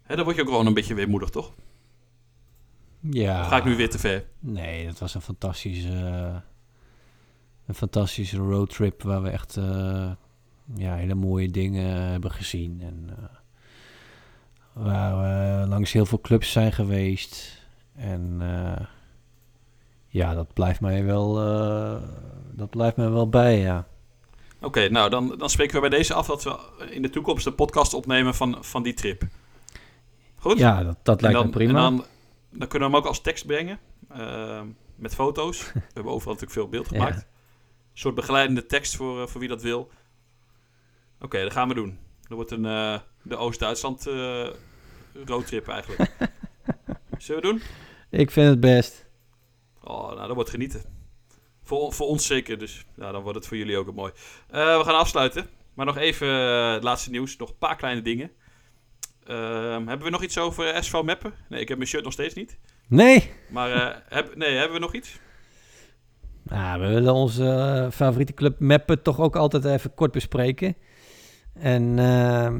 Hè, 0.01 0.15
dan 0.15 0.23
word 0.23 0.35
je 0.35 0.41
ook 0.41 0.47
gewoon 0.47 0.65
een 0.65 0.73
beetje 0.73 0.93
weemoedig, 0.93 1.29
toch? 1.29 1.53
Ja. 2.99 3.41
Of 3.41 3.47
ga 3.47 3.57
ik 3.57 3.63
nu 3.63 3.75
weer 3.75 3.89
te 3.89 3.99
ver? 3.99 4.25
Nee, 4.39 4.85
dat 4.85 4.99
was 4.99 5.13
een 5.13 5.21
fantastische 5.21 6.43
een 7.65 7.75
fantastische 7.75 8.37
roadtrip 8.37 9.03
waar 9.03 9.21
we 9.21 9.29
echt 9.29 9.57
uh, 9.57 10.11
ja, 10.75 10.95
hele 10.95 11.15
mooie 11.15 11.49
dingen 11.49 12.01
hebben 12.01 12.31
gezien. 12.31 12.81
En 12.81 13.09
waar 14.73 15.17
we 15.17 15.67
langs 15.67 15.91
heel 15.91 16.05
veel 16.05 16.21
clubs 16.21 16.51
zijn 16.51 16.71
geweest. 16.71 17.63
En 17.95 18.41
ja, 20.09 20.33
dat 20.33 20.53
blijft 20.53 20.81
mij 20.81 21.05
wel, 21.05 21.33
dat 22.51 22.69
blijft 22.69 22.95
mij 22.97 23.09
wel 23.09 23.29
bij, 23.29 23.59
ja. 23.59 23.87
Oké, 24.61 24.89
nou 24.89 25.09
dan, 25.09 25.35
dan 25.37 25.49
spreken 25.49 25.75
we 25.75 25.89
bij 25.89 25.97
deze 25.97 26.13
af 26.13 26.27
dat 26.27 26.43
we 26.43 26.57
in 26.89 27.01
de 27.01 27.09
toekomst 27.09 27.45
een 27.45 27.55
podcast 27.55 27.93
opnemen 27.93 28.35
van, 28.35 28.57
van 28.61 28.83
die 28.83 28.93
trip. 28.93 29.23
Goed? 30.35 30.57
Ja, 30.57 30.83
dat, 30.83 30.97
dat 31.03 31.21
lijkt 31.21 31.43
me 31.43 31.49
prima. 31.49 31.69
En 31.69 31.75
dan, 31.75 32.05
dan 32.49 32.67
kunnen 32.67 32.89
we 32.89 32.95
hem 32.95 33.03
ook 33.03 33.09
als 33.09 33.21
tekst 33.21 33.45
brengen. 33.45 33.79
Uh, 34.17 34.61
met 34.95 35.15
foto's. 35.15 35.71
we 35.73 35.79
hebben 35.93 36.13
overal 36.13 36.33
natuurlijk 36.33 36.59
veel 36.59 36.69
beeld 36.69 36.87
gemaakt. 36.87 37.17
Een 37.17 37.25
soort 37.93 38.15
begeleidende 38.15 38.65
tekst 38.65 38.95
voor, 38.95 39.21
uh, 39.21 39.27
voor 39.27 39.39
wie 39.39 39.49
dat 39.49 39.61
wil. 39.61 39.79
Oké, 39.79 39.91
okay, 41.25 41.43
dat 41.43 41.53
gaan 41.53 41.67
we 41.67 41.73
doen. 41.73 41.97
Dat 42.21 42.37
wordt 42.37 42.51
een, 42.51 42.61
de 43.21 43.35
Oost-Duitsland 43.35 44.09
roadtrip 45.25 45.67
eigenlijk. 45.67 46.11
Zullen 47.17 47.41
we 47.41 47.47
doen? 47.47 47.61
Ik 48.09 48.31
vind 48.31 48.49
het 48.49 48.59
best. 48.59 49.08
Oh, 49.89 50.07
nou, 50.13 50.27
dat 50.27 50.35
wordt 50.35 50.49
genieten. 50.49 50.81
Voor, 51.63 51.93
voor 51.93 52.07
ons 52.07 52.25
zeker, 52.25 52.57
dus 52.57 52.85
ja, 52.95 53.11
dan 53.11 53.21
wordt 53.21 53.37
het 53.37 53.47
voor 53.47 53.57
jullie 53.57 53.77
ook 53.77 53.93
mooi. 53.93 54.11
Uh, 54.51 54.77
we 54.77 54.83
gaan 54.83 54.95
afsluiten. 54.95 55.49
Maar 55.73 55.85
nog 55.85 55.97
even 55.97 56.27
uh, 56.27 56.73
het 56.73 56.83
laatste 56.83 57.09
nieuws. 57.09 57.37
Nog 57.37 57.49
een 57.49 57.57
paar 57.57 57.75
kleine 57.75 58.01
dingen. 58.01 58.31
Uh, 59.27 59.35
hebben 59.71 60.01
we 60.01 60.09
nog 60.09 60.23
iets 60.23 60.37
over 60.37 60.83
SV 60.83 61.01
Meppen? 61.03 61.33
Nee, 61.49 61.61
ik 61.61 61.67
heb 61.67 61.77
mijn 61.77 61.89
shirt 61.89 62.03
nog 62.03 62.13
steeds 62.13 62.33
niet. 62.33 62.57
Nee. 62.87 63.31
Maar 63.49 63.75
uh, 63.75 63.95
heb, 64.09 64.35
nee, 64.35 64.55
hebben 64.55 64.73
we 64.73 64.79
nog 64.79 64.93
iets? 64.93 65.19
Nou, 66.43 66.81
we 66.81 66.87
willen 66.87 67.13
onze 67.13 67.89
favoriete 67.91 68.33
club 68.33 68.59
Meppen 68.59 69.01
toch 69.01 69.19
ook 69.19 69.35
altijd 69.35 69.65
even 69.65 69.93
kort 69.93 70.11
bespreken. 70.11 70.75
En 71.53 71.93
nou 71.93 72.59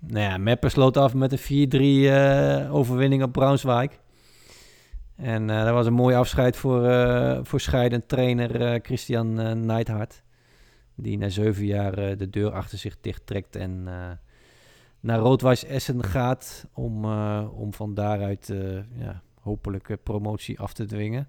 ja, 0.00 0.38
Meppen 0.38 0.70
sloot 0.70 0.96
af 0.96 1.14
met 1.14 1.32
een 1.32 2.68
4-3 2.68 2.72
overwinning 2.72 3.22
op 3.22 3.32
Braunschweig. 3.32 3.90
En 5.20 5.48
uh, 5.48 5.64
dat 5.64 5.72
was 5.72 5.86
een 5.86 5.92
mooi 5.92 6.16
afscheid 6.16 6.56
voor, 6.56 6.84
uh, 6.84 7.38
voor 7.42 7.60
scheidend 7.60 8.08
trainer 8.08 8.60
uh, 8.60 8.80
Christian 8.82 9.40
uh, 9.40 9.52
Neidhart. 9.52 10.22
Die 10.94 11.18
na 11.18 11.28
zeven 11.28 11.64
jaar 11.64 12.16
de 12.16 12.30
deur 12.30 12.52
achter 12.52 12.78
zich 12.78 13.00
dicht 13.00 13.26
trekt 13.26 13.56
en 13.56 13.82
naar 15.00 15.18
Roodwijs 15.18 15.64
Essen 15.64 16.04
gaat. 16.04 16.66
Om, 16.72 17.04
om 17.44 17.74
van 17.74 17.94
daaruit 17.94 18.54
ja, 18.92 19.22
hopelijk 19.40 19.96
promotie 20.02 20.60
af 20.60 20.72
te 20.72 20.84
dwingen 20.84 21.28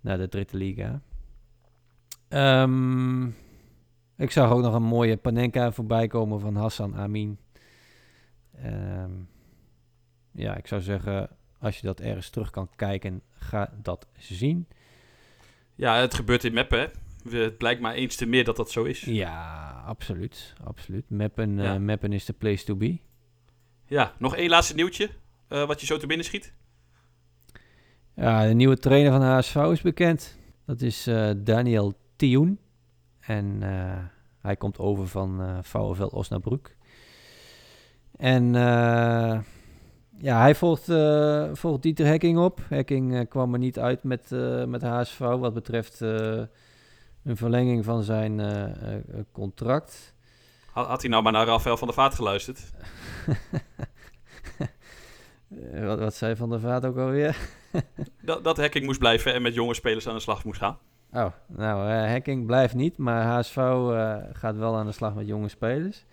naar 0.00 0.18
de 0.18 0.28
Dritte 0.28 0.56
Liga. 0.56 1.00
Um, 2.28 3.34
ik 4.16 4.30
zag 4.30 4.50
ook 4.50 4.62
nog 4.62 4.74
een 4.74 4.82
mooie 4.82 5.16
Panenka 5.16 5.72
voorbij 5.72 6.06
komen 6.06 6.40
van 6.40 6.56
Hassan 6.56 6.96
Amin. 6.96 7.38
Um, 8.64 9.28
ja, 10.32 10.56
ik 10.56 10.66
zou 10.66 10.80
zeggen 10.80 11.30
als 11.60 11.80
je 11.80 11.86
dat 11.86 12.00
ergens 12.00 12.30
terug 12.30 12.50
kan 12.50 12.70
kijken, 12.76 13.22
ga 13.32 13.72
dat 13.82 14.06
zien. 14.18 14.66
Ja, 15.74 15.96
het 15.96 16.14
gebeurt 16.14 16.44
in 16.44 16.52
Meppen, 16.52 16.78
hè? 16.78 17.38
Het 17.38 17.58
blijkt 17.58 17.80
maar 17.80 17.94
eens 17.94 18.16
te 18.16 18.26
meer 18.26 18.44
dat 18.44 18.56
dat 18.56 18.70
zo 18.70 18.84
is. 18.84 19.00
Ja, 19.00 19.70
absoluut. 19.86 20.54
absoluut. 20.64 21.10
Meppen, 21.10 21.56
ja. 21.56 21.74
Uh, 21.74 21.80
Meppen 21.80 22.12
is 22.12 22.24
de 22.24 22.32
place 22.32 22.64
to 22.64 22.76
be. 22.76 22.98
Ja, 23.86 24.14
nog 24.18 24.36
één 24.36 24.48
laatste 24.48 24.74
nieuwtje 24.74 25.10
uh, 25.48 25.66
wat 25.66 25.80
je 25.80 25.86
zo 25.86 25.96
te 25.96 26.06
binnen 26.06 26.26
schiet. 26.26 26.52
Ja, 28.14 28.46
de 28.46 28.54
nieuwe 28.54 28.78
trainer 28.78 29.12
van 29.12 29.22
HSV 29.22 29.54
is 29.54 29.80
bekend. 29.80 30.38
Dat 30.66 30.80
is 30.80 31.08
uh, 31.08 31.30
Daniel 31.36 31.94
Thioen. 32.16 32.58
En 33.20 33.62
hij 34.40 34.56
komt 34.56 34.78
over 34.78 35.08
van 35.08 35.60
VfL 35.64 36.02
Osnabrück. 36.02 36.76
En 38.16 38.54
ja, 40.20 40.40
hij 40.40 40.54
volgt, 40.54 40.88
uh, 40.88 41.48
volgt 41.52 41.82
Dieter 41.82 42.06
Hekking 42.06 42.38
op. 42.38 42.60
Hekking 42.68 43.12
uh, 43.12 43.20
kwam 43.28 43.52
er 43.52 43.58
niet 43.58 43.78
uit 43.78 44.02
met, 44.02 44.30
uh, 44.32 44.64
met 44.64 44.82
HSV 44.82 45.18
wat 45.18 45.54
betreft 45.54 46.00
een 46.00 47.36
verlenging 47.36 47.84
van 47.84 48.02
zijn 48.02 48.40
contract. 49.32 50.14
Had, 50.72 50.86
had, 50.86 51.00
hij 51.00 51.10
nou 51.10 51.22
maar 51.22 51.32
naar 51.32 51.46
Rafael 51.46 51.76
van 51.76 51.86
der 51.86 51.96
Vaart 51.96 52.14
geluisterd? 52.14 52.72
wat, 55.86 55.98
wat 55.98 56.14
zei 56.14 56.36
Van 56.36 56.50
der 56.50 56.60
Vaart 56.60 56.84
ook 56.84 56.96
alweer? 56.96 57.36
dat, 58.22 58.44
dat 58.44 58.56
Hekking 58.56 58.84
moest 58.84 58.98
blijven 58.98 59.34
en 59.34 59.42
met 59.42 59.54
jonge 59.54 59.74
spelers 59.74 60.08
aan 60.08 60.14
de 60.14 60.20
slag 60.20 60.44
moest 60.44 60.60
gaan. 60.60 60.78
Oh, 61.12 61.32
nou, 61.46 61.88
Hekking 61.90 62.46
blijft 62.46 62.74
niet, 62.74 62.96
maar 62.96 63.24
HSV 63.24 63.54
gaat 64.32 64.56
wel 64.56 64.76
aan 64.76 64.86
de 64.86 64.92
slag 64.92 65.14
met 65.14 65.26
jonge 65.26 65.48
spelers. 65.48 66.04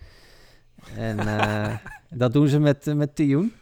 En 0.96 1.18
dat 2.22 2.32
doen 2.32 2.48
ze 2.48 2.58
met, 2.58 2.94
met 2.94 3.14
Tioen. 3.14 3.52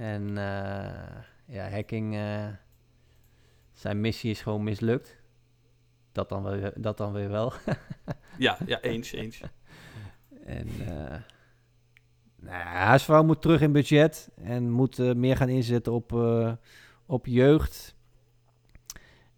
En 0.00 0.28
uh, 0.28 0.36
ja, 1.46 1.70
hacking, 1.70 2.14
uh, 2.14 2.46
zijn 3.72 4.00
missie 4.00 4.30
is 4.30 4.40
gewoon 4.40 4.64
mislukt. 4.64 5.16
Dat 6.12 6.28
dan 6.28 6.42
weer, 6.42 6.72
dat 6.76 6.96
dan 6.96 7.12
weer 7.12 7.28
wel. 7.28 7.52
ja, 8.38 8.58
ja, 8.66 8.80
eens, 8.80 9.12
eens. 9.12 9.40
En 10.44 10.68
uh, 10.80 11.16
nou 12.36 12.64
HSV 12.64 13.20
moet 13.24 13.42
terug 13.42 13.60
in 13.60 13.72
budget 13.72 14.30
en 14.34 14.70
moet 14.70 14.98
meer 14.98 15.36
gaan 15.36 15.48
inzetten 15.48 15.92
op, 15.92 16.12
op 17.06 17.26
jeugd. 17.26 17.94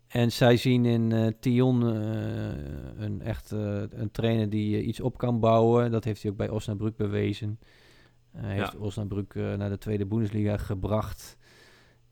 En 0.08 0.32
zij 0.32 0.56
zien 0.56 0.84
in 0.84 1.36
Tion 1.40 1.82
een 3.02 3.22
echt 3.22 3.50
een 3.50 4.10
trainer 4.12 4.50
die 4.50 4.82
iets 4.82 5.00
op 5.00 5.18
kan 5.18 5.40
bouwen. 5.40 5.90
Dat 5.90 6.04
heeft 6.04 6.22
hij 6.22 6.30
ook 6.30 6.36
bij 6.36 6.48
Osnabrück 6.48 6.96
bewezen. 6.96 7.58
Hij 8.36 8.54
heeft 8.54 8.72
ja. 8.72 8.78
Osnabrück 8.78 9.34
uh, 9.34 9.54
naar 9.54 9.68
de 9.68 9.78
tweede 9.78 10.06
Bundesliga 10.06 10.56
gebracht. 10.56 11.36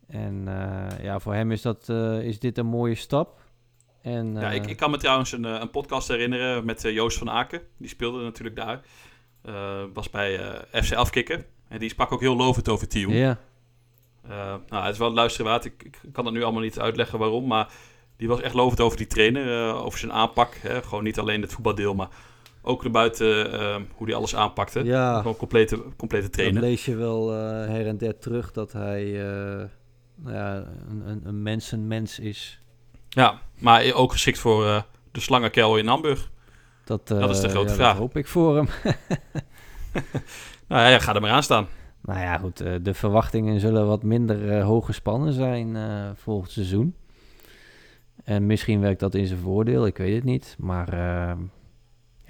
En 0.06 0.44
uh, 0.48 0.86
ja, 1.02 1.18
voor 1.18 1.34
hem 1.34 1.52
is, 1.52 1.62
dat, 1.62 1.88
is 2.22 2.38
dit 2.38 2.58
een 2.58 2.66
mooie 2.66 2.94
stap. 2.94 3.40
En, 4.02 4.32
ja, 4.32 4.50
ik, 4.50 4.66
ik 4.66 4.76
kan 4.76 4.90
me 4.90 4.96
trouwens 4.96 5.32
een, 5.32 5.44
een 5.44 5.70
podcast 5.70 6.08
herinneren 6.08 6.64
met 6.64 6.82
Joost 6.82 7.18
van 7.18 7.30
Aken. 7.30 7.60
Die 7.76 7.88
speelde 7.88 8.22
natuurlijk 8.22 8.56
daar. 8.56 8.80
was 9.92 10.10
bij 10.10 10.38
FC 10.72 10.92
Afkikken. 10.92 11.44
En 11.68 11.78
die 11.78 11.88
sprak 11.88 12.12
ook 12.12 12.20
heel 12.20 12.36
lovend 12.36 12.68
over 12.68 12.88
Tio. 12.88 13.10
Ja. 13.10 13.38
nou, 14.68 14.84
het 14.84 14.92
is 14.92 14.98
wel 14.98 15.12
luisteren 15.12 15.50
waard. 15.50 15.64
Ik, 15.64 15.82
ik, 15.82 15.98
kan 16.12 16.24
het 16.24 16.34
nu 16.34 16.42
allemaal 16.42 16.62
niet 16.62 16.78
uitleggen 16.78 17.18
waarom. 17.18 17.46
Maar 17.46 17.72
die 18.16 18.28
was 18.28 18.40
echt 18.40 18.54
lovend 18.54 18.80
over 18.80 18.96
die 18.96 19.06
trainer. 19.06 19.74
over 19.74 19.98
zijn 19.98 20.12
aanpak. 20.12 20.54
Hè? 20.54 20.82
Gewoon 20.82 21.04
niet 21.04 21.18
alleen 21.18 21.42
het 21.42 21.52
voetbaldeel, 21.52 21.94
maar 21.94 22.08
ook 22.62 22.82
naar 22.82 22.92
buiten 22.92 23.54
uh, 23.54 23.76
hoe 23.94 24.06
hij 24.06 24.16
alles 24.16 24.36
aanpakte. 24.36 24.84
Ja. 24.84 25.16
Gewoon 25.16 25.36
complete, 25.36 25.82
complete 25.96 26.30
trainer. 26.30 26.60
Dan 26.60 26.70
lees 26.70 26.84
je 26.84 26.96
wel 26.96 27.32
uh, 27.32 27.38
her 27.66 27.86
en 27.86 27.98
der 27.98 28.18
terug 28.18 28.52
dat 28.52 28.72
hij 28.72 29.04
uh, 29.04 29.64
nou 30.16 30.36
ja, 30.36 30.64
een, 30.88 31.02
een, 31.08 31.20
een 31.24 31.42
mensenmens 31.42 32.18
is. 32.18 32.62
Ja, 33.08 33.40
maar 33.58 33.92
ook 33.92 34.12
geschikt 34.12 34.38
voor 34.38 34.64
uh, 34.64 34.82
de 35.10 35.20
slangenkel 35.20 35.76
in 35.76 35.86
Hamburg. 35.86 36.30
Dat, 36.84 37.08
dat 37.08 37.30
is 37.30 37.40
de 37.40 37.48
grote 37.48 37.68
ja, 37.68 37.74
vraag. 37.74 37.90
Dat 37.90 37.98
hoop 37.98 38.16
ik 38.16 38.26
voor 38.26 38.56
hem. 38.56 38.68
nou 40.68 40.90
ja, 40.90 40.98
ga 40.98 41.14
er 41.14 41.20
maar 41.20 41.30
aan 41.30 41.42
staan. 41.42 41.66
Nou 42.02 42.20
ja, 42.20 42.38
goed. 42.38 42.56
de 42.58 42.94
verwachtingen 42.94 43.60
zullen 43.60 43.86
wat 43.86 44.02
minder 44.02 44.60
hoog 44.60 44.86
gespannen 44.86 45.32
zijn 45.32 45.76
volgend 46.16 46.50
seizoen. 46.50 46.94
En 48.24 48.46
misschien 48.46 48.80
werkt 48.80 49.00
dat 49.00 49.14
in 49.14 49.26
zijn 49.26 49.38
voordeel, 49.38 49.86
ik 49.86 49.96
weet 49.96 50.14
het 50.14 50.24
niet. 50.24 50.56
Maar 50.58 50.88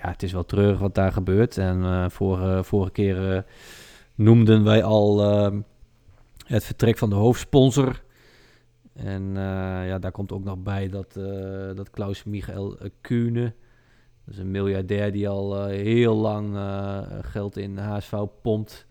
ja, 0.02 0.08
het 0.08 0.22
is 0.22 0.32
wel 0.32 0.44
treurig 0.44 0.78
wat 0.78 0.94
daar 0.94 1.12
gebeurt. 1.12 1.58
En 1.58 1.78
uh, 1.78 2.08
vorige, 2.08 2.64
vorige 2.64 2.92
keer 2.92 3.34
uh, 3.34 3.40
noemden 4.14 4.64
wij 4.64 4.82
al 4.82 5.24
uh, 5.24 5.58
het 6.46 6.64
vertrek 6.64 6.98
van 6.98 7.10
de 7.10 7.16
hoofdsponsor. 7.16 8.02
En 8.92 9.34
ja, 9.86 9.98
daar 9.98 10.12
komt 10.12 10.32
ook 10.32 10.44
nog 10.44 10.58
bij 10.58 10.88
dat, 10.88 11.12
dat 11.76 11.90
Klaus 11.90 12.24
Michael 12.24 12.78
Kuhne, 13.00 13.54
dat 14.24 14.34
is 14.34 14.38
een 14.38 14.50
miljardair 14.50 15.12
die 15.12 15.28
al 15.28 15.66
heel 15.66 16.14
lang 16.14 16.58
geld 17.20 17.56
in 17.56 17.78
HSV 17.78 18.14
pompt. 18.42 18.86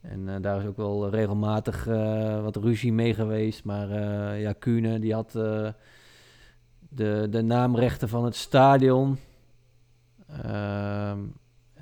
En 0.00 0.42
daar 0.42 0.60
is 0.60 0.66
ook 0.66 0.76
wel 0.76 1.10
regelmatig 1.10 1.84
wat 2.42 2.56
ruzie 2.56 2.92
mee 2.92 3.14
geweest. 3.14 3.64
Maar 3.64 3.88
ja, 4.38 4.52
Kuhne 4.52 4.98
die 4.98 5.14
had 5.14 5.32
de, 6.88 7.26
de 7.30 7.42
naamrechten 7.42 8.08
van 8.08 8.24
het 8.24 8.36
stadion. 8.36 9.18
Um, 10.36 11.34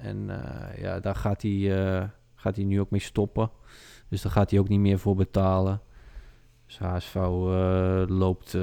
en 0.03 0.28
uh, 0.28 0.82
ja, 0.82 1.00
daar 1.00 1.14
gaat 1.14 1.42
hij, 1.42 1.50
uh, 1.50 2.05
gaat 2.34 2.57
hij 2.57 2.64
nu 2.64 2.80
ook 2.80 2.90
mee 2.90 3.00
stoppen. 3.00 3.50
Dus 4.09 4.22
daar 4.22 4.32
gaat 4.32 4.50
hij 4.50 4.61
ook 4.61 4.68
niet 4.68 4.80
meer 4.80 4.98
voor 4.98 5.16
betalen. 5.16 5.80
Dus 6.66 6.78
HSV 6.78 7.14
uh, 7.14 8.03
eh, 8.03 8.09
loopt, 8.09 8.57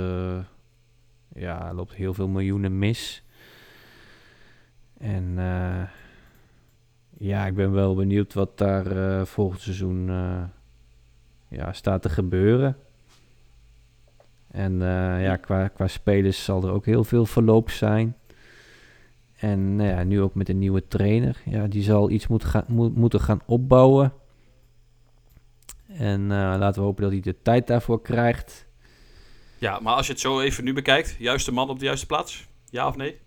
ja, 1.33 1.73
loopt 1.73 1.93
heel 1.93 2.13
veel 2.13 2.27
miljoenen 2.27 2.79
mis. 2.79 3.23
En 4.97 5.33
ja, 7.17 7.45
ik 7.45 7.55
ben 7.55 7.71
wel 7.71 7.95
benieuwd 7.95 8.33
wat 8.33 8.57
daar 8.57 9.25
volgend 9.27 9.61
seizoen 9.61 10.05
ja, 11.47 11.73
staat 11.73 12.01
te 12.01 12.09
gebeuren. 12.09 12.77
En 14.47 14.79
ja, 15.21 15.35
qua, 15.35 15.67
qua 15.67 15.87
spelers 15.87 16.43
zal 16.43 16.63
er 16.63 16.71
ook 16.71 16.85
heel 16.85 17.03
veel 17.03 17.25
verloop 17.25 17.69
zijn. 17.69 18.15
En 19.39 19.75
nou 19.75 19.89
ja, 19.89 20.03
nu 20.03 20.21
ook 20.21 20.35
met 20.35 20.49
een 20.49 20.57
nieuwe 20.57 20.87
trainer. 20.87 21.41
Ja, 21.45 21.67
die 21.67 21.83
zal 21.83 22.09
iets 22.09 22.27
moet 22.27 22.43
gaan, 22.43 22.63
moet, 22.67 22.95
moeten 22.95 23.19
gaan 23.19 23.41
opbouwen. 23.45 24.13
En 25.87 26.21
uh, 26.21 26.27
laten 26.29 26.81
we 26.81 26.87
hopen 26.87 27.03
dat 27.03 27.11
hij 27.11 27.21
de 27.21 27.41
tijd 27.41 27.67
daarvoor 27.67 28.01
krijgt. 28.01 28.67
Ja, 29.57 29.79
maar 29.79 29.95
als 29.95 30.05
je 30.05 30.11
het 30.11 30.21
zo 30.21 30.39
even 30.39 30.63
nu 30.63 30.73
bekijkt, 30.73 31.15
juiste 31.19 31.51
man 31.51 31.69
op 31.69 31.79
de 31.79 31.85
juiste 31.85 32.05
plaats? 32.05 32.47
Ja 32.69 32.87
of 32.87 32.95
nee? 32.95 33.19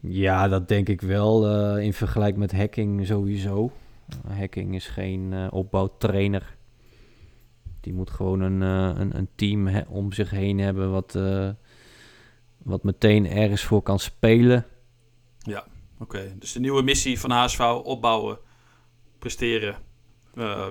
Ja, 0.00 0.48
dat 0.48 0.68
denk 0.68 0.88
ik 0.88 1.00
wel. 1.00 1.50
Uh, 1.76 1.84
in 1.84 1.92
vergelijking 1.92 2.40
met 2.40 2.52
Hacking 2.52 3.06
sowieso. 3.06 3.72
Uh, 4.28 4.38
hacking 4.38 4.74
is 4.74 4.86
geen 4.86 5.32
uh, 5.32 5.46
opbouwtrainer. 5.50 6.56
Die 7.80 7.92
moet 7.92 8.10
gewoon 8.10 8.40
een, 8.40 8.60
een, 8.60 9.16
een, 9.16 9.28
team 9.34 9.68
om 9.88 10.12
zich 10.12 10.30
heen 10.30 10.58
hebben 10.58 10.90
wat, 10.90 11.18
wat 12.62 12.82
meteen 12.82 13.30
ergens 13.30 13.62
voor 13.62 13.82
kan 13.82 13.98
spelen. 13.98 14.66
Ja, 15.44 15.64
oké. 15.98 16.34
Dus 16.38 16.52
de 16.52 16.60
nieuwe 16.60 16.82
missie 16.82 17.20
van 17.20 17.30
HSV, 17.30 17.60
opbouwen, 17.82 18.38
presteren. 19.18 19.76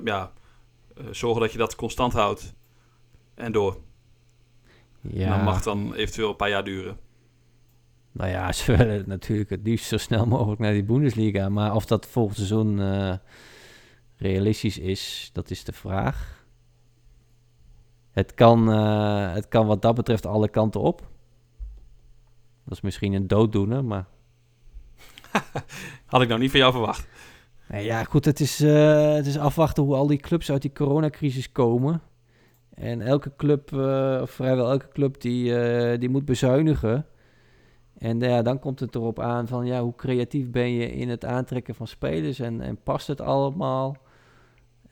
ja, 0.03 0.31
zorgen 1.11 1.41
dat 1.41 1.51
je 1.51 1.57
dat 1.57 1.75
constant 1.75 2.13
houdt. 2.13 2.53
En 3.35 3.51
door. 3.51 3.77
Ja. 5.01 5.25
En 5.25 5.29
dat 5.29 5.43
mag 5.43 5.61
dan 5.63 5.93
eventueel 5.93 6.29
een 6.29 6.35
paar 6.35 6.49
jaar 6.49 6.63
duren. 6.63 6.97
Nou 8.11 8.29
ja, 8.29 8.51
ze 8.51 8.75
willen 8.77 9.03
natuurlijk 9.07 9.49
het 9.49 9.59
liefst 9.63 9.87
zo 9.87 9.97
snel 9.97 10.25
mogelijk 10.25 10.61
naar 10.61 10.73
die 10.73 10.83
Bundesliga. 10.83 11.49
Maar 11.49 11.75
of 11.75 11.85
dat 11.85 12.05
volgend 12.05 12.35
seizoen 12.35 12.79
uh, 12.79 13.13
realistisch 14.15 14.77
is, 14.77 15.29
dat 15.33 15.49
is 15.49 15.63
de 15.63 15.73
vraag. 15.73 16.45
Het 18.11 18.33
kan, 18.33 18.67
het 18.67 19.47
kan 19.47 19.67
wat 19.67 19.81
dat 19.81 19.95
betreft 19.95 20.25
alle 20.25 20.49
kanten 20.49 20.81
op. 20.81 20.99
Dat 22.63 22.73
is 22.73 22.81
misschien 22.81 23.13
een 23.13 23.27
dooddoener, 23.27 23.85
maar... 23.85 24.05
Had 26.05 26.21
ik 26.21 26.27
nou 26.27 26.39
niet 26.39 26.51
van 26.51 26.59
jou 26.59 26.71
verwacht. 26.71 27.07
Nee, 27.67 27.85
ja, 27.85 28.03
goed, 28.03 28.25
het 28.25 28.39
is, 28.39 28.61
uh, 28.61 29.13
het 29.13 29.25
is 29.25 29.37
afwachten 29.37 29.83
hoe 29.83 29.95
al 29.95 30.07
die 30.07 30.17
clubs 30.17 30.51
uit 30.51 30.61
die 30.61 30.71
coronacrisis 30.71 31.51
komen. 31.51 32.01
En 32.73 33.01
elke 33.01 33.35
club, 33.35 33.73
of 34.21 34.31
vrijwel 34.31 34.71
elke 34.71 34.87
club, 34.87 35.21
die, 35.21 35.97
die 35.97 36.09
moet 36.09 36.25
bezuinigen. 36.25 37.05
En 37.97 38.19
ja, 38.19 38.41
dan 38.41 38.59
komt 38.59 38.79
het 38.79 38.95
erop 38.95 39.19
aan 39.19 39.47
van 39.47 39.65
ja, 39.65 39.81
hoe 39.81 39.95
creatief 39.95 40.49
ben 40.49 40.71
je 40.71 40.91
in 40.91 41.09
het 41.09 41.25
aantrekken 41.25 41.75
van 41.75 41.87
spelers 41.87 42.39
en, 42.39 42.61
en 42.61 42.77
past 42.83 43.07
het 43.07 43.21
allemaal? 43.21 43.97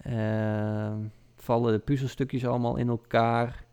Uh, 0.08 0.94
vallen 1.36 1.74
de 1.74 1.80
puzzelstukjes 1.80 2.46
allemaal 2.46 2.76
in 2.76 2.88
elkaar? 2.88 3.66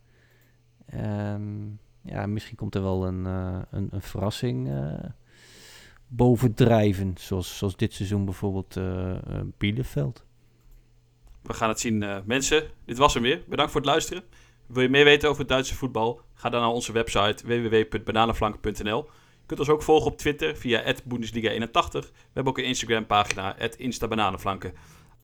Um, 0.94 1.78
ja, 2.02 2.26
misschien 2.26 2.56
komt 2.56 2.74
er 2.74 2.82
wel 2.82 3.06
een, 3.06 3.24
een, 3.24 3.88
een, 3.90 4.02
verrassing 4.02 4.70
bovendrijven, 6.08 7.14
zoals, 7.18 7.58
zoals 7.58 7.76
dit 7.76 7.94
seizoen 7.94 8.24
bijvoorbeeld 8.24 8.76
uh, 8.76 9.16
Bielefeld. 9.58 10.24
We 11.42 11.52
gaan 11.54 11.68
het 11.68 11.80
zien. 11.80 12.22
mensen, 12.24 12.70
dit 12.84 12.98
was 12.98 13.14
hem 13.14 13.22
weer. 13.22 13.42
Bedankt 13.48 13.72
voor 13.72 13.80
het 13.80 13.90
luisteren. 13.90 14.22
Wil 14.66 14.82
je 14.82 14.88
meer 14.88 15.04
weten 15.04 15.28
over 15.28 15.40
het 15.40 15.50
Duitse 15.50 15.74
voetbal? 15.74 16.20
Ga 16.34 16.48
dan 16.48 16.60
naar 16.60 16.70
onze 16.70 16.92
website 16.92 17.46
www.bananenflanken.nl. 17.46 19.08
Je 19.40 19.46
kunt 19.46 19.60
ons 19.60 19.68
ook 19.68 19.82
volgen 19.82 20.10
op 20.10 20.18
Twitter 20.18 20.56
via 20.56 20.94
Bundesliga81. 20.94 21.90
We 21.90 22.10
hebben 22.32 22.52
ook 22.52 22.58
een 22.58 22.64
Instagram 22.64 23.06
pagina, 23.06 23.56
Instabananenflanken. 23.76 24.74